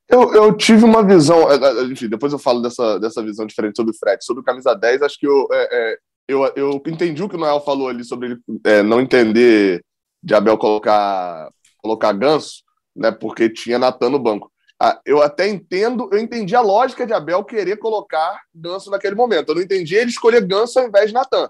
Eu, 0.07 0.33
eu 0.33 0.55
tive 0.55 0.83
uma 0.85 1.03
visão, 1.03 1.51
é, 1.51 1.55
é, 1.55 1.83
enfim, 1.85 2.07
depois 2.07 2.31
eu 2.31 2.39
falo 2.39 2.61
dessa, 2.61 2.99
dessa 2.99 3.23
visão 3.23 3.45
diferente 3.45 3.75
sobre 3.75 3.91
o 3.91 3.97
Fred. 3.97 4.23
Sobre 4.23 4.41
o 4.41 4.43
camisa 4.43 4.73
10, 4.73 5.01
acho 5.01 5.19
que 5.19 5.27
eu, 5.27 5.47
é, 5.51 5.67
é, 5.71 5.97
eu, 6.27 6.45
eu 6.55 6.81
entendi 6.87 7.23
o 7.23 7.29
que 7.29 7.35
o 7.35 7.39
Noel 7.39 7.59
falou 7.61 7.87
ali 7.87 8.03
sobre 8.03 8.27
ele 8.27 8.39
é, 8.63 8.83
não 8.83 9.01
entender 9.01 9.83
de 10.21 10.33
Abel 10.33 10.57
colocar, 10.57 11.49
colocar 11.81 12.11
ganso 12.13 12.65
né? 12.95 13.11
Porque 13.11 13.49
tinha 13.49 13.77
Natan 13.77 14.09
no 14.09 14.19
banco. 14.19 14.51
Ah, 14.79 14.99
eu 15.05 15.21
até 15.21 15.47
entendo, 15.47 16.09
eu 16.11 16.19
entendi 16.19 16.55
a 16.55 16.61
lógica 16.61 17.05
de 17.05 17.13
Abel 17.13 17.43
querer 17.43 17.77
colocar 17.77 18.41
Ganso 18.53 18.89
naquele 18.91 19.15
momento. 19.15 19.49
Eu 19.49 19.55
não 19.55 19.61
entendi 19.61 19.95
ele 19.95 20.09
escolher 20.09 20.45
Ganso 20.45 20.79
ao 20.79 20.87
invés 20.87 21.07
de 21.07 21.13
Natan. 21.13 21.49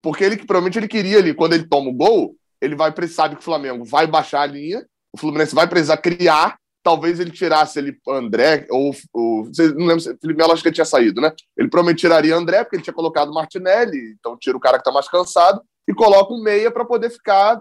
Porque 0.00 0.24
ele 0.24 0.36
provavelmente 0.36 0.78
ele 0.78 0.88
queria 0.88 1.18
ali, 1.18 1.34
quando 1.34 1.54
ele 1.54 1.66
toma 1.66 1.90
o 1.90 1.92
gol, 1.92 2.36
ele 2.60 2.74
vai 2.74 2.92
sabe 3.08 3.36
que 3.36 3.40
o 3.40 3.44
Flamengo 3.44 3.84
vai 3.84 4.06
baixar 4.06 4.42
a 4.42 4.46
linha, 4.46 4.84
o 5.12 5.18
Fluminense 5.18 5.54
vai 5.54 5.68
precisar 5.68 5.96
criar. 5.96 6.58
Talvez 6.82 7.20
ele 7.20 7.30
tirasse 7.30 7.78
ele 7.78 7.96
André, 8.08 8.66
ou, 8.70 8.94
ou 9.12 9.44
não 9.76 9.86
lembro 9.86 10.02
Felipe 10.02 10.34
Melo 10.34 10.52
acho 10.52 10.62
que 10.62 10.68
ele 10.68 10.74
tinha 10.74 10.84
saído, 10.84 11.20
né? 11.20 11.32
Ele 11.56 11.68
provavelmente 11.68 12.00
tiraria 12.00 12.34
André, 12.34 12.64
porque 12.64 12.76
ele 12.76 12.82
tinha 12.82 12.94
colocado 12.94 13.32
Martinelli, 13.32 14.16
então 14.18 14.36
tira 14.36 14.56
o 14.56 14.60
cara 14.60 14.78
que 14.78 14.84
tá 14.84 14.90
mais 14.90 15.08
cansado 15.08 15.62
e 15.88 15.94
coloca 15.94 16.32
um 16.32 16.42
meia 16.42 16.70
para 16.70 16.84
poder 16.84 17.10
ficar 17.10 17.60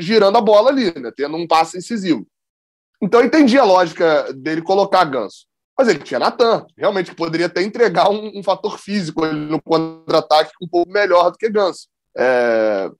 girando 0.00 0.36
a 0.36 0.40
bola 0.40 0.70
ali, 0.70 0.92
né? 0.98 1.12
Tendo 1.14 1.36
um 1.36 1.46
passe 1.46 1.78
incisivo. 1.78 2.26
Então 3.02 3.20
eu 3.20 3.26
entendi 3.26 3.58
a 3.58 3.64
lógica 3.64 4.32
dele 4.32 4.62
colocar 4.62 5.04
Ganso. 5.04 5.46
Mas 5.78 5.88
ele 5.88 6.00
tinha 6.00 6.20
Natan, 6.20 6.66
realmente, 6.76 7.10
que 7.10 7.16
poderia 7.16 7.46
até 7.46 7.62
entregar 7.62 8.10
um, 8.10 8.38
um 8.38 8.42
fator 8.42 8.78
físico 8.78 9.24
no 9.26 9.62
contra-ataque 9.62 10.52
um 10.60 10.68
pouco 10.68 10.90
melhor 10.92 11.30
do 11.30 11.38
que 11.38 11.48
Ganso. 11.48 11.88
É... 12.16 12.90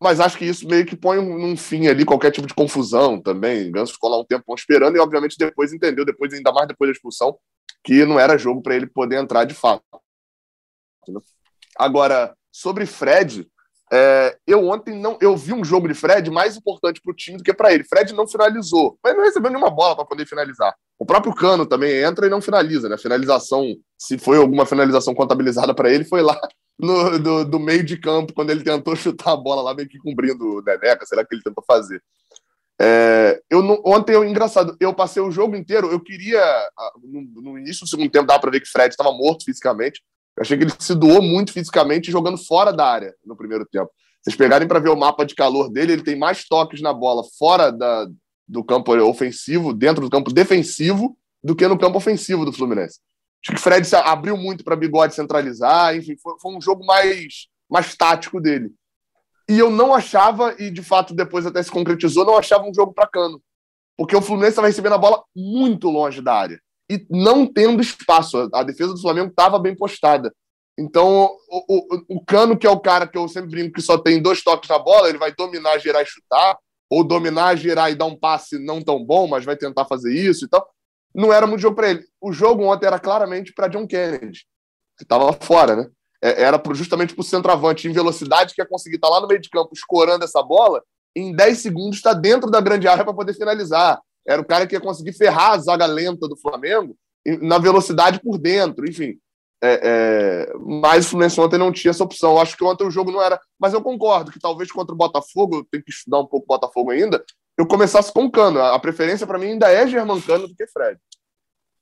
Mas 0.00 0.20
acho 0.20 0.38
que 0.38 0.44
isso 0.44 0.66
meio 0.68 0.86
que 0.86 0.96
põe 0.96 1.18
um, 1.18 1.56
fim 1.56 1.88
ali, 1.88 2.04
qualquer 2.04 2.30
tipo 2.30 2.46
de 2.46 2.54
confusão 2.54 3.20
também. 3.20 3.70
Ganso 3.70 3.94
ficou 3.94 4.10
lá 4.10 4.18
um 4.18 4.24
tempo 4.24 4.54
esperando 4.54 4.96
e, 4.96 5.00
obviamente, 5.00 5.36
depois 5.36 5.72
entendeu, 5.72 6.04
depois 6.04 6.32
ainda 6.32 6.52
mais 6.52 6.68
depois 6.68 6.88
da 6.88 6.92
expulsão, 6.92 7.36
que 7.82 8.04
não 8.04 8.18
era 8.18 8.38
jogo 8.38 8.62
para 8.62 8.76
ele 8.76 8.86
poder 8.86 9.16
entrar 9.16 9.44
de 9.44 9.54
fato. 9.54 9.82
Agora, 11.76 12.36
sobre 12.52 12.86
Fred, 12.86 13.48
é, 13.92 14.36
eu 14.46 14.66
ontem 14.68 14.94
não, 14.94 15.18
eu 15.20 15.36
vi 15.36 15.52
um 15.52 15.64
jogo 15.64 15.88
de 15.88 15.94
Fred 15.94 16.30
mais 16.30 16.56
importante 16.56 17.00
para 17.00 17.10
o 17.10 17.16
time 17.16 17.38
do 17.38 17.42
que 17.42 17.54
para 17.54 17.72
ele. 17.72 17.84
Fred 17.84 18.12
não 18.14 18.28
finalizou, 18.28 18.98
mas 19.02 19.16
não 19.16 19.24
recebeu 19.24 19.50
nenhuma 19.50 19.70
bola 19.70 19.96
para 19.96 20.04
poder 20.04 20.26
finalizar. 20.26 20.74
O 20.98 21.06
próprio 21.06 21.34
Cano 21.34 21.64
também 21.64 22.02
entra 22.02 22.26
e 22.26 22.30
não 22.30 22.40
finaliza, 22.40 22.88
né? 22.88 22.98
Finalização, 22.98 23.74
se 23.96 24.18
foi 24.18 24.36
alguma 24.36 24.66
finalização 24.66 25.14
contabilizada 25.14 25.74
para 25.74 25.90
ele, 25.90 26.04
foi 26.04 26.22
lá 26.22 26.38
no, 26.78 27.18
do, 27.18 27.44
do, 27.44 27.58
meio 27.58 27.82
de 27.82 27.98
campo, 27.98 28.34
quando 28.34 28.50
ele 28.50 28.62
tentou 28.62 28.94
chutar 28.96 29.32
a 29.32 29.36
bola 29.36 29.62
lá, 29.62 29.74
meio 29.74 29.88
que 29.88 29.98
cobrindo 29.98 30.58
o 30.58 30.62
Neneca, 30.62 31.06
será 31.06 31.24
que 31.24 31.34
ele 31.34 31.42
tentou 31.42 31.64
fazer? 31.66 32.02
É, 32.80 33.40
eu 33.50 33.60
não, 33.60 33.80
ontem, 33.84 34.12
eu, 34.12 34.24
engraçado, 34.24 34.76
eu 34.78 34.94
passei 34.94 35.20
o 35.20 35.32
jogo 35.32 35.56
inteiro, 35.56 35.90
eu 35.90 35.98
queria, 35.98 36.40
no, 37.02 37.22
no 37.42 37.58
início 37.58 37.84
do 37.84 37.88
segundo 37.88 38.10
tempo, 38.10 38.26
dava 38.26 38.40
para 38.40 38.52
ver 38.52 38.60
que 38.60 38.70
Fred 38.70 38.90
estava 38.90 39.10
morto 39.10 39.44
fisicamente, 39.44 40.00
eu 40.38 40.42
achei 40.42 40.56
que 40.56 40.64
ele 40.64 40.72
se 40.78 40.94
doou 40.94 41.20
muito 41.20 41.52
fisicamente 41.52 42.12
jogando 42.12 42.38
fora 42.38 42.72
da 42.72 42.86
área 42.86 43.12
no 43.26 43.36
primeiro 43.36 43.66
tempo. 43.66 43.90
Vocês 44.22 44.36
pegarem 44.36 44.68
para 44.68 44.78
ver 44.78 44.88
o 44.88 44.96
mapa 44.96 45.26
de 45.26 45.34
calor 45.34 45.68
dele, 45.68 45.94
ele 45.94 46.02
tem 46.04 46.16
mais 46.16 46.44
toques 46.44 46.80
na 46.80 46.92
bola 46.92 47.24
fora 47.36 47.72
da, 47.72 48.06
do 48.46 48.62
campo 48.62 48.96
ofensivo, 49.02 49.74
dentro 49.74 50.00
do 50.00 50.10
campo 50.10 50.32
defensivo, 50.32 51.18
do 51.42 51.56
que 51.56 51.66
no 51.66 51.76
campo 51.76 51.98
ofensivo 51.98 52.44
do 52.44 52.52
Fluminense. 52.52 53.00
Acho 53.44 53.52
que 53.52 53.60
o 53.60 53.62
Fred 53.62 53.88
abriu 53.96 54.36
muito 54.36 54.62
para 54.62 54.76
Bigode 54.76 55.14
centralizar, 55.14 55.96
enfim, 55.96 56.16
foi, 56.22 56.34
foi, 56.40 56.54
um 56.54 56.60
jogo 56.60 56.86
mais, 56.86 57.48
mais 57.68 57.96
tático 57.96 58.40
dele. 58.40 58.70
E 59.48 59.58
eu 59.58 59.70
não 59.70 59.92
achava, 59.92 60.54
e 60.56 60.70
de 60.70 60.82
fato 60.84 61.14
depois 61.14 61.46
até 61.46 61.60
se 61.60 61.70
concretizou, 61.70 62.24
não 62.24 62.36
achava 62.36 62.64
um 62.64 62.74
jogo 62.74 62.92
para 62.92 63.08
cano. 63.08 63.42
Porque 63.96 64.14
o 64.14 64.22
Fluminense 64.22 64.50
estava 64.50 64.68
recebendo 64.68 64.94
a 64.94 64.98
bola 64.98 65.24
muito 65.34 65.90
longe 65.90 66.22
da 66.22 66.34
área 66.34 66.60
e 66.90 67.06
não 67.10 67.46
tendo 67.46 67.82
espaço. 67.82 68.48
A 68.52 68.62
defesa 68.62 68.94
do 68.94 69.00
Flamengo 69.00 69.28
estava 69.28 69.58
bem 69.58 69.76
postada. 69.76 70.32
Então, 70.78 71.30
o, 71.50 71.76
o, 71.76 72.16
o, 72.16 72.24
Cano, 72.24 72.56
que 72.56 72.66
é 72.66 72.70
o 72.70 72.78
cara 72.78 73.06
que 73.06 73.18
eu 73.18 73.26
sempre 73.28 73.50
brinco 73.50 73.74
que 73.74 73.82
só 73.82 73.98
tem 73.98 74.22
dois 74.22 74.42
toques 74.42 74.70
na 74.70 74.78
bola, 74.78 75.08
ele 75.08 75.18
vai 75.18 75.34
dominar, 75.34 75.78
gerar 75.78 76.02
e 76.02 76.06
chutar, 76.06 76.56
ou 76.88 77.02
dominar, 77.02 77.56
gerar 77.56 77.90
e 77.90 77.96
dar 77.96 78.06
um 78.06 78.16
passe 78.16 78.58
não 78.58 78.80
tão 78.80 79.04
bom, 79.04 79.26
mas 79.26 79.44
vai 79.44 79.56
tentar 79.56 79.84
fazer 79.86 80.14
isso 80.14 80.44
e 80.44 80.48
tal. 80.48 80.66
Não 81.12 81.32
era 81.32 81.46
muito 81.46 81.60
jogo 81.60 81.74
para 81.74 81.90
ele. 81.90 82.04
O 82.20 82.32
jogo 82.32 82.62
ontem 82.62 82.86
era 82.86 82.98
claramente 82.98 83.52
para 83.52 83.66
John 83.66 83.88
Kennedy, 83.88 84.44
que 84.96 85.02
estava 85.02 85.32
fora, 85.32 85.74
né? 85.74 85.88
É, 86.22 86.42
era 86.42 86.62
justamente 86.72 87.12
para 87.12 87.22
o 87.22 87.24
centroavante 87.24 87.88
em 87.88 87.92
velocidade 87.92 88.54
que 88.54 88.60
ia 88.60 88.66
conseguir 88.66 88.96
estar 88.96 89.08
tá 89.08 89.14
lá 89.14 89.20
no 89.20 89.26
meio 89.26 89.40
de 89.40 89.50
campo 89.50 89.70
escorando 89.72 90.24
essa 90.24 90.42
bola, 90.42 90.82
em 91.14 91.34
10 91.34 91.58
segundos 91.58 91.96
está 91.96 92.12
dentro 92.12 92.50
da 92.50 92.60
grande 92.60 92.86
área 92.86 93.04
para 93.04 93.14
poder 93.14 93.34
finalizar 93.34 94.00
era 94.28 94.42
o 94.42 94.44
cara 94.44 94.66
que 94.66 94.74
ia 94.74 94.80
conseguir 94.80 95.14
ferrar 95.14 95.52
a 95.52 95.58
zaga 95.58 95.86
lenta 95.86 96.28
do 96.28 96.36
Flamengo 96.36 96.94
na 97.40 97.58
velocidade 97.58 98.20
por 98.20 98.38
dentro, 98.38 98.88
enfim. 98.88 99.18
É, 99.62 99.80
é, 99.82 100.52
mas 100.60 101.06
o 101.06 101.10
Fluminense 101.10 101.40
ontem 101.40 101.58
não 101.58 101.72
tinha 101.72 101.90
essa 101.90 102.04
opção. 102.04 102.32
Eu 102.32 102.38
acho 102.38 102.56
que 102.56 102.62
ontem 102.62 102.86
o 102.86 102.90
jogo 102.90 103.10
não 103.10 103.22
era. 103.22 103.40
Mas 103.58 103.72
eu 103.72 103.82
concordo 103.82 104.30
que 104.30 104.38
talvez 104.38 104.70
contra 104.70 104.94
o 104.94 104.98
Botafogo, 104.98 105.56
eu 105.56 105.66
tenho 105.70 105.82
que 105.82 105.90
estudar 105.90 106.20
um 106.20 106.26
pouco 106.26 106.44
o 106.44 106.54
Botafogo 106.54 106.90
ainda, 106.90 107.24
eu 107.56 107.66
começasse 107.66 108.12
com 108.12 108.30
Cano. 108.30 108.60
A 108.60 108.78
preferência 108.78 109.26
para 109.26 109.38
mim 109.38 109.46
ainda 109.46 109.72
é 109.72 109.86
Germancano 109.86 110.46
do 110.46 110.54
que 110.54 110.66
Fred. 110.66 110.98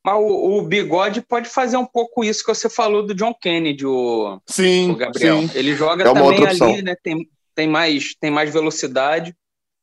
Mas 0.04 0.16
o, 0.16 0.58
o, 0.58 0.62
Bigode 0.62 1.20
pode 1.20 1.48
fazer 1.48 1.76
um 1.76 1.84
pouco 1.84 2.22
isso 2.22 2.44
que 2.44 2.54
você 2.54 2.70
falou 2.70 3.04
do 3.04 3.12
John 3.12 3.34
Kennedy, 3.34 3.84
o, 3.84 4.40
sim, 4.46 4.92
o 4.92 4.96
Gabriel. 4.96 5.42
Sim. 5.42 5.50
Ele 5.52 5.74
joga 5.74 6.04
é 6.04 6.12
também 6.12 6.46
ali, 6.46 6.82
né? 6.82 6.94
Tem, 7.02 7.28
tem, 7.56 7.68
mais, 7.68 8.14
tem 8.20 8.30
mais 8.30 8.52
velocidade. 8.52 9.34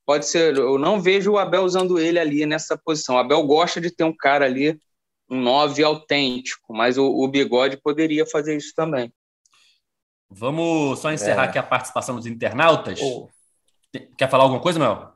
Pode 0.06 0.26
ser. 0.26 0.58
Eu 0.58 0.78
não 0.78 1.02
vejo 1.02 1.32
o 1.32 1.38
Abel 1.38 1.64
usando 1.64 2.00
ele 2.00 2.20
ali 2.20 2.46
nessa 2.46 2.78
posição. 2.78 3.16
O 3.16 3.18
Abel 3.18 3.46
gosta 3.46 3.80
de 3.80 3.90
ter 3.90 4.04
um 4.04 4.16
cara 4.16 4.46
ali, 4.46 4.78
um 5.30 5.40
9 5.42 5.84
autêntico, 5.84 6.74
mas 6.74 6.98
o, 6.98 7.06
o 7.06 7.28
Bigode 7.28 7.78
poderia 7.78 8.26
fazer 8.26 8.56
isso 8.58 8.74
também. 8.76 9.12
Vamos 10.30 11.00
só 11.00 11.12
encerrar 11.12 11.46
é. 11.46 11.48
aqui 11.48 11.58
a 11.58 11.64
participação 11.64 12.16
dos 12.16 12.26
internautas. 12.26 13.00
Oh. 13.02 13.30
Quer 14.18 14.30
falar 14.30 14.44
alguma 14.44 14.62
coisa, 14.62 14.80
Mel? 14.80 15.14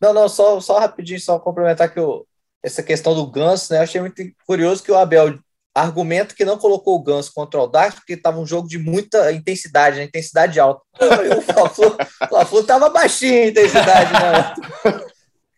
Não, 0.00 0.14
não, 0.14 0.28
só, 0.28 0.60
só 0.60 0.78
rapidinho, 0.78 1.20
só 1.20 1.38
complementar 1.38 1.92
que 1.92 1.98
eu, 1.98 2.26
essa 2.62 2.82
questão 2.82 3.14
do 3.14 3.26
Ganso, 3.26 3.72
né? 3.72 3.80
Eu 3.80 3.82
achei 3.82 4.00
muito 4.00 4.22
curioso 4.46 4.82
que 4.82 4.92
o 4.92 4.96
Abel 4.96 5.38
argumenta 5.80 6.34
que 6.34 6.44
não 6.44 6.58
colocou 6.58 6.96
o 6.96 7.02
Ganso 7.02 7.32
contra 7.34 7.58
o 7.58 7.62
Audax 7.62 7.96
porque 7.96 8.14
estava 8.14 8.38
um 8.38 8.46
jogo 8.46 8.68
de 8.68 8.78
muita 8.78 9.32
intensidade, 9.32 9.96
né? 9.96 10.04
intensidade 10.04 10.58
alta. 10.60 10.82
o 11.36 12.28
Fla-Flu 12.28 12.60
estava 12.60 12.88
baixinho 12.88 13.44
a 13.44 13.46
intensidade, 13.48 14.12
né? 14.12 14.54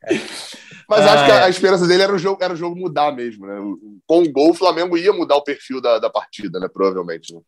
Mas 0.88 1.06
acho 1.06 1.24
que 1.24 1.30
a, 1.30 1.44
a, 1.44 1.48
esperança 1.48 1.86
dele 1.86 2.02
era 2.02 2.14
o 2.14 2.18
jogo, 2.18 2.42
era 2.42 2.52
o 2.52 2.56
jogo 2.56 2.76
mudar 2.76 3.12
mesmo, 3.12 3.46
né? 3.46 3.56
Com 4.06 4.22
o 4.22 4.30
gol, 4.30 4.50
o 4.50 4.54
Flamengo 4.54 4.98
ia 4.98 5.12
mudar 5.12 5.36
o 5.36 5.44
perfil 5.44 5.80
da, 5.80 5.98
da 5.98 6.10
partida, 6.10 6.60
né? 6.60 6.68
Provavelmente. 6.70 7.34
Né? 7.34 7.40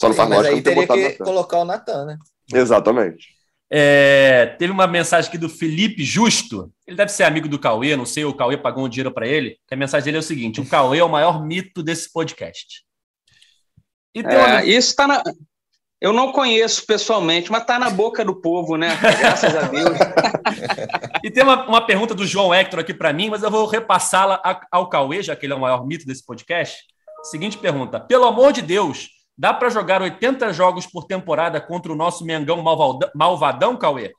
Só 0.00 0.08
não 0.08 0.14
faz 0.14 0.28
Mas 0.28 0.46
aí 0.46 0.62
teria 0.62 0.86
que 0.86 1.12
colocar 1.18 1.58
o 1.58 1.64
Natan, 1.64 2.04
né? 2.04 2.18
Exatamente. 2.52 3.35
É, 3.70 4.54
teve 4.58 4.72
uma 4.72 4.86
mensagem 4.86 5.28
aqui 5.28 5.38
do 5.38 5.48
Felipe 5.48 6.04
Justo. 6.04 6.72
Ele 6.86 6.96
deve 6.96 7.10
ser 7.10 7.24
amigo 7.24 7.48
do 7.48 7.58
Cauê, 7.58 7.96
não 7.96 8.06
sei, 8.06 8.24
o 8.24 8.34
Cauê 8.34 8.56
pagou 8.56 8.84
um 8.84 8.88
dinheiro 8.88 9.12
para 9.12 9.26
ele. 9.26 9.58
a 9.70 9.76
mensagem 9.76 10.04
dele 10.04 10.18
é 10.18 10.20
o 10.20 10.22
seguinte: 10.22 10.60
o 10.60 10.66
Cauê 10.66 10.98
é 10.98 11.04
o 11.04 11.08
maior 11.08 11.44
mito 11.44 11.82
desse 11.82 12.12
podcast. 12.12 12.84
É. 14.14 14.64
Isso 14.64 14.90
está 14.90 15.06
na. 15.06 15.22
Eu 16.00 16.12
não 16.12 16.30
conheço 16.30 16.86
pessoalmente, 16.86 17.50
mas 17.50 17.62
está 17.62 17.78
na 17.78 17.88
boca 17.88 18.24
do 18.24 18.38
povo, 18.40 18.76
né? 18.76 18.94
Graças 19.18 19.56
a 19.56 19.62
Deus. 19.62 19.96
e 21.24 21.30
tem 21.30 21.42
uma, 21.42 21.66
uma 21.66 21.86
pergunta 21.86 22.14
do 22.14 22.26
João 22.26 22.54
Hector 22.54 22.80
aqui 22.80 22.92
para 22.92 23.14
mim, 23.14 23.30
mas 23.30 23.42
eu 23.42 23.50
vou 23.50 23.66
repassá-la 23.66 24.40
ao 24.70 24.90
Cauê, 24.90 25.22
já 25.22 25.34
que 25.34 25.46
ele 25.46 25.54
é 25.54 25.56
o 25.56 25.60
maior 25.60 25.86
mito 25.86 26.06
desse 26.06 26.24
podcast. 26.24 26.84
Seguinte 27.24 27.58
pergunta: 27.58 27.98
pelo 27.98 28.24
amor 28.24 28.52
de 28.52 28.62
Deus, 28.62 29.08
Dá 29.38 29.52
para 29.52 29.68
jogar 29.68 30.00
80 30.00 30.52
jogos 30.52 30.86
por 30.86 31.04
temporada 31.04 31.60
contra 31.60 31.92
o 31.92 31.96
nosso 31.96 32.24
Mengão 32.24 32.62
malvadão, 32.62 33.10
malvadão 33.14 33.76
Cauê? 33.76 34.12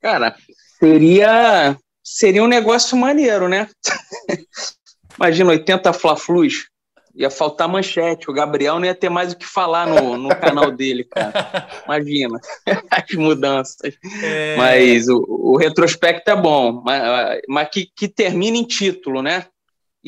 Cara, 0.00 0.36
seria 0.78 1.76
seria 2.02 2.42
um 2.42 2.48
negócio 2.48 2.96
maneiro, 2.96 3.48
né? 3.48 3.68
Imagina 5.16 5.50
80 5.50 5.92
Fla-Flus. 5.92 6.68
Ia 7.14 7.30
faltar 7.30 7.68
manchete. 7.68 8.30
O 8.30 8.32
Gabriel 8.32 8.78
não 8.78 8.84
ia 8.84 8.94
ter 8.94 9.08
mais 9.08 9.32
o 9.32 9.36
que 9.36 9.44
falar 9.44 9.88
no, 9.88 10.16
no 10.16 10.28
canal 10.28 10.70
dele, 10.70 11.04
cara. 11.04 11.68
Imagina 11.84 12.40
as 12.90 13.12
mudanças. 13.14 13.94
É... 14.22 14.56
Mas 14.56 15.08
o, 15.08 15.24
o, 15.28 15.56
retrospecto 15.56 16.30
é 16.30 16.36
bom, 16.36 16.80
mas, 16.84 17.40
mas 17.48 17.68
que, 17.70 17.88
que 17.94 18.06
termine 18.06 18.60
em 18.60 18.64
título, 18.64 19.20
né? 19.20 19.46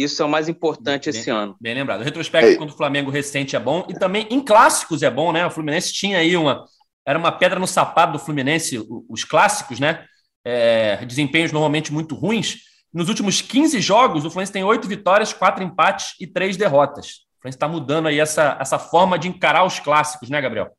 Isso 0.01 0.23
é 0.23 0.25
o 0.25 0.29
mais 0.31 0.49
importante 0.49 1.11
bem, 1.11 1.21
esse 1.21 1.29
ano. 1.29 1.55
Bem 1.61 1.75
lembrado. 1.75 2.01
O 2.01 2.05
retrospecto 2.05 2.57
contra 2.57 2.75
o 2.75 2.77
Flamengo 2.77 3.11
recente 3.11 3.55
é 3.55 3.61
bom 3.61 3.87
e 3.87 3.93
também 3.93 4.27
em 4.31 4.43
clássicos 4.43 5.03
é 5.03 5.11
bom, 5.11 5.31
né? 5.31 5.45
O 5.45 5.51
Fluminense 5.51 5.93
tinha 5.93 6.17
aí 6.17 6.39
uma. 6.39 6.65
Era 7.07 7.19
uma 7.19 7.31
pedra 7.31 7.61
no 7.61 7.67
sapato 7.67 8.15
do 8.15 8.19
Fluminense, 8.19 8.83
os 9.07 9.25
clássicos, 9.25 9.79
né? 9.79 10.07
É, 10.43 11.05
desempenhos 11.05 11.53
normalmente 11.53 11.93
muito 11.93 12.15
ruins. 12.15 12.61
Nos 12.91 13.11
últimos 13.11 13.43
15 13.43 13.79
jogos, 13.83 14.25
o 14.25 14.31
Fluminense 14.31 14.53
tem 14.53 14.65
oito 14.65 14.89
vitórias, 14.89 15.35
quatro 15.35 15.63
empates 15.63 16.15
e 16.19 16.27
três 16.27 16.57
derrotas. 16.57 17.27
O 17.37 17.43
Fluminense 17.43 17.57
está 17.57 17.69
mudando 17.69 18.09
aí 18.09 18.19
essa, 18.19 18.57
essa 18.59 18.79
forma 18.79 19.19
de 19.19 19.29
encarar 19.29 19.67
os 19.67 19.79
clássicos, 19.81 20.31
né, 20.31 20.41
Gabriel? 20.41 20.71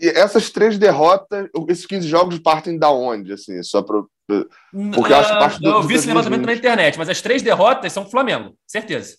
E 0.00 0.08
essas 0.08 0.48
três 0.48 0.78
derrotas, 0.78 1.46
esses 1.68 1.84
15 1.84 2.08
jogos 2.08 2.38
partem 2.38 2.78
da 2.78 2.90
onde, 2.90 3.34
assim, 3.34 3.62
só 3.62 3.82
para 3.82 4.02
porque 4.26 5.12
eu 5.12 5.16
acho 5.16 5.32
que 5.32 5.38
parte 5.38 5.60
do, 5.60 5.68
Eu 5.68 5.82
vi 5.82 5.94
esse 5.94 6.06
levantamento 6.06 6.46
na 6.46 6.54
internet, 6.54 6.98
mas 6.98 7.08
as 7.08 7.20
três 7.20 7.42
derrotas 7.42 7.92
são 7.92 8.08
Flamengo, 8.08 8.56
certeza. 8.66 9.16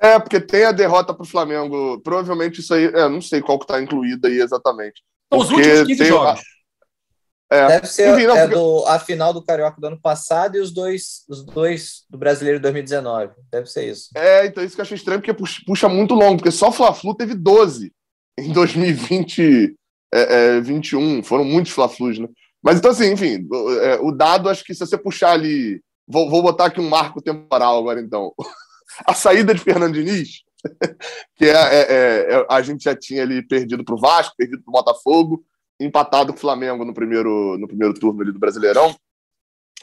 É, 0.00 0.18
porque 0.18 0.40
tem 0.40 0.64
a 0.64 0.72
derrota 0.72 1.12
para 1.12 1.22
o 1.22 1.28
Flamengo. 1.28 2.00
Provavelmente 2.02 2.60
isso 2.60 2.72
aí, 2.72 2.86
é, 2.86 3.08
não 3.08 3.20
sei 3.20 3.42
qual 3.42 3.58
que 3.58 3.64
está 3.64 3.80
incluído 3.80 4.26
aí 4.26 4.40
exatamente. 4.40 5.02
Então, 5.26 5.38
os 5.38 5.50
últimos 5.50 5.86
15 5.86 6.04
jogos. 6.06 6.40
É. 7.52 7.66
Deve 7.66 7.86
ser 7.88 8.14
Enfim, 8.14 8.26
não, 8.26 8.36
é 8.36 8.42
porque... 8.42 8.54
do, 8.54 8.86
a 8.86 8.98
final 9.00 9.32
do 9.32 9.44
Carioca 9.44 9.80
do 9.80 9.86
ano 9.88 10.00
passado 10.00 10.56
e 10.56 10.60
os 10.60 10.70
dois, 10.70 11.24
os 11.28 11.44
dois 11.44 12.04
do 12.08 12.16
Brasileiro 12.16 12.58
de 12.58 12.62
2019. 12.62 13.32
Deve 13.50 13.66
ser 13.66 13.90
isso. 13.90 14.08
É, 14.14 14.46
então 14.46 14.62
isso 14.62 14.76
que 14.76 14.80
eu 14.80 14.84
achei 14.84 14.96
estranho, 14.96 15.20
porque 15.20 15.34
puxa, 15.34 15.60
puxa 15.66 15.88
muito 15.88 16.14
longo, 16.14 16.36
porque 16.36 16.52
só 16.52 16.68
o 16.68 16.72
Fla-Flu 16.72 17.14
teve 17.16 17.34
12 17.34 17.92
em 18.38 18.52
2020, 18.52 19.74
é, 20.14 20.56
é, 20.56 20.60
21. 20.60 21.24
Foram 21.24 21.44
muitos 21.44 21.72
Fla-Flus, 21.72 22.20
né? 22.20 22.28
Mas 22.62 22.78
então, 22.78 22.90
assim, 22.90 23.12
enfim, 23.12 23.46
é, 23.82 23.98
o 24.00 24.10
dado, 24.12 24.48
acho 24.48 24.64
que 24.64 24.74
se 24.74 24.80
você 24.80 24.98
puxar 24.98 25.32
ali. 25.32 25.82
Vou, 26.06 26.28
vou 26.28 26.42
botar 26.42 26.66
aqui 26.66 26.80
um 26.80 26.88
marco 26.88 27.22
temporal 27.22 27.78
agora, 27.78 28.00
então. 28.00 28.32
A 29.06 29.14
saída 29.14 29.54
de 29.54 29.60
Fernando 29.60 29.94
Diniz, 29.94 30.42
que 31.36 31.44
é, 31.44 31.50
é, 31.50 31.80
é, 31.80 32.34
é 32.34 32.46
a 32.50 32.60
gente 32.60 32.82
já 32.82 32.94
tinha 32.94 33.22
ali 33.22 33.40
perdido 33.40 33.84
para 33.84 33.94
o 33.94 34.00
Vasco, 34.00 34.34
perdido 34.36 34.62
para 34.62 34.70
o 34.70 34.72
Botafogo, 34.72 35.44
empatado 35.78 36.32
com 36.32 36.38
o 36.38 36.40
Flamengo 36.40 36.84
no 36.84 36.92
primeiro, 36.92 37.56
no 37.56 37.68
primeiro 37.68 37.94
turno 37.94 38.20
ali 38.20 38.32
do 38.32 38.38
Brasileirão. 38.38 38.94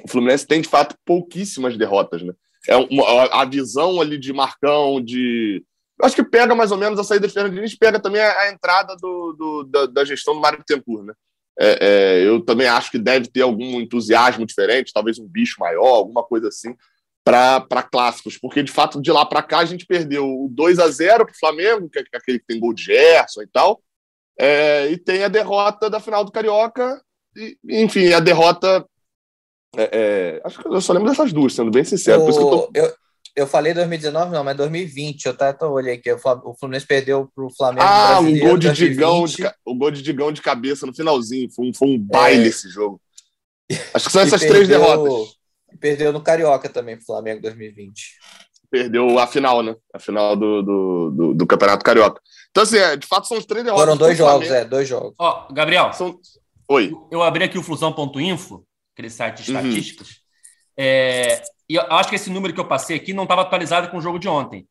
O 0.04 0.08
Fluminense 0.08 0.46
tem, 0.46 0.62
de 0.62 0.70
fato, 0.70 0.96
pouquíssimas 1.06 1.78
derrotas, 1.78 2.22
né? 2.22 2.34
É 2.68 2.76
uma, 2.76 3.24
a 3.42 3.46
visão 3.46 4.00
ali 4.02 4.18
de 4.18 4.34
Marcão, 4.34 5.02
de. 5.02 5.64
Eu 6.00 6.06
acho 6.06 6.16
que 6.16 6.24
pega 6.24 6.54
mais 6.54 6.72
ou 6.72 6.78
menos 6.78 7.00
a 7.00 7.04
saída 7.04 7.28
de 7.28 7.34
Fernando 7.34 7.56
Diniz, 7.56 7.76
pega 7.76 8.00
também 8.00 8.22
a, 8.22 8.42
a 8.42 8.52
entrada 8.52 8.96
do, 8.98 9.34
do, 9.34 9.64
da, 9.64 9.86
da, 9.88 10.06
gestão 10.06 10.36
do 10.36 10.42
Mário 10.42 10.60
Bittencourt, 10.60 11.06
né? 11.06 11.14
É, 11.60 11.78
é, 11.82 12.28
eu 12.28 12.42
também 12.42 12.68
acho 12.68 12.92
que 12.92 13.00
deve 13.00 13.28
ter 13.28 13.42
algum 13.42 13.82
entusiasmo 13.82 14.46
diferente, 14.46 14.94
talvez 14.94 15.18
um 15.18 15.28
bicho 15.28 15.56
maior, 15.60 15.96
alguma 15.96 16.24
coisa 16.24 16.50
assim, 16.50 16.76
para 17.24 17.84
clássicos, 17.84 18.38
porque 18.38 18.64
de 18.64 18.72
fato 18.72 19.02
de 19.02 19.12
lá 19.12 19.26
para 19.26 19.44
cá 19.44 19.60
a 19.60 19.66
gente 19.66 19.86
perdeu 19.86 20.26
o 20.26 20.48
2 20.50 20.80
a 20.80 20.88
0 20.88 21.26
para 21.26 21.34
o 21.34 21.38
Flamengo, 21.38 21.90
que 21.90 22.00
é 22.00 22.04
aquele 22.14 22.40
que 22.40 22.46
tem 22.46 22.60
gol 22.60 22.74
de 22.74 22.84
Gerson 22.84 23.42
e 23.42 23.48
tal, 23.48 23.82
é, 24.40 24.90
e 24.92 24.98
tem 24.98 25.24
a 25.24 25.28
derrota 25.28 25.90
da 25.90 26.00
final 26.00 26.24
do 26.24 26.32
Carioca, 26.32 27.02
e, 27.36 27.58
enfim, 27.68 28.14
a 28.14 28.20
derrota. 28.20 28.86
É, 29.76 29.90
é, 29.92 30.42
acho 30.44 30.60
que 30.60 30.68
eu 30.68 30.82
só 30.82 30.94
lembro 30.94 31.10
dessas 31.10 31.34
duas, 31.34 31.54
sendo 31.54 31.72
bem 31.72 31.84
sincero. 31.84 32.22
Eu, 32.22 32.70
eu. 32.74 32.94
Eu, 33.38 33.48
falei 33.48 33.74
2019, 33.74 34.32
não, 34.32 34.44
mas 34.44 34.58
2020. 34.58 35.26
Eu 35.26 35.32
até 35.40 35.66
olhei 35.66 35.94
aqui. 35.94 36.12
O 36.12 36.56
Fluminense 36.60 36.86
perdeu 36.86 37.30
para 37.34 37.46
o 37.46 37.54
Flamengo. 37.56 37.86
Ah, 37.88 38.20
um 38.20 38.38
gol 38.40 38.58
de 38.58 38.72
Digão, 38.74 39.26
de, 39.26 39.50
o 39.64 39.76
gol 39.76 39.92
de 39.92 40.02
Digão 40.02 40.32
de 40.32 40.42
cabeça 40.42 40.86
no 40.86 40.94
finalzinho. 40.94 41.50
Foi 41.52 41.68
um, 41.68 41.74
foi 41.74 41.88
um 41.90 41.98
baile 41.98 42.46
é. 42.46 42.48
esse 42.48 42.70
jogo. 42.70 43.00
Acho 43.94 44.06
que 44.06 44.12
são 44.12 44.22
essas 44.22 44.42
perdeu, 44.42 44.56
três 44.56 44.68
derrotas. 44.68 45.36
Perdeu 45.80 46.12
no 46.12 46.22
Carioca 46.22 46.68
também 46.70 46.96
para 46.96 47.04
o 47.04 47.06
Flamengo 47.06 47.42
2020. 47.42 48.16
Perdeu 48.70 49.18
a 49.20 49.28
final, 49.28 49.62
né? 49.62 49.76
A 49.94 50.00
final 50.00 50.36
do, 50.36 50.62
do, 50.62 51.12
do, 51.12 51.34
do 51.34 51.48
Campeonato 51.48 51.86
Carioca. 51.86 52.22
Então, 52.50 52.64
assim, 52.64 52.78
é, 52.78 52.98
de 52.98 53.06
fato, 53.06 53.28
são 53.28 53.38
os 53.38 53.46
três 53.46 53.64
derrotas. 53.64 53.86
Foram 53.86 53.98
dois 53.98 54.18
jogos, 54.18 54.50
é, 54.50 54.66
dois 54.66 54.88
jogos. 54.88 55.14
Ó, 55.20 55.48
Gabriel. 55.52 55.94
São... 55.94 56.20
Oi. 56.70 56.92
Eu 57.12 57.22
abri 57.22 57.44
aqui 57.44 57.58
o 57.58 57.64
Flusão.info, 57.64 58.66
aquele 58.94 59.10
site 59.10 59.44
de 59.44 59.52
uhum. 59.52 59.60
estatísticas. 59.60 60.08
Uhum. 60.10 60.27
É, 60.78 61.42
e 61.70 61.76
eu 61.76 61.82
acho 61.94 62.10
que 62.10 62.16
esse 62.16 62.30
número 62.30 62.54
que 62.54 62.60
eu 62.60 62.68
passei 62.68 62.96
aqui 62.96 63.14
não 63.14 63.24
estava 63.24 63.42
atualizado 63.42 63.90
com 63.90 63.98
o 63.98 64.02
jogo 64.02 64.20
de 64.20 64.28
ontem. 64.28 64.68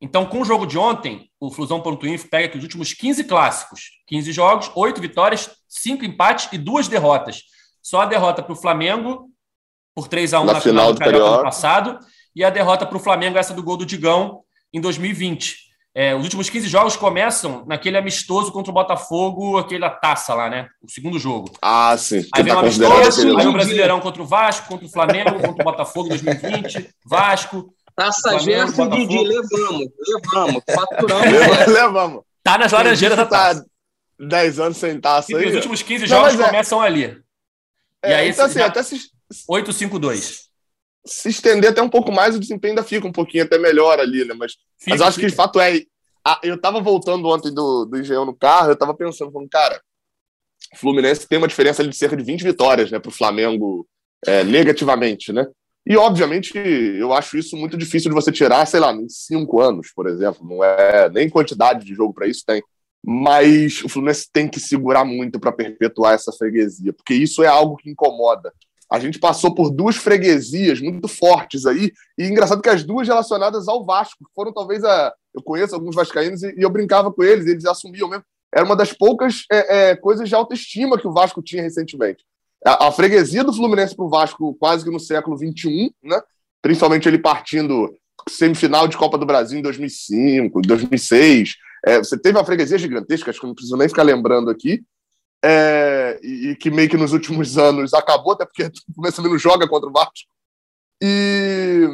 Então, 0.00 0.26
com 0.26 0.40
o 0.40 0.44
jogo 0.44 0.66
de 0.66 0.76
ontem, 0.76 1.30
o 1.38 1.50
Flusão.info 1.50 2.28
pega 2.28 2.46
aqui 2.46 2.58
os 2.58 2.64
últimos 2.64 2.92
15 2.92 3.24
clássicos. 3.24 3.82
15 4.08 4.32
jogos, 4.32 4.70
8 4.74 5.00
vitórias, 5.00 5.50
5 5.68 6.04
empates 6.04 6.48
e 6.52 6.58
2 6.58 6.88
derrotas. 6.88 7.42
Só 7.80 8.00
a 8.00 8.06
derrota 8.06 8.42
para 8.42 8.52
o 8.52 8.56
Flamengo, 8.56 9.30
por 9.94 10.08
3 10.08 10.34
a 10.34 10.40
1 10.40 10.44
na, 10.44 10.52
na 10.54 10.60
final 10.60 10.92
do 10.92 10.98
Carioca 10.98 11.34
ano 11.34 11.42
passado, 11.42 11.98
e 12.34 12.42
a 12.42 12.50
derrota 12.50 12.84
para 12.84 12.96
o 12.96 13.00
Flamengo, 13.00 13.38
essa 13.38 13.54
do 13.54 13.62
gol 13.62 13.76
do 13.76 13.86
Digão, 13.86 14.42
em 14.72 14.80
2020. 14.80 15.71
É, 15.94 16.14
os 16.14 16.22
últimos 16.24 16.48
15 16.48 16.68
jogos 16.68 16.96
começam 16.96 17.64
naquele 17.66 17.98
amistoso 17.98 18.50
contra 18.50 18.70
o 18.70 18.74
Botafogo, 18.74 19.58
aquela 19.58 19.90
taça 19.90 20.32
lá, 20.32 20.48
né? 20.48 20.68
O 20.82 20.90
segundo 20.90 21.18
jogo. 21.18 21.52
Ah, 21.60 21.94
sim. 21.98 22.26
Aí 22.34 22.42
vem 22.42 22.52
tá 22.52 22.58
um 22.58 22.62
amistoso, 22.62 23.38
aí 23.38 23.46
o 23.46 23.52
Brasileirão 23.52 24.00
contra 24.00 24.22
o 24.22 24.26
Vasco, 24.26 24.68
contra 24.68 24.86
o 24.86 24.90
Flamengo, 24.90 25.34
contra 25.34 25.50
o 25.50 25.64
Botafogo 25.64 26.08
2020, 26.08 26.88
Vasco. 27.04 27.74
Taça 27.94 28.38
Gerson, 28.38 28.88
Didi, 28.88 29.18
levamos, 29.22 29.86
levamos, 30.08 30.62
faturamos. 30.74 31.66
levamos. 31.68 32.22
Tá 32.42 32.56
nas 32.56 32.72
laranjeiras 32.72 33.18
da 33.18 33.26
tá 33.26 33.54
taça. 33.54 33.66
10 34.18 34.60
anos 34.60 34.78
sem 34.78 34.98
taça 34.98 35.36
aí. 35.36 35.48
Os 35.48 35.54
últimos 35.56 35.82
15 35.82 36.06
jogos 36.06 36.40
é... 36.40 36.44
começam 36.44 36.80
ali. 36.80 37.18
É, 38.02 38.10
e 38.10 38.14
aí, 38.14 38.30
então, 38.30 38.46
assim, 38.46 38.60
até 38.60 38.82
se... 38.82 38.98
8-5-2. 39.50 40.51
Se 41.04 41.28
estender 41.28 41.70
até 41.70 41.82
um 41.82 41.88
pouco 41.88 42.12
mais, 42.12 42.36
o 42.36 42.40
desempenho 42.40 42.72
ainda 42.72 42.84
fica 42.84 43.06
um 43.06 43.12
pouquinho 43.12 43.44
até 43.44 43.58
melhor 43.58 43.98
ali, 43.98 44.24
né? 44.24 44.34
Mas, 44.34 44.52
fica, 44.78 44.90
mas 44.90 45.00
acho 45.00 45.16
fica. 45.16 45.26
que 45.26 45.30
de 45.30 45.36
fato 45.36 45.60
é. 45.60 45.80
eu 46.42 46.60
tava 46.60 46.80
voltando 46.80 47.28
ontem 47.28 47.52
do, 47.52 47.84
do 47.84 47.98
Engenhão 47.98 48.24
no 48.24 48.34
carro, 48.34 48.70
eu 48.70 48.76
tava 48.76 48.94
pensando, 48.94 49.32
falando, 49.32 49.48
cara, 49.48 49.80
o 50.72 50.76
Fluminense 50.76 51.26
tem 51.28 51.38
uma 51.38 51.48
diferença 51.48 51.86
de 51.86 51.96
cerca 51.96 52.16
de 52.16 52.22
20 52.22 52.42
vitórias, 52.42 52.90
né, 52.90 52.98
pro 52.98 53.10
Flamengo 53.10 53.86
é, 54.24 54.44
negativamente, 54.44 55.32
né? 55.32 55.46
E, 55.84 55.96
obviamente, 55.96 56.56
eu 56.56 57.12
acho 57.12 57.36
isso 57.36 57.56
muito 57.56 57.76
difícil 57.76 58.08
de 58.08 58.14
você 58.14 58.30
tirar, 58.30 58.64
sei 58.66 58.78
lá, 58.78 58.92
em 58.92 59.08
cinco 59.08 59.60
anos, 59.60 59.88
por 59.92 60.06
exemplo. 60.06 60.46
Não 60.46 60.62
é 60.62 61.10
nem 61.10 61.28
quantidade 61.28 61.84
de 61.84 61.92
jogo 61.92 62.14
para 62.14 62.28
isso 62.28 62.44
tem. 62.46 62.62
Mas 63.04 63.82
o 63.82 63.88
Fluminense 63.88 64.28
tem 64.32 64.48
que 64.48 64.60
segurar 64.60 65.04
muito 65.04 65.40
para 65.40 65.50
perpetuar 65.50 66.14
essa 66.14 66.30
freguesia, 66.30 66.92
porque 66.92 67.14
isso 67.14 67.42
é 67.42 67.48
algo 67.48 67.76
que 67.76 67.90
incomoda. 67.90 68.52
A 68.92 68.98
gente 68.98 69.18
passou 69.18 69.54
por 69.54 69.70
duas 69.70 69.96
freguesias 69.96 70.78
muito 70.78 71.08
fortes 71.08 71.64
aí, 71.64 71.90
e 72.18 72.26
engraçado 72.26 72.60
que 72.60 72.68
as 72.68 72.84
duas 72.84 73.08
relacionadas 73.08 73.66
ao 73.66 73.86
Vasco, 73.86 74.28
foram 74.34 74.52
talvez 74.52 74.84
a. 74.84 75.14
Eu 75.34 75.42
conheço 75.42 75.74
alguns 75.74 75.94
vascaínos 75.94 76.42
e, 76.42 76.54
eu 76.58 76.68
brincava 76.68 77.10
com 77.10 77.22
eles, 77.22 77.46
eles 77.46 77.64
assumiam 77.64 78.06
mesmo. 78.06 78.22
Era 78.54 78.66
uma 78.66 78.76
das 78.76 78.92
poucas 78.92 79.46
é, 79.50 79.92
é, 79.92 79.96
coisas 79.96 80.28
de 80.28 80.34
autoestima 80.34 80.98
que 80.98 81.08
o 81.08 81.12
Vasco 81.12 81.40
tinha 81.40 81.62
recentemente. 81.62 82.22
A, 82.62 82.88
a 82.88 82.92
freguesia 82.92 83.42
do 83.42 83.54
Fluminense 83.54 83.96
para 83.96 84.04
o 84.04 84.10
Vasco 84.10 84.54
quase 84.60 84.84
que 84.84 84.90
no 84.90 85.00
século 85.00 85.38
XXI, 85.38 85.94
né? 86.02 86.20
principalmente 86.60 87.08
ele 87.08 87.18
partindo 87.18 87.96
semifinal 88.28 88.86
de 88.86 88.98
Copa 88.98 89.16
do 89.16 89.24
Brasil 89.24 89.58
em 89.58 89.62
2005, 89.62 90.60
2006. 90.60 91.56
É, 91.86 91.96
você 91.96 92.18
teve 92.18 92.36
uma 92.36 92.44
freguesia 92.44 92.76
gigantesca, 92.76 93.30
acho 93.30 93.40
que 93.40 93.46
não 93.46 93.54
preciso 93.54 93.76
nem 93.78 93.88
ficar 93.88 94.02
lembrando 94.02 94.50
aqui, 94.50 94.84
é, 95.42 96.01
e, 96.22 96.50
e, 96.50 96.56
que 96.56 96.70
meio 96.70 96.88
que 96.88 96.96
nos 96.96 97.12
últimos 97.12 97.56
anos 97.58 97.92
acabou, 97.92 98.32
até 98.32 98.44
porque 98.44 98.64
o 98.64 98.94
Fluminense 98.94 99.22
não 99.22 99.38
joga 99.38 99.68
contra 99.68 99.88
o 99.88 99.92
Vasco. 99.92 100.30
E, 101.02 101.88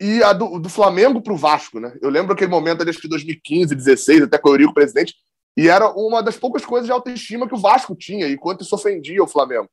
e 0.00 0.22
a 0.22 0.32
do, 0.32 0.58
do 0.58 0.68
Flamengo 0.68 1.22
para 1.22 1.32
o 1.32 1.36
Vasco, 1.36 1.80
né? 1.80 1.96
Eu 2.02 2.10
lembro 2.10 2.34
aquele 2.34 2.50
momento 2.50 2.82
ali, 2.82 2.90
acho 2.90 3.00
que 3.00 3.08
2015, 3.08 3.74
16, 3.74 4.22
até 4.22 4.38
com 4.38 4.50
o 4.50 4.52
Eurico 4.52 4.74
presidente, 4.74 5.14
e 5.56 5.68
era 5.68 5.88
uma 5.90 6.22
das 6.22 6.36
poucas 6.36 6.64
coisas 6.64 6.86
de 6.86 6.92
autoestima 6.92 7.48
que 7.48 7.54
o 7.54 7.60
Vasco 7.60 7.94
tinha, 7.94 8.28
enquanto 8.28 8.62
isso 8.62 8.74
ofendia 8.74 9.22
o 9.22 9.28
Flamengo. 9.28 9.68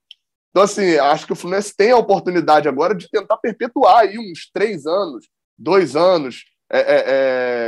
Então, 0.52 0.64
assim, 0.64 0.98
acho 0.98 1.26
que 1.26 1.34
o 1.34 1.36
Fluminense 1.36 1.76
tem 1.76 1.92
a 1.92 1.98
oportunidade 1.98 2.68
agora 2.68 2.94
de 2.94 3.10
tentar 3.10 3.38
perpetuar 3.38 4.00
aí 4.00 4.20
uns 4.20 4.50
três 4.54 4.86
anos, 4.86 5.28
dois 5.58 5.96
anos 5.96 6.46
é, 6.72 6.80
é, 6.80 7.04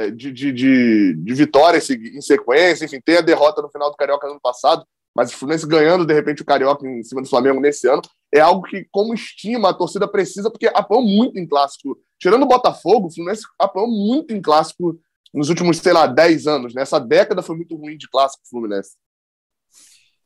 é 0.07 0.11
de, 0.11 0.31
de, 0.31 0.51
de, 0.51 1.13
de 1.15 1.33
vitória 1.33 1.77
em 1.77 2.21
sequência. 2.21 2.85
Enfim, 2.85 2.99
tem 3.03 3.17
a 3.17 3.21
derrota 3.21 3.61
no 3.61 3.69
final 3.69 3.89
do 3.89 3.97
Carioca 3.97 4.27
no 4.27 4.33
ano 4.33 4.41
passado, 4.41 4.85
mas 5.15 5.31
o 5.31 5.37
Fluminense 5.37 5.67
ganhando, 5.67 6.05
de 6.05 6.13
repente, 6.13 6.41
o 6.41 6.45
Carioca 6.45 6.87
em 6.87 7.03
cima 7.03 7.21
do 7.21 7.29
Flamengo 7.29 7.59
nesse 7.59 7.87
ano 7.87 8.01
é 8.33 8.39
algo 8.39 8.63
que, 8.63 8.87
como 8.91 9.13
estima, 9.13 9.69
a 9.69 9.73
torcida 9.73 10.07
precisa, 10.07 10.49
porque 10.49 10.67
apanhou 10.67 11.03
muito 11.03 11.37
em 11.37 11.47
clássico. 11.47 11.97
Tirando 12.19 12.43
o 12.43 12.47
Botafogo, 12.47 13.07
o 13.07 13.11
Fluminense 13.11 13.43
apanhou 13.59 13.87
muito 13.87 14.33
em 14.33 14.41
clássico 14.41 14.99
nos 15.31 15.49
últimos, 15.49 15.77
sei 15.77 15.93
lá, 15.93 16.07
10 16.07 16.47
anos. 16.47 16.73
Né? 16.73 16.83
Década 17.07 17.43
foi 17.43 17.55
muito 17.55 17.75
ruim 17.75 17.95
de 17.95 18.09
clássico 18.09 18.47
Fluminense. 18.49 18.95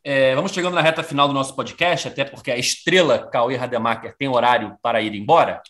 É, 0.03 0.33
vamos 0.35 0.53
chegando 0.53 0.75
na 0.75 0.81
reta 0.81 1.03
final 1.03 1.27
do 1.27 1.33
nosso 1.33 1.53
podcast, 1.53 2.07
até 2.07 2.23
porque 2.23 2.49
a 2.49 2.57
estrela 2.57 3.27
Cauê 3.27 3.57
Rademacher 3.57 4.15
tem 4.17 4.29
horário 4.29 4.77
para 4.81 5.01
ir 5.01 5.13
embora. 5.13 5.61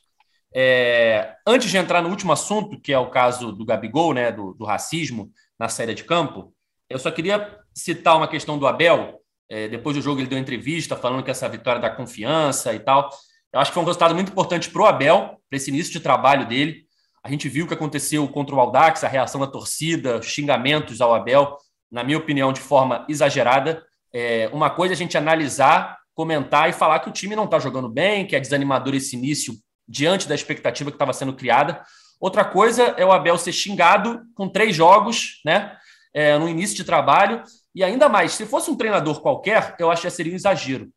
É, 0.53 1.35
antes 1.45 1.71
de 1.71 1.77
entrar 1.77 2.03
no 2.03 2.09
último 2.09 2.31
assunto, 2.31 2.79
que 2.79 2.93
é 2.93 2.99
o 2.99 3.09
caso 3.09 3.51
do 3.51 3.65
Gabigol, 3.65 4.13
né, 4.13 4.31
do, 4.31 4.53
do 4.53 4.63
racismo 4.63 5.31
na 5.57 5.69
saída 5.69 5.95
de 5.95 6.03
campo, 6.03 6.53
eu 6.89 6.99
só 6.99 7.11
queria 7.11 7.59
citar 7.73 8.17
uma 8.17 8.27
questão 8.27 8.57
do 8.57 8.67
Abel. 8.67 9.21
É, 9.49 9.67
depois 9.67 9.95
do 9.95 10.01
jogo, 10.01 10.19
ele 10.19 10.27
deu 10.27 10.37
entrevista 10.37 10.95
falando 10.95 11.23
que 11.23 11.31
essa 11.31 11.47
vitória 11.47 11.81
dá 11.81 11.89
confiança 11.89 12.73
e 12.73 12.79
tal. 12.79 13.09
Eu 13.53 13.59
acho 13.59 13.71
que 13.71 13.73
foi 13.73 13.83
um 13.83 13.85
resultado 13.85 14.13
muito 14.13 14.31
importante 14.31 14.69
para 14.69 14.81
o 14.81 14.85
Abel, 14.85 15.39
para 15.49 15.57
esse 15.57 15.69
início 15.69 15.91
de 15.93 15.99
trabalho 15.99 16.47
dele. 16.47 16.85
A 17.23 17.29
gente 17.29 17.49
viu 17.49 17.65
o 17.65 17.67
que 17.67 17.73
aconteceu 17.73 18.27
contra 18.27 18.55
o 18.55 18.59
Aldax, 18.59 19.03
a 19.03 19.07
reação 19.07 19.41
da 19.41 19.47
torcida, 19.47 20.21
xingamentos 20.21 21.01
ao 21.01 21.13
Abel, 21.13 21.57
na 21.91 22.03
minha 22.03 22.17
opinião, 22.17 22.51
de 22.51 22.59
forma 22.59 23.05
exagerada. 23.09 23.83
É, 24.13 24.49
uma 24.53 24.69
coisa 24.69 24.93
é 24.93 24.95
a 24.95 24.97
gente 24.97 25.17
analisar, 25.17 25.97
comentar 26.13 26.69
e 26.69 26.73
falar 26.73 26.99
que 26.99 27.09
o 27.09 27.13
time 27.13 27.35
não 27.35 27.45
está 27.45 27.59
jogando 27.59 27.89
bem, 27.89 28.25
que 28.25 28.35
é 28.35 28.39
desanimador 28.39 28.95
esse 28.95 29.15
início 29.15 29.53
diante 29.87 30.27
da 30.27 30.35
expectativa 30.35 30.89
que 30.89 30.95
estava 30.95 31.13
sendo 31.13 31.33
criada. 31.33 31.81
Outra 32.19 32.43
coisa 32.43 32.83
é 32.97 33.05
o 33.05 33.11
Abel 33.11 33.37
ser 33.37 33.51
xingado 33.51 34.21
com 34.33 34.49
três 34.49 34.75
jogos, 34.75 35.41
né? 35.45 35.77
É, 36.13 36.37
no 36.37 36.49
início 36.49 36.75
de 36.75 36.83
trabalho. 36.83 37.43
E 37.75 37.83
ainda 37.83 38.09
mais, 38.09 38.33
se 38.33 38.45
fosse 38.45 38.71
um 38.71 38.75
treinador 38.75 39.21
qualquer, 39.21 39.75
eu 39.79 39.91
acho 39.91 40.01
que 40.01 40.09
seria 40.09 40.33
um 40.33 40.35
exagero. 40.35 40.89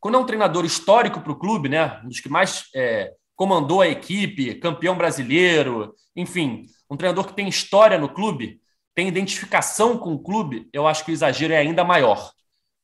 Quando 0.00 0.16
é 0.16 0.18
um 0.18 0.26
treinador 0.26 0.64
histórico 0.64 1.20
para 1.20 1.32
o 1.32 1.38
clube, 1.38 1.68
né? 1.68 2.00
Um 2.04 2.08
dos 2.08 2.20
que 2.20 2.28
mais 2.28 2.64
é, 2.74 3.12
comandou 3.36 3.80
a 3.80 3.88
equipe, 3.88 4.54
campeão 4.54 4.96
brasileiro, 4.96 5.94
enfim, 6.14 6.66
um 6.90 6.96
treinador 6.96 7.26
que 7.26 7.34
tem 7.34 7.48
história 7.48 7.98
no 7.98 8.08
clube, 8.08 8.60
tem 8.94 9.08
identificação 9.08 9.96
com 9.96 10.12
o 10.12 10.18
clube, 10.18 10.68
eu 10.72 10.86
acho 10.86 11.04
que 11.04 11.10
o 11.10 11.14
exagero 11.14 11.52
é 11.52 11.58
ainda 11.58 11.82
maior. 11.82 12.30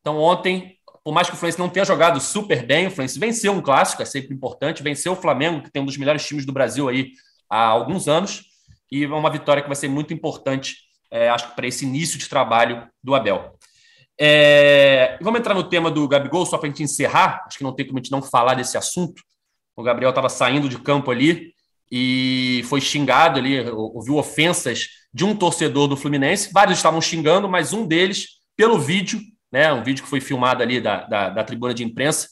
Então, 0.00 0.16
ontem, 0.18 0.78
por 1.04 1.12
mais 1.12 1.28
que 1.28 1.34
o 1.34 1.36
Fluminense 1.36 1.58
não 1.58 1.68
tenha 1.68 1.84
jogado 1.84 2.20
super 2.20 2.66
bem, 2.66 2.86
o 2.86 2.90
Fluminense 2.90 3.18
venceu 3.18 3.52
um 3.52 3.60
clássico, 3.60 4.02
é 4.02 4.06
sempre 4.06 4.34
importante, 4.34 4.82
venceu 4.82 5.12
o 5.12 5.16
Flamengo, 5.16 5.62
que 5.62 5.70
tem 5.70 5.82
um 5.82 5.86
dos 5.86 5.96
melhores 5.96 6.26
times 6.26 6.46
do 6.46 6.52
Brasil 6.52 6.88
aí 6.88 7.12
há 7.48 7.66
alguns 7.66 8.08
anos, 8.08 8.44
e 8.90 9.04
é 9.04 9.08
uma 9.08 9.30
vitória 9.30 9.62
que 9.62 9.68
vai 9.68 9.76
ser 9.76 9.88
muito 9.88 10.14
importante, 10.14 10.87
é, 11.10 11.28
acho 11.28 11.50
que 11.50 11.56
para 11.56 11.66
esse 11.66 11.84
início 11.84 12.18
de 12.18 12.28
trabalho 12.28 12.88
do 13.02 13.14
Abel. 13.14 13.58
É, 14.20 15.16
vamos 15.20 15.38
entrar 15.38 15.54
no 15.54 15.62
tema 15.62 15.90
do 15.90 16.06
Gabigol, 16.08 16.44
só 16.44 16.58
para 16.58 16.66
a 16.66 16.70
gente 16.70 16.82
encerrar, 16.82 17.44
acho 17.46 17.58
que 17.58 17.64
não 17.64 17.74
tem 17.74 17.86
como 17.86 17.98
a 17.98 18.02
gente 18.02 18.10
não 18.10 18.20
falar 18.20 18.54
desse 18.54 18.76
assunto. 18.76 19.22
O 19.76 19.82
Gabriel 19.82 20.10
estava 20.10 20.28
saindo 20.28 20.68
de 20.68 20.78
campo 20.78 21.10
ali 21.10 21.52
e 21.90 22.64
foi 22.68 22.80
xingado 22.80 23.38
ali, 23.38 23.60
ouviu 23.70 24.16
ofensas 24.16 24.88
de 25.14 25.24
um 25.24 25.36
torcedor 25.36 25.86
do 25.86 25.96
Fluminense. 25.96 26.52
Vários 26.52 26.78
estavam 26.78 27.00
xingando, 27.00 27.48
mas 27.48 27.72
um 27.72 27.86
deles, 27.86 28.40
pelo 28.56 28.78
vídeo, 28.78 29.20
né, 29.52 29.72
um 29.72 29.84
vídeo 29.84 30.02
que 30.02 30.10
foi 30.10 30.20
filmado 30.20 30.62
ali 30.62 30.80
da, 30.80 31.04
da, 31.04 31.30
da 31.30 31.44
tribuna 31.44 31.72
de 31.72 31.84
imprensa, 31.84 32.28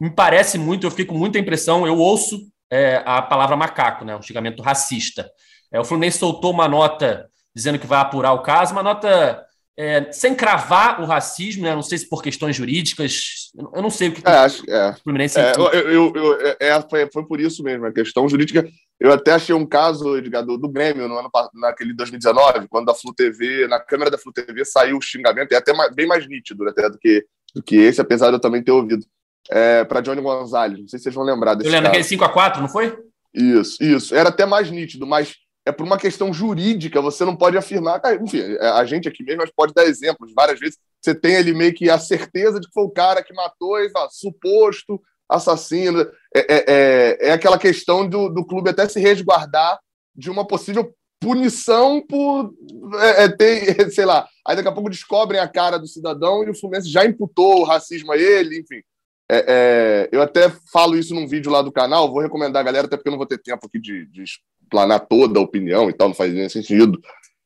me 0.00 0.10
parece 0.10 0.58
muito, 0.58 0.86
eu 0.86 0.90
fiquei 0.90 1.04
com 1.04 1.16
muita 1.16 1.38
impressão, 1.38 1.86
eu 1.86 1.98
ouço 1.98 2.40
é, 2.70 3.02
a 3.06 3.22
palavra 3.22 3.56
macaco, 3.56 4.04
né, 4.04 4.16
um 4.16 4.22
xingamento 4.22 4.62
racista. 4.62 5.30
É, 5.70 5.78
o 5.78 5.84
Fluminense 5.84 6.18
soltou 6.18 6.50
uma 6.50 6.66
nota 6.66 7.28
dizendo 7.56 7.78
que 7.78 7.86
vai 7.86 8.00
apurar 8.00 8.34
o 8.34 8.42
caso, 8.42 8.72
uma 8.72 8.82
nota 8.82 9.42
é, 9.78 10.12
sem 10.12 10.34
cravar 10.34 11.00
o 11.00 11.06
racismo, 11.06 11.62
né? 11.62 11.74
Não 11.74 11.80
sei 11.80 11.96
se 11.96 12.06
por 12.06 12.22
questões 12.22 12.54
jurídicas, 12.54 13.50
eu 13.74 13.80
não 13.80 13.88
sei 13.88 14.08
o 14.08 14.12
que, 14.12 14.20
é, 14.28 14.30
acho, 14.30 14.62
é. 14.70 14.90
o 14.90 15.02
Fluminense. 15.02 15.40
É, 15.40 15.52
eu, 15.56 15.64
eu, 15.72 16.12
eu, 16.14 16.40
é, 16.40 16.56
é, 16.60 16.82
foi, 16.82 17.08
foi 17.10 17.26
por 17.26 17.40
isso 17.40 17.62
mesmo, 17.62 17.86
a 17.86 17.92
questão 17.92 18.28
jurídica. 18.28 18.68
Eu 19.00 19.10
até 19.10 19.32
achei 19.32 19.54
um 19.54 19.64
caso, 19.64 20.18
Edgar, 20.18 20.44
do, 20.44 20.58
do 20.58 20.68
Grêmio 20.68 21.08
no 21.08 21.16
ano 21.16 21.30
naquele 21.54 21.94
2019, 21.94 22.68
quando 22.68 22.90
a 22.90 22.94
Flu 22.94 23.14
TV, 23.14 23.66
na 23.66 23.80
câmera 23.80 24.10
da 24.10 24.18
Flu 24.18 24.34
TV 24.34 24.62
saiu 24.66 24.98
o 24.98 25.02
xingamento, 25.02 25.52
é 25.52 25.56
até 25.56 25.72
mais, 25.72 25.94
bem 25.94 26.06
mais 26.06 26.28
nítido 26.28 26.68
até 26.68 26.90
do 26.90 26.98
que, 26.98 27.24
do 27.54 27.62
que 27.62 27.76
esse, 27.76 28.02
apesar 28.02 28.28
de 28.28 28.34
eu 28.34 28.40
também 28.40 28.62
ter 28.62 28.72
ouvido. 28.72 29.02
É, 29.48 29.82
para 29.84 30.02
Johnny 30.02 30.20
Gonzalez, 30.20 30.78
não 30.78 30.88
sei 30.88 30.98
se 30.98 31.04
vocês 31.04 31.14
vão 31.14 31.24
lembrar 31.24 31.54
desse. 31.54 31.68
Eu 31.68 31.72
lembro 31.72 31.90
daquele 31.90 32.04
5x4, 32.04 32.58
não 32.58 32.68
foi? 32.68 32.98
Isso, 33.32 33.82
isso. 33.82 34.14
Era 34.14 34.28
até 34.28 34.44
mais 34.44 34.70
nítido, 34.70 35.06
mas 35.06 35.34
é 35.66 35.72
por 35.72 35.84
uma 35.84 35.98
questão 35.98 36.32
jurídica, 36.32 37.02
você 37.02 37.24
não 37.24 37.36
pode 37.36 37.58
afirmar. 37.58 38.00
Enfim, 38.22 38.40
é, 38.40 38.68
a 38.68 38.84
gente 38.84 39.08
aqui 39.08 39.24
mesmo 39.24 39.42
pode 39.54 39.74
dar 39.74 39.84
exemplos. 39.84 40.32
Várias 40.32 40.60
vezes 40.60 40.78
você 41.02 41.12
tem 41.12 41.36
ali 41.36 41.52
meio 41.52 41.74
que 41.74 41.90
a 41.90 41.98
certeza 41.98 42.60
de 42.60 42.68
que 42.68 42.72
foi 42.72 42.84
o 42.84 42.90
cara 42.90 43.22
que 43.22 43.34
matou, 43.34 43.78
e 43.80 43.90
fala, 43.90 44.08
suposto 44.10 45.00
assassino. 45.28 46.00
É, 46.34 46.40
é, 46.40 46.64
é, 46.68 47.28
é 47.28 47.32
aquela 47.32 47.58
questão 47.58 48.08
do, 48.08 48.28
do 48.28 48.46
clube 48.46 48.70
até 48.70 48.88
se 48.88 49.00
resguardar 49.00 49.78
de 50.14 50.30
uma 50.30 50.46
possível 50.46 50.94
punição 51.20 52.00
por 52.06 52.54
é, 53.00 53.24
é 53.24 53.28
ter, 53.28 53.90
sei 53.90 54.04
lá, 54.04 54.26
aí 54.46 54.54
daqui 54.54 54.68
a 54.68 54.72
pouco 54.72 54.88
descobrem 54.88 55.40
a 55.40 55.48
cara 55.48 55.78
do 55.78 55.88
cidadão 55.88 56.44
e 56.44 56.50
o 56.50 56.54
Fluminense 56.54 56.88
já 56.88 57.04
imputou 57.04 57.60
o 57.60 57.64
racismo 57.64 58.12
a 58.12 58.16
ele, 58.16 58.60
enfim. 58.60 58.82
É, 59.28 59.44
é, 59.48 60.08
eu 60.12 60.22
até 60.22 60.48
falo 60.72 60.96
isso 60.96 61.14
num 61.14 61.26
vídeo 61.26 61.50
lá 61.50 61.60
do 61.60 61.72
canal, 61.72 62.10
vou 62.10 62.22
recomendar 62.22 62.60
a 62.60 62.64
galera, 62.64 62.86
até 62.86 62.96
porque 62.96 63.08
eu 63.08 63.12
não 63.12 63.18
vou 63.18 63.26
ter 63.26 63.38
tempo 63.38 63.66
aqui 63.66 63.80
de, 63.80 64.06
de 64.06 64.22
explanar 64.22 65.00
toda 65.00 65.40
a 65.40 65.42
opinião 65.42 65.90
e 65.90 65.92
tal, 65.92 66.08
não 66.08 66.14
faz 66.14 66.32
nem 66.32 66.48
sentido. 66.48 67.00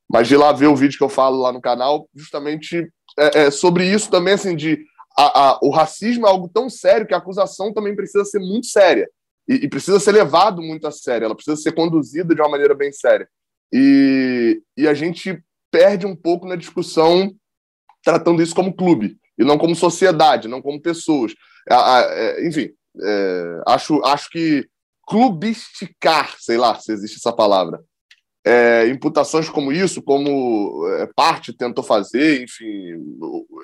Mas 0.09 0.29
de 0.29 0.37
lá 0.37 0.53
ver 0.53 0.67
o 0.67 0.77
vídeo 0.77 0.99
que 0.99 1.05
eu 1.05 1.09
falo 1.09 1.41
lá 1.41 1.53
no 1.53 1.61
canal, 1.61 2.09
justamente 2.15 2.87
é, 3.19 3.43
é, 3.43 3.51
sobre 3.51 3.87
isso 3.87 4.11
também, 4.11 4.35
assim, 4.35 4.55
de 4.55 4.85
a, 5.17 5.51
a, 5.51 5.59
o 5.63 5.71
racismo 5.71 6.27
é 6.27 6.31
algo 6.31 6.49
tão 6.49 6.69
sério 6.69 7.07
que 7.07 7.15
a 7.15 7.19
acusação 7.19 7.73
também 7.73 7.97
precisa 7.97 8.25
ser 8.25 8.39
muito 8.39 8.67
séria. 8.67 9.09
E, 9.49 9.65
e, 9.65 9.69
precisa 9.69 9.99
ser 9.99 10.13
levado 10.13 10.63
muito 10.63 10.87
a 10.87 10.91
sério, 10.91 11.25
ela 11.25 11.35
precisa 11.35 11.57
ser 11.57 11.73
conduzida 11.73 12.35
de 12.35 12.41
uma 12.41 12.49
maneira 12.49 12.75
bem 12.75 12.93
séria. 12.93 13.29
E, 13.73 14.63
e 14.77 14.87
a 14.87 14.95
gente 14.95 15.43
perde 15.71 16.07
um 16.07 16.15
pouco 16.15 16.47
na 16.47 16.57
discussão 16.57 17.33
tratando 18.03 18.43
isso 18.43 18.55
como 18.55 18.75
clube, 18.75 19.19
e 19.39 19.45
não 19.45 19.59
como 19.59 19.75
sociedade, 19.75 20.49
não 20.49 20.63
como 20.63 20.81
pessoas. 20.81 21.35
É, 21.69 22.47
enfim, 22.47 22.71
é, 23.03 23.63
acho, 23.67 24.03
acho 24.05 24.31
que 24.31 24.69
clubisticar, 25.07 26.37
sei 26.39 26.57
lá 26.57 26.79
se 26.79 26.93
existe 26.93 27.17
essa 27.17 27.33
palavra, 27.33 27.81
é, 28.45 28.87
imputações 28.89 29.49
como 29.49 29.73
isso, 29.73 30.03
como 30.03 30.87
é, 30.99 31.09
parte 31.15 31.53
tentou 31.53 31.85
fazer, 31.85 32.43
enfim, 32.43 32.95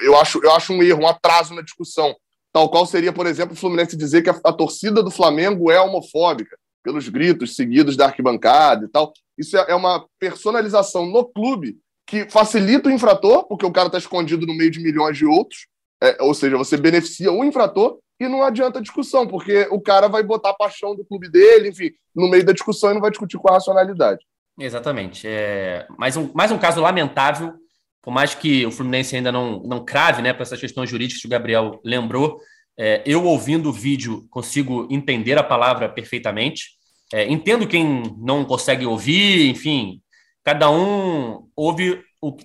eu 0.01 0.17
acho, 0.17 0.41
eu 0.43 0.53
acho 0.53 0.73
um 0.73 0.83
erro, 0.83 1.03
um 1.03 1.07
atraso 1.07 1.55
na 1.55 1.63
discussão. 1.63 2.15
Tal 2.53 2.69
qual 2.71 2.87
seria, 2.87 3.13
por 3.13 3.27
exemplo, 3.27 3.55
o 3.55 3.57
Fluminense 3.57 3.97
dizer 3.97 4.23
que 4.23 4.31
a, 4.31 4.41
a 4.45 4.53
torcida 4.53 5.03
do 5.03 5.11
Flamengo 5.11 5.71
é 5.71 5.81
homofóbica, 5.81 6.57
pelos 6.83 7.09
gritos 7.09 7.57
seguidos 7.57 7.97
da 7.97 8.07
arquibancada 8.07 8.87
e 8.87 8.89
tal. 8.89 9.13
Isso 9.37 9.57
é, 9.57 9.67
é 9.71 9.75
uma 9.75 10.07
personalização 10.21 11.05
no 11.07 11.25
clube 11.25 11.77
que 12.07 12.31
facilita 12.31 12.89
o 12.89 12.93
infrator, 12.93 13.45
porque 13.49 13.67
o 13.67 13.73
cara 13.73 13.89
está 13.89 13.99
escondido 13.99 14.47
no 14.47 14.55
meio 14.55 14.71
de 14.71 14.81
milhões 14.81 15.19
de 15.19 15.27
outros, 15.27 15.67
é, 16.03 16.23
ou 16.23 16.35
seja, 16.35 16.57
você 16.57 16.77
beneficia 16.77 17.33
o 17.33 17.45
infrator 17.45 17.99
e 18.19 18.29
não 18.29 18.43
adianta 18.43 18.81
discussão, 18.81 19.27
porque 19.27 19.67
o 19.71 19.81
cara 19.81 20.09
vai 20.09 20.23
botar 20.23 20.51
a 20.51 20.55
paixão 20.55 20.95
do 20.95 21.05
clube 21.05 21.31
dele, 21.31 21.69
enfim, 21.69 21.91
no 22.15 22.29
meio 22.29 22.45
da 22.45 22.53
discussão 22.53 22.91
e 22.91 22.95
não 22.95 23.01
vai 23.01 23.11
discutir 23.11 23.39
com 23.39 23.49
a 23.49 23.55
racionalidade. 23.55 24.25
Exatamente. 24.59 25.27
É 25.27 25.87
mais, 25.99 26.17
um, 26.17 26.31
mais 26.35 26.51
um 26.51 26.59
caso 26.59 26.81
lamentável, 26.81 27.55
por 28.03 28.13
mais 28.13 28.35
que 28.35 28.65
o 28.65 28.71
Fluminense 28.71 29.17
ainda 29.17 29.31
não, 29.31 29.61
não 29.61 29.85
crave 29.85 30.23
né, 30.23 30.33
para 30.33 30.43
essas 30.43 30.61
questões 30.61 30.89
jurídicas 30.89 31.21
que 31.21 31.27
o 31.27 31.31
Gabriel 31.31 31.81
lembrou, 31.85 32.41
é, 32.79 33.03
eu 33.07 33.25
ouvindo 33.25 33.69
o 33.69 33.73
vídeo 33.73 34.27
consigo 34.31 34.87
entender 34.91 35.39
a 35.39 35.43
palavra 35.43 35.89
perfeitamente. 35.89 36.77
É, 37.13 37.27
entendo 37.31 37.69
quem 37.69 38.03
não 38.19 38.45
consegue 38.45 38.85
ouvir, 38.85 39.49
enfim, 39.49 40.01
cada 40.45 40.71
um 40.71 41.49
ouve 41.55 42.03
o 42.21 42.37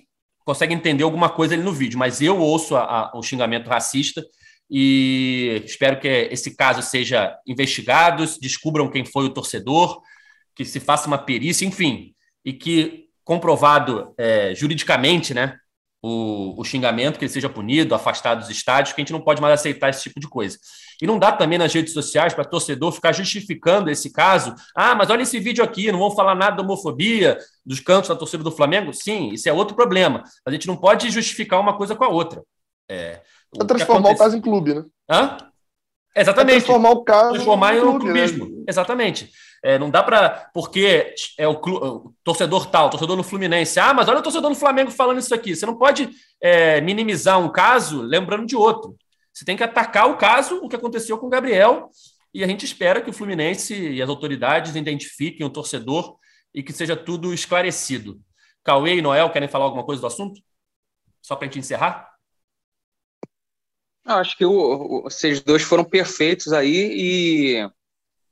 consegue 0.44 0.74
entender 0.74 1.04
alguma 1.04 1.28
coisa 1.28 1.54
ali 1.54 1.62
no 1.62 1.72
vídeo, 1.72 1.98
mas 1.98 2.20
eu 2.20 2.38
ouço 2.38 2.76
a, 2.76 2.82
a, 2.82 3.18
o 3.18 3.22
xingamento 3.22 3.68
racista 3.68 4.22
e 4.70 5.62
espero 5.64 6.00
que 6.00 6.08
esse 6.08 6.56
caso 6.56 6.82
seja 6.82 7.36
investigado, 7.46 8.24
descubram 8.40 8.90
quem 8.90 9.04
foi 9.04 9.26
o 9.26 9.30
torcedor, 9.30 10.00
que 10.54 10.64
se 10.64 10.80
faça 10.80 11.06
uma 11.06 11.18
perícia, 11.18 11.66
enfim, 11.66 12.14
e 12.44 12.52
que 12.52 13.06
comprovado 13.24 14.14
é, 14.18 14.54
juridicamente, 14.54 15.34
né, 15.34 15.56
o, 16.02 16.60
o, 16.60 16.64
xingamento, 16.64 17.18
que 17.18 17.24
ele 17.24 17.32
seja 17.32 17.48
punido, 17.48 17.94
afastado 17.94 18.40
dos 18.40 18.50
estádios, 18.50 18.94
que 18.94 19.00
a 19.00 19.02
gente 19.02 19.12
não 19.12 19.20
pode 19.20 19.40
mais 19.40 19.54
aceitar 19.54 19.90
esse 19.90 20.02
tipo 20.02 20.18
de 20.18 20.28
coisa. 20.28 20.58
E 21.02 21.06
não 21.06 21.18
dá 21.18 21.32
também 21.32 21.58
nas 21.58 21.74
redes 21.74 21.92
sociais 21.92 22.32
para 22.32 22.44
torcedor 22.44 22.92
ficar 22.92 23.10
justificando 23.10 23.90
esse 23.90 24.12
caso. 24.12 24.54
Ah, 24.72 24.94
mas 24.94 25.10
olha 25.10 25.22
esse 25.22 25.40
vídeo 25.40 25.64
aqui, 25.64 25.90
não 25.90 25.98
vão 25.98 26.12
falar 26.12 26.36
nada 26.36 26.54
da 26.54 26.62
homofobia 26.62 27.36
dos 27.66 27.80
cantos 27.80 28.08
da 28.08 28.14
torcida 28.14 28.44
do 28.44 28.52
Flamengo. 28.52 28.92
Sim, 28.94 29.30
isso 29.30 29.48
é 29.48 29.52
outro 29.52 29.74
problema. 29.74 30.22
A 30.46 30.50
gente 30.52 30.68
não 30.68 30.76
pode 30.76 31.10
justificar 31.10 31.58
uma 31.58 31.76
coisa 31.76 31.96
com 31.96 32.04
a 32.04 32.08
outra. 32.08 32.40
É, 32.88 33.20
é 33.60 33.64
transformar 33.64 34.10
acontece... 34.10 34.14
o 34.14 34.24
caso 34.24 34.36
em 34.36 34.40
clube, 34.40 34.74
né? 34.74 34.84
Hã? 35.10 35.38
Exatamente. 36.14 36.56
É 36.56 36.60
transformar 36.60 36.90
o 36.90 37.02
caso 37.02 37.32
transformar 37.32 37.74
em, 37.74 37.80
um 37.80 37.82
clube, 37.82 38.04
clubismo. 38.04 38.44
Né? 38.44 38.64
Exatamente. 38.68 39.30
É, 39.64 39.80
não 39.80 39.90
dá 39.90 40.04
para. 40.04 40.50
Porque 40.54 41.16
é 41.36 41.48
o, 41.48 41.54
o, 41.54 42.14
torcedor 42.22 42.66
tal, 42.66 42.90
torcedor 42.90 43.16
no 43.16 43.24
Fluminense. 43.24 43.80
Ah, 43.80 43.92
mas 43.92 44.08
olha 44.08 44.20
o 44.20 44.22
torcedor 44.22 44.50
no 44.50 44.56
Flamengo 44.56 44.92
falando 44.92 45.18
isso 45.18 45.34
aqui. 45.34 45.56
Você 45.56 45.66
não 45.66 45.74
pode 45.74 46.08
é, 46.40 46.80
minimizar 46.80 47.40
um 47.40 47.48
caso 47.48 48.02
lembrando 48.02 48.46
de 48.46 48.54
outro. 48.54 48.94
Você 49.42 49.46
tem 49.46 49.56
que 49.56 49.64
atacar 49.64 50.08
o 50.08 50.16
caso, 50.16 50.60
o 50.62 50.68
que 50.68 50.76
aconteceu 50.76 51.18
com 51.18 51.26
o 51.26 51.28
Gabriel. 51.28 51.90
E 52.32 52.44
a 52.44 52.46
gente 52.46 52.64
espera 52.64 53.02
que 53.02 53.10
o 53.10 53.12
Fluminense 53.12 53.74
e 53.74 54.00
as 54.00 54.08
autoridades 54.08 54.76
identifiquem 54.76 55.44
o 55.44 55.50
torcedor 55.50 56.16
e 56.54 56.62
que 56.62 56.72
seja 56.72 56.96
tudo 56.96 57.34
esclarecido. 57.34 58.20
Cauê 58.62 58.98
e 58.98 59.02
Noel 59.02 59.30
querem 59.30 59.48
falar 59.48 59.64
alguma 59.64 59.84
coisa 59.84 60.00
do 60.00 60.06
assunto? 60.06 60.40
Só 61.20 61.34
para 61.34 61.46
a 61.46 61.48
gente 61.48 61.58
encerrar? 61.58 62.08
Eu 64.06 64.14
acho 64.14 64.38
que 64.38 64.44
o, 64.44 65.08
esses 65.08 65.40
dois 65.40 65.62
foram 65.62 65.82
perfeitos 65.82 66.52
aí 66.52 66.92
e 66.94 67.70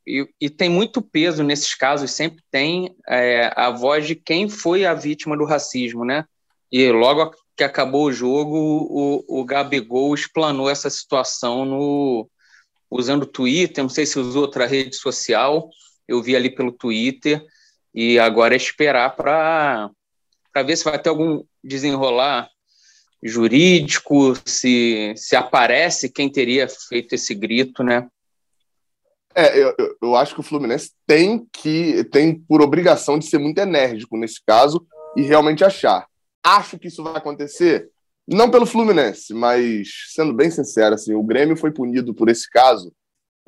e, 0.06 0.28
e, 0.40 0.48
tem 0.48 0.68
muito 0.68 1.02
peso 1.02 1.44
nesses 1.44 1.74
casos, 1.74 2.10
sempre 2.10 2.42
tem 2.50 2.96
é, 3.06 3.52
a 3.54 3.70
voz 3.70 4.06
de 4.06 4.16
quem 4.16 4.48
foi 4.48 4.84
a 4.84 4.94
vítima 4.94 5.36
do 5.36 5.44
racismo, 5.44 6.04
né? 6.04 6.24
E 6.72 6.90
logo 6.90 7.30
que 7.56 7.64
acabou 7.64 8.06
o 8.06 8.12
jogo, 8.12 8.56
o, 8.56 9.40
o 9.40 9.44
Gabigol 9.44 10.14
explanou 10.14 10.68
essa 10.70 10.88
situação 10.88 11.64
no, 11.64 12.28
usando 12.90 13.24
o 13.24 13.26
Twitter, 13.26 13.84
não 13.84 13.88
sei 13.88 14.06
se 14.06 14.18
usou 14.18 14.42
outra 14.42 14.66
rede 14.66 14.96
social, 14.96 15.68
eu 16.08 16.22
vi 16.22 16.34
ali 16.34 16.50
pelo 16.50 16.72
Twitter, 16.72 17.44
e 17.94 18.18
agora 18.18 18.54
é 18.54 18.56
esperar 18.56 19.14
para 19.14 19.92
ver 20.64 20.76
se 20.76 20.84
vai 20.84 20.98
ter 20.98 21.08
algum 21.08 21.44
desenrolar 21.62 22.48
jurídico, 23.22 24.34
se, 24.44 25.12
se 25.16 25.36
aparece 25.36 26.08
quem 26.08 26.30
teria 26.30 26.66
feito 26.68 27.14
esse 27.14 27.34
grito, 27.34 27.82
né? 27.82 28.08
É, 29.34 29.56
eu, 29.62 29.74
eu 30.02 30.16
acho 30.16 30.34
que 30.34 30.40
o 30.40 30.44
Fluminense 30.44 30.92
tem 31.06 31.46
que 31.52 32.02
tem 32.04 32.34
por 32.34 32.60
obrigação 32.60 33.16
de 33.18 33.26
ser 33.26 33.38
muito 33.38 33.58
enérgico 33.58 34.16
nesse 34.16 34.42
caso 34.44 34.84
e 35.16 35.22
realmente 35.22 35.62
achar. 35.62 36.09
Acho 36.42 36.78
que 36.78 36.88
isso 36.88 37.02
vai 37.02 37.16
acontecer, 37.16 37.90
não 38.26 38.50
pelo 38.50 38.66
Fluminense, 38.66 39.34
mas 39.34 39.88
sendo 40.14 40.32
bem 40.32 40.50
sincero, 40.50 40.94
assim, 40.94 41.14
o 41.14 41.22
Grêmio 41.22 41.56
foi 41.56 41.70
punido 41.70 42.14
por 42.14 42.28
esse 42.28 42.48
caso 42.48 42.92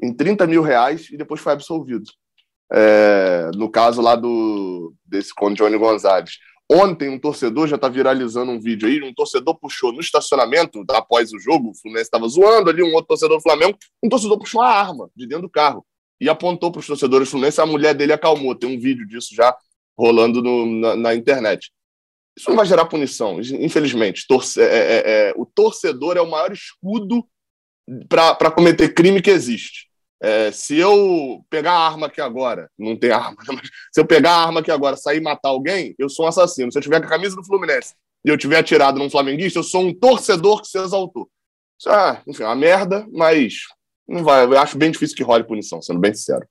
em 0.02 0.12
30 0.12 0.46
mil 0.46 0.62
reais 0.62 1.08
e 1.10 1.16
depois 1.16 1.40
foi 1.40 1.52
absolvido. 1.52 2.10
É, 2.74 3.50
no 3.54 3.70
caso 3.70 4.00
lá 4.00 4.16
do 4.16 4.94
desse 5.04 5.34
com 5.34 5.52
Johnny 5.52 5.78
Gonzalez. 5.78 6.38
Ontem, 6.70 7.08
um 7.10 7.18
torcedor 7.18 7.68
já 7.68 7.76
está 7.76 7.86
viralizando 7.86 8.50
um 8.50 8.58
vídeo 8.58 8.88
aí. 8.88 9.02
Um 9.02 9.12
torcedor 9.12 9.58
puxou 9.58 9.92
no 9.92 10.00
estacionamento 10.00 10.82
após 10.90 11.30
o 11.32 11.38
jogo. 11.38 11.70
O 11.70 11.74
Fluminense 11.74 12.06
estava 12.06 12.26
zoando 12.26 12.70
ali. 12.70 12.82
Um 12.82 12.94
outro 12.94 13.08
torcedor 13.08 13.36
do 13.36 13.42
Flamengo. 13.42 13.76
Um 14.02 14.08
torcedor 14.08 14.38
puxou 14.38 14.62
uma 14.62 14.70
arma 14.70 15.10
de 15.14 15.26
dentro 15.26 15.42
do 15.42 15.50
carro 15.50 15.84
e 16.18 16.30
apontou 16.30 16.72
para 16.72 16.80
os 16.80 16.86
torcedores 16.86 17.28
do 17.28 17.32
Fluminense. 17.32 17.60
A 17.60 17.66
mulher 17.66 17.94
dele 17.94 18.14
acalmou. 18.14 18.54
Tem 18.54 18.74
um 18.74 18.80
vídeo 18.80 19.06
disso 19.06 19.34
já 19.34 19.54
rolando 19.98 20.42
no, 20.42 20.64
na, 20.64 20.96
na, 20.96 21.14
internet. 21.14 21.70
Isso 22.36 22.48
não 22.48 22.56
vai 22.56 22.66
gerar 22.66 22.86
punição, 22.86 23.40
infelizmente. 23.40 24.26
Torce, 24.26 24.60
é, 24.60 24.64
é, 24.64 25.02
é, 25.28 25.32
o 25.36 25.44
torcedor 25.44 26.16
é 26.16 26.20
o 26.20 26.30
maior 26.30 26.52
escudo 26.52 27.26
para 28.08 28.50
cometer 28.50 28.94
crime 28.94 29.20
que 29.20 29.30
existe. 29.30 29.90
É, 30.24 30.52
se 30.52 30.78
eu 30.78 31.44
pegar 31.50 31.72
a 31.72 31.86
arma 31.86 32.06
aqui 32.06 32.20
agora, 32.20 32.70
não 32.78 32.96
tem 32.96 33.10
arma, 33.10 33.36
né, 33.42 33.56
mas 33.56 33.68
se 33.92 34.00
eu 34.00 34.06
pegar 34.06 34.30
a 34.30 34.44
arma 34.44 34.60
aqui 34.60 34.70
agora 34.70 34.96
sair 34.96 35.18
e 35.18 35.20
matar 35.20 35.48
alguém, 35.48 35.96
eu 35.98 36.08
sou 36.08 36.24
um 36.24 36.28
assassino. 36.28 36.70
Se 36.70 36.78
eu 36.78 36.82
tiver 36.82 37.00
com 37.00 37.06
a 37.06 37.10
camisa 37.10 37.34
do 37.34 37.44
Fluminense 37.44 37.94
e 38.24 38.28
eu 38.28 38.38
tiver 38.38 38.58
atirado 38.58 38.98
num 38.98 39.10
flamenguista, 39.10 39.58
eu 39.58 39.64
sou 39.64 39.82
um 39.82 39.92
torcedor 39.92 40.62
que 40.62 40.68
se 40.68 40.78
exaltou. 40.78 41.28
Isso 41.78 41.90
é, 41.90 42.22
enfim, 42.26 42.44
é 42.44 42.46
uma 42.46 42.54
merda, 42.54 43.04
mas 43.12 43.62
não 44.08 44.22
vai, 44.22 44.44
eu 44.44 44.58
acho 44.58 44.78
bem 44.78 44.92
difícil 44.92 45.16
que 45.16 45.24
role 45.24 45.42
punição, 45.42 45.82
sendo 45.82 45.98
bem 45.98 46.14
sincero. 46.14 46.46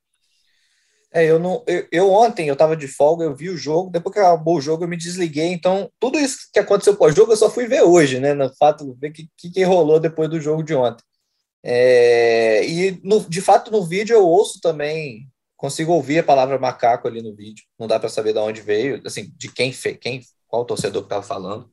É, 1.13 1.25
eu 1.25 1.37
não. 1.37 1.63
Eu, 1.67 1.87
eu, 1.91 2.09
ontem 2.11 2.47
eu 2.47 2.55
tava 2.55 2.75
de 2.75 2.87
folga, 2.87 3.25
eu 3.25 3.35
vi 3.35 3.49
o 3.49 3.57
jogo, 3.57 3.89
depois 3.89 4.13
que 4.13 4.19
acabou 4.19 4.57
o 4.57 4.61
jogo, 4.61 4.83
eu 4.85 4.87
me 4.87 4.95
desliguei. 4.95 5.47
Então, 5.51 5.91
tudo 5.99 6.17
isso 6.17 6.49
que 6.53 6.59
aconteceu 6.59 6.95
pós-jogo, 6.95 7.33
eu 7.33 7.37
só 7.37 7.49
fui 7.49 7.67
ver 7.67 7.81
hoje, 7.83 8.19
né? 8.19 8.33
No 8.33 8.53
fato, 8.55 8.95
ver 8.99 9.09
o 9.09 9.13
que, 9.13 9.29
que, 9.37 9.49
que 9.51 9.63
rolou 9.63 9.99
depois 9.99 10.29
do 10.29 10.39
jogo 10.39 10.63
de 10.63 10.73
ontem. 10.73 11.03
É, 11.63 12.65
e 12.65 12.99
no, 13.03 13.19
de 13.21 13.39
fato 13.41 13.71
no 13.71 13.85
vídeo 13.85 14.15
eu 14.15 14.25
ouço 14.25 14.59
também, 14.61 15.29
consigo 15.55 15.93
ouvir 15.93 16.19
a 16.19 16.23
palavra 16.23 16.57
macaco 16.57 17.07
ali 17.07 17.21
no 17.21 17.35
vídeo. 17.35 17.65
Não 17.77 17.87
dá 17.87 17.99
para 17.99 18.09
saber 18.09 18.33
de 18.33 18.39
onde 18.39 18.61
veio, 18.61 19.01
assim, 19.05 19.31
de 19.37 19.51
quem 19.51 19.71
fez, 19.71 19.97
quem, 19.99 20.21
qual 20.47 20.65
torcedor 20.65 21.03
que 21.03 21.07
estava 21.07 21.23
falando. 21.23 21.69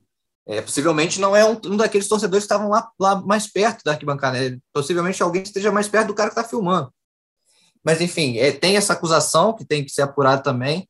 É, 0.47 0.63
possivelmente 0.63 1.21
não 1.21 1.37
é 1.37 1.45
um, 1.45 1.53
um, 1.67 1.77
daqueles 1.77 2.09
torcedores 2.09 2.45
que 2.45 2.53
estavam 2.53 2.71
lá, 2.71 2.91
lá 2.99 3.21
mais 3.21 3.47
perto 3.47 3.83
da 3.85 3.93
arquibancada. 3.93 4.39
Né? 4.39 4.59
Possivelmente 4.73 5.23
alguém 5.23 5.43
esteja 5.43 5.71
mais 5.71 5.89
perto 5.89 6.09
do 6.09 6.15
cara 6.15 6.31
que 6.31 6.39
está 6.39 6.49
filmando. 6.49 6.93
Mas 7.85 8.01
enfim, 8.01 8.39
é, 8.39 8.53
tem 8.53 8.77
essa 8.77 8.93
acusação 8.93 9.53
que 9.53 9.65
tem 9.65 9.85
que 9.85 9.91
ser 9.91 10.03
apurada 10.03 10.43
também. 10.43 10.89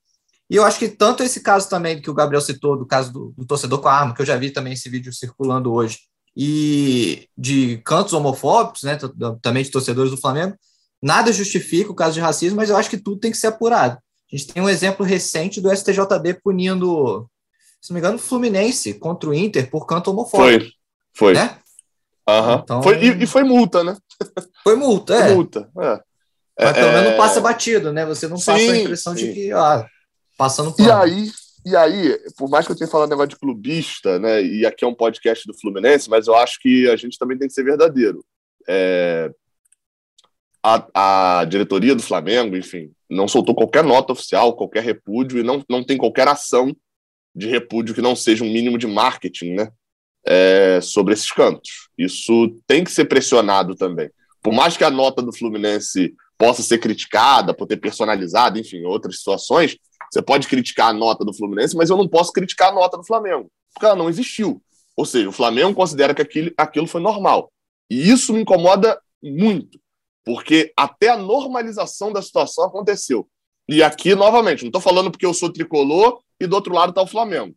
E 0.50 0.56
eu 0.56 0.64
acho 0.64 0.78
que 0.78 0.88
tanto 0.88 1.22
esse 1.22 1.40
caso 1.40 1.68
também 1.68 2.00
que 2.00 2.10
o 2.10 2.14
Gabriel 2.14 2.40
citou, 2.40 2.76
do 2.76 2.86
caso 2.86 3.12
do, 3.12 3.34
do 3.36 3.46
torcedor 3.46 3.80
com 3.80 3.88
a 3.88 3.92
arma, 3.92 4.14
que 4.14 4.22
eu 4.22 4.26
já 4.26 4.36
vi 4.36 4.50
também 4.50 4.72
esse 4.72 4.88
vídeo 4.88 5.12
circulando 5.12 5.72
hoje, 5.72 5.98
e 6.34 7.28
de 7.36 7.78
cantos 7.84 8.12
homofóbicos, 8.12 8.84
né, 8.84 8.96
também 9.42 9.62
de 9.62 9.70
torcedores 9.70 10.10
do 10.10 10.16
Flamengo, 10.16 10.56
nada 11.02 11.32
justifica 11.32 11.90
o 11.90 11.94
caso 11.94 12.14
de 12.14 12.20
racismo, 12.20 12.56
mas 12.56 12.70
eu 12.70 12.76
acho 12.76 12.88
que 12.88 12.96
tudo 12.96 13.20
tem 13.20 13.30
que 13.30 13.36
ser 13.36 13.48
apurado. 13.48 13.98
A 14.32 14.36
gente 14.36 14.52
tem 14.52 14.62
um 14.62 14.68
exemplo 14.68 15.04
recente 15.04 15.60
do 15.60 15.74
STJD 15.74 16.40
punindo, 16.42 17.28
se 17.80 17.90
não 17.90 17.94
me 17.94 18.00
engano, 18.00 18.16
o 18.16 18.20
Fluminense 18.20 18.94
contra 18.94 19.28
o 19.28 19.34
Inter 19.34 19.70
por 19.70 19.86
canto 19.86 20.10
homofóbico. 20.10 20.64
Foi, 21.12 21.32
foi. 21.32 21.34
Né? 21.34 21.58
Uhum. 22.28 22.54
Então, 22.62 22.82
foi, 22.82 23.02
e, 23.02 23.22
e, 23.24 23.26
foi 23.26 23.42
multa, 23.42 23.82
né? 23.82 23.96
Foi 24.62 24.76
multa, 24.76 25.14
é. 25.14 25.26
Foi 25.26 25.34
multa, 25.34 25.70
é. 25.80 26.00
Mas 26.58 26.72
pelo 26.72 26.88
menos 26.88 27.04
não 27.04 27.12
é, 27.12 27.16
passa 27.16 27.40
batido, 27.40 27.92
né? 27.92 28.04
Você 28.06 28.26
não 28.26 28.36
sim, 28.36 28.46
passa 28.46 28.72
a 28.72 28.76
impressão 28.76 29.16
sim. 29.16 29.26
de 29.26 29.32
que, 29.32 29.52
ah, 29.52 29.86
passando 30.36 30.72
por. 30.72 30.84
E 30.84 30.90
aí, 30.90 31.30
e 31.64 31.76
aí, 31.76 32.18
por 32.36 32.48
mais 32.48 32.66
que 32.66 32.72
eu 32.72 32.76
tenha 32.76 32.90
falado 32.90 33.10
negócio 33.10 33.30
de 33.30 33.38
clubista, 33.38 34.18
né, 34.18 34.42
e 34.42 34.64
aqui 34.64 34.84
é 34.84 34.88
um 34.88 34.94
podcast 34.94 35.46
do 35.46 35.58
Fluminense, 35.58 36.08
mas 36.08 36.26
eu 36.26 36.34
acho 36.34 36.58
que 36.60 36.88
a 36.88 36.96
gente 36.96 37.18
também 37.18 37.36
tem 37.36 37.46
que 37.46 37.54
ser 37.54 37.64
verdadeiro. 37.64 38.24
É, 38.66 39.30
a, 40.62 41.40
a, 41.40 41.44
diretoria 41.44 41.94
do 41.94 42.02
Flamengo, 42.02 42.56
enfim, 42.56 42.90
não 43.08 43.28
soltou 43.28 43.54
qualquer 43.54 43.84
nota 43.84 44.12
oficial, 44.12 44.56
qualquer 44.56 44.82
repúdio, 44.82 45.38
e 45.38 45.42
não, 45.42 45.62
não 45.68 45.84
tem 45.84 45.96
qualquer 45.96 46.26
ação 46.26 46.74
de 47.34 47.48
repúdio 47.48 47.94
que 47.94 48.02
não 48.02 48.16
seja 48.16 48.44
um 48.44 48.50
mínimo 48.50 48.78
de 48.78 48.86
marketing, 48.86 49.54
né, 49.54 49.70
é, 50.26 50.80
sobre 50.80 51.14
esses 51.14 51.30
cantos. 51.30 51.88
Isso 51.98 52.56
tem 52.66 52.82
que 52.82 52.90
ser 52.90 53.04
pressionado 53.04 53.74
também. 53.74 54.10
Por 54.42 54.52
mais 54.52 54.76
que 54.76 54.84
a 54.84 54.90
nota 54.90 55.20
do 55.20 55.36
Fluminense 55.36 56.14
possa 56.38 56.62
ser 56.62 56.78
criticada 56.78 57.52
por 57.52 57.66
ter 57.66 57.76
personalizado, 57.76 58.58
enfim, 58.58 58.84
outras 58.84 59.18
situações, 59.18 59.76
você 60.10 60.22
pode 60.22 60.48
criticar 60.48 60.88
a 60.88 60.92
nota 60.92 61.24
do 61.24 61.34
Fluminense, 61.34 61.76
mas 61.76 61.90
eu 61.90 61.96
não 61.96 62.08
posso 62.08 62.32
criticar 62.32 62.68
a 62.68 62.74
nota 62.74 62.96
do 62.96 63.04
Flamengo, 63.04 63.50
porque 63.74 63.84
ela 63.84 63.96
não 63.96 64.08
existiu. 64.08 64.62
Ou 64.96 65.04
seja, 65.04 65.28
o 65.28 65.32
Flamengo 65.32 65.74
considera 65.74 66.14
que 66.14 66.22
aquilo, 66.22 66.50
aquilo 66.56 66.86
foi 66.86 67.00
normal. 67.00 67.52
E 67.90 68.10
isso 68.10 68.32
me 68.32 68.40
incomoda 68.40 68.98
muito. 69.22 69.78
Porque 70.24 70.72
até 70.76 71.08
a 71.08 71.16
normalização 71.16 72.12
da 72.12 72.22
situação 72.22 72.64
aconteceu. 72.64 73.28
E 73.68 73.82
aqui, 73.82 74.14
novamente, 74.14 74.62
não 74.62 74.68
estou 74.68 74.80
falando 74.80 75.10
porque 75.10 75.26
eu 75.26 75.34
sou 75.34 75.52
tricolor 75.52 76.20
e 76.40 76.46
do 76.46 76.54
outro 76.54 76.74
lado 76.74 76.90
está 76.90 77.02
o 77.02 77.06
Flamengo. 77.06 77.54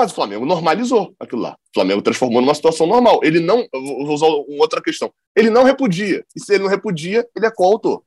Mas 0.00 0.12
o 0.12 0.14
Flamengo 0.14 0.46
normalizou 0.46 1.14
aquilo 1.20 1.42
lá. 1.42 1.52
O 1.52 1.74
Flamengo 1.74 2.00
transformou 2.00 2.40
numa 2.40 2.54
situação 2.54 2.86
normal. 2.86 3.20
Ele 3.22 3.38
não. 3.38 3.68
Vou 3.70 4.14
usar 4.14 4.28
uma 4.28 4.62
outra 4.62 4.80
questão. 4.80 5.12
Ele 5.36 5.50
não 5.50 5.62
repudia. 5.62 6.24
E 6.34 6.40
se 6.40 6.54
ele 6.54 6.62
não 6.62 6.70
repudia, 6.70 7.28
ele 7.36 7.44
é 7.44 7.50
coautor. 7.50 8.02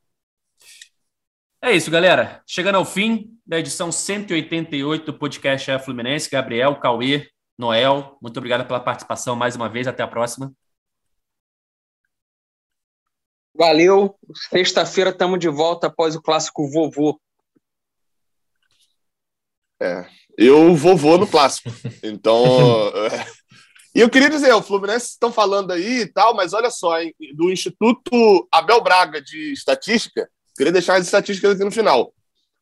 É 1.62 1.72
isso, 1.72 1.92
galera. 1.92 2.42
Chegando 2.48 2.78
ao 2.78 2.84
fim 2.84 3.38
da 3.46 3.60
edição 3.60 3.92
188 3.92 5.06
do 5.06 5.14
podcast 5.14 5.70
é 5.70 5.78
Fluminense. 5.78 6.32
Gabriel, 6.32 6.80
Cauê, 6.80 7.30
Noel, 7.56 8.18
muito 8.20 8.38
obrigado 8.38 8.66
pela 8.66 8.80
participação 8.80 9.36
mais 9.36 9.56
uma 9.56 9.70
vez. 9.70 9.88
Até 9.88 10.02
a 10.02 10.08
próxima. 10.08 10.52
Valeu. 13.54 14.16
Sexta-feira 14.50 15.12
estamos 15.12 15.38
de 15.38 15.48
volta 15.48 15.86
após 15.86 16.16
o 16.16 16.22
clássico 16.24 16.68
vovô. 16.72 17.22
É, 19.84 20.06
eu 20.38 20.74
vovô 20.76 21.18
no 21.18 21.28
clássico. 21.28 21.70
Então. 22.02 22.44
É. 23.12 23.44
E 23.96 24.00
eu 24.00 24.10
queria 24.10 24.30
dizer, 24.30 24.52
o 24.54 24.62
Fluminense 24.62 25.10
estão 25.10 25.32
falando 25.32 25.70
aí 25.70 26.00
e 26.00 26.08
tal, 26.08 26.34
mas 26.34 26.52
olha 26.52 26.72
só, 26.72 27.00
hein, 27.00 27.14
do 27.36 27.52
Instituto 27.52 28.48
Abel 28.52 28.82
Braga 28.82 29.22
de 29.22 29.54
Estatística, 29.54 30.28
queria 30.58 30.72
deixar 30.72 30.96
as 30.96 31.06
estatísticas 31.06 31.52
aqui 31.52 31.64
no 31.64 31.70
final. 31.70 32.12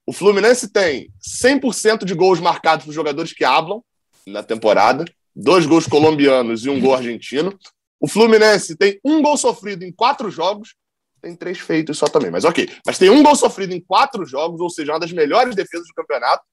O 0.06 0.12
Fluminense 0.12 0.70
tem 0.70 1.10
100% 1.42 2.04
de 2.04 2.14
gols 2.14 2.42
marcados 2.42 2.86
por 2.86 2.92
jogadores 2.92 3.32
que 3.32 3.46
hablam 3.46 3.82
na 4.28 4.44
temporada, 4.44 5.06
dois 5.34 5.66
gols 5.66 5.88
colombianos 5.88 6.66
e 6.66 6.70
um 6.70 6.82
gol 6.82 6.96
argentino. 6.96 7.58
O 7.98 8.10
Fluminense 8.10 8.76
tem 8.76 9.00
um 9.06 9.22
gol 9.22 9.38
sofrido 9.38 9.84
em 9.84 9.92
quatro 9.92 10.30
jogos, 10.30 10.76
tem 11.22 11.34
três 11.34 11.60
feitos 11.60 11.98
só 11.98 12.08
também, 12.08 12.32
mas 12.32 12.44
ok. 12.44 12.68
Mas 12.86 12.98
tem 12.98 13.10
um 13.10 13.24
gol 13.24 13.36
sofrido 13.36 13.74
em 13.74 13.80
quatro 13.80 14.26
jogos, 14.26 14.60
ou 14.60 14.70
seja, 14.70 14.92
uma 14.92 15.00
das 15.00 15.14
melhores 15.14 15.56
defesas 15.56 15.88
do 15.88 15.94
campeonato. 15.94 16.44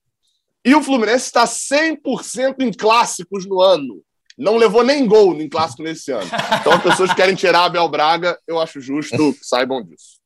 E 0.65 0.75
o 0.75 0.83
Fluminense 0.83 1.27
está 1.27 1.45
100% 1.45 2.57
em 2.61 2.73
clássicos 2.73 3.47
no 3.47 3.61
ano. 3.61 4.03
Não 4.37 4.57
levou 4.57 4.85
nem 4.85 5.07
gol 5.07 5.35
em 5.41 5.49
clássico 5.49 5.83
nesse 5.83 6.13
ano. 6.13 6.31
Então, 6.61 6.73
as 6.73 6.83
pessoas 6.83 7.11
que 7.11 7.17
querem 7.17 7.35
tirar 7.35 7.65
Abel 7.65 7.89
Braga, 7.89 8.39
eu 8.47 8.61
acho 8.61 8.81
justo 8.81 9.17
que 9.35 9.45
saibam 9.45 9.83
disso. 9.83 10.19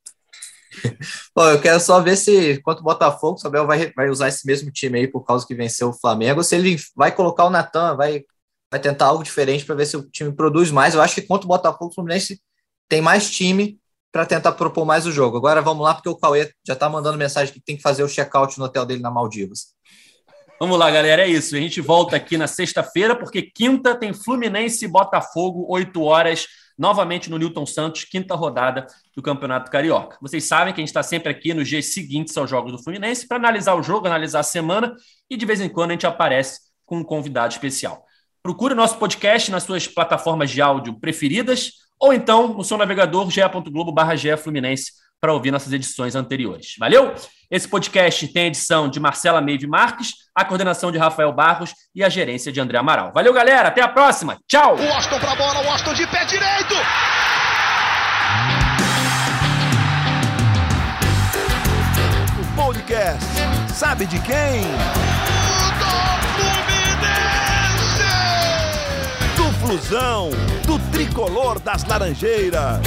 Bom, 1.34 1.48
eu 1.48 1.60
quero 1.60 1.80
só 1.80 2.00
ver 2.00 2.16
se, 2.16 2.60
quanto 2.62 2.82
Botafogo, 2.82 3.40
o 3.42 3.46
Abel 3.46 3.66
vai, 3.66 3.92
vai 3.92 4.10
usar 4.10 4.28
esse 4.28 4.46
mesmo 4.46 4.70
time 4.70 4.98
aí 4.98 5.08
por 5.08 5.22
causa 5.24 5.46
que 5.46 5.54
venceu 5.54 5.90
o 5.90 5.92
Flamengo, 5.92 6.42
se 6.42 6.56
ele 6.56 6.76
vai 6.94 7.12
colocar 7.12 7.44
o 7.44 7.50
Natan, 7.50 7.96
vai, 7.96 8.24
vai 8.70 8.80
tentar 8.80 9.06
algo 9.06 9.22
diferente 9.22 9.64
para 9.64 9.74
ver 9.74 9.86
se 9.86 9.96
o 9.96 10.02
time 10.10 10.32
produz 10.32 10.70
mais. 10.70 10.94
Eu 10.94 11.02
acho 11.02 11.14
que 11.14 11.22
contra 11.22 11.46
o 11.46 11.48
Botafogo, 11.48 11.90
o 11.90 11.94
Fluminense 11.94 12.40
tem 12.88 13.00
mais 13.00 13.30
time 13.30 13.78
para 14.10 14.26
tentar 14.26 14.52
propor 14.52 14.84
mais 14.84 15.06
o 15.06 15.12
jogo. 15.12 15.38
Agora 15.38 15.62
vamos 15.62 15.82
lá, 15.82 15.94
porque 15.94 16.08
o 16.08 16.16
Cauê 16.16 16.52
já 16.66 16.74
está 16.74 16.88
mandando 16.88 17.16
mensagem 17.16 17.52
que 17.52 17.60
tem 17.60 17.76
que 17.76 17.82
fazer 17.82 18.02
o 18.02 18.08
check-out 18.08 18.58
no 18.58 18.66
hotel 18.66 18.84
dele 18.84 19.00
na 19.00 19.10
Maldivas. 19.10 19.68
Vamos 20.62 20.78
lá, 20.78 20.88
galera. 20.92 21.22
É 21.22 21.28
isso. 21.28 21.56
A 21.56 21.58
gente 21.58 21.80
volta 21.80 22.14
aqui 22.14 22.36
na 22.36 22.46
sexta-feira, 22.46 23.16
porque 23.16 23.42
quinta 23.42 23.96
tem 23.96 24.12
Fluminense 24.12 24.84
e 24.84 24.88
Botafogo, 24.88 25.66
8 25.68 26.00
horas, 26.00 26.46
novamente 26.78 27.28
no 27.28 27.36
Newton 27.36 27.66
Santos, 27.66 28.04
quinta 28.04 28.36
rodada 28.36 28.86
do 29.16 29.20
Campeonato 29.20 29.72
Carioca. 29.72 30.16
Vocês 30.22 30.44
sabem 30.44 30.72
que 30.72 30.80
a 30.80 30.82
gente 30.82 30.90
está 30.90 31.02
sempre 31.02 31.32
aqui 31.32 31.52
nos 31.52 31.66
dias 31.66 31.86
seguintes 31.86 32.38
aos 32.38 32.48
jogos 32.48 32.70
do 32.70 32.80
Fluminense 32.80 33.26
para 33.26 33.38
analisar 33.38 33.74
o 33.74 33.82
jogo, 33.82 34.06
analisar 34.06 34.38
a 34.38 34.44
semana 34.44 34.94
e 35.28 35.36
de 35.36 35.44
vez 35.44 35.60
em 35.60 35.68
quando 35.68 35.90
a 35.90 35.94
gente 35.94 36.06
aparece 36.06 36.60
com 36.86 36.98
um 36.98 37.04
convidado 37.04 37.52
especial. 37.52 38.04
Procure 38.40 38.72
o 38.72 38.76
nosso 38.76 38.98
podcast 38.98 39.50
nas 39.50 39.64
suas 39.64 39.88
plataformas 39.88 40.48
de 40.48 40.62
áudio 40.62 40.94
preferidas 41.00 41.72
ou 41.98 42.12
então 42.12 42.54
no 42.54 42.62
seu 42.62 42.78
navegador 42.78 43.28
ge.globo.br 43.28 44.36
Fluminense 44.38 44.92
para 45.22 45.32
ouvir 45.32 45.52
nossas 45.52 45.72
edições 45.72 46.16
anteriores. 46.16 46.74
Valeu? 46.80 47.14
Esse 47.48 47.68
podcast 47.68 48.26
tem 48.26 48.42
a 48.42 48.46
edição 48.48 48.88
de 48.88 48.98
Marcela 48.98 49.40
Meive 49.40 49.68
Marques, 49.68 50.14
a 50.34 50.44
coordenação 50.44 50.90
de 50.90 50.98
Rafael 50.98 51.32
Barros 51.32 51.72
e 51.94 52.02
a 52.02 52.08
gerência 52.08 52.50
de 52.50 52.60
André 52.60 52.76
Amaral. 52.76 53.12
Valeu, 53.14 53.32
galera. 53.32 53.68
Até 53.68 53.80
a 53.82 53.88
próxima. 53.88 54.36
Tchau. 54.48 54.74
O 54.74 54.84
Washington 54.84 55.20
pra 55.20 55.36
bola, 55.36 55.60
o 55.60 55.66
Washington 55.66 55.94
de 55.94 56.06
pé 56.08 56.24
direito. 56.24 56.74
O 62.40 62.56
podcast 62.56 63.24
sabe 63.72 64.06
de 64.06 64.18
quem? 64.22 64.62
Do 65.78 65.94
Fluminense. 66.34 68.02
Do 69.36 69.52
Flusão, 69.60 70.30
tricolor 70.92 71.58
das 71.58 71.84
Laranjeiras. 71.86 72.80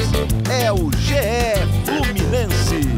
É 0.50 0.72
o 0.72 0.90
GE 0.92 1.66
Fluminense. 1.84 2.95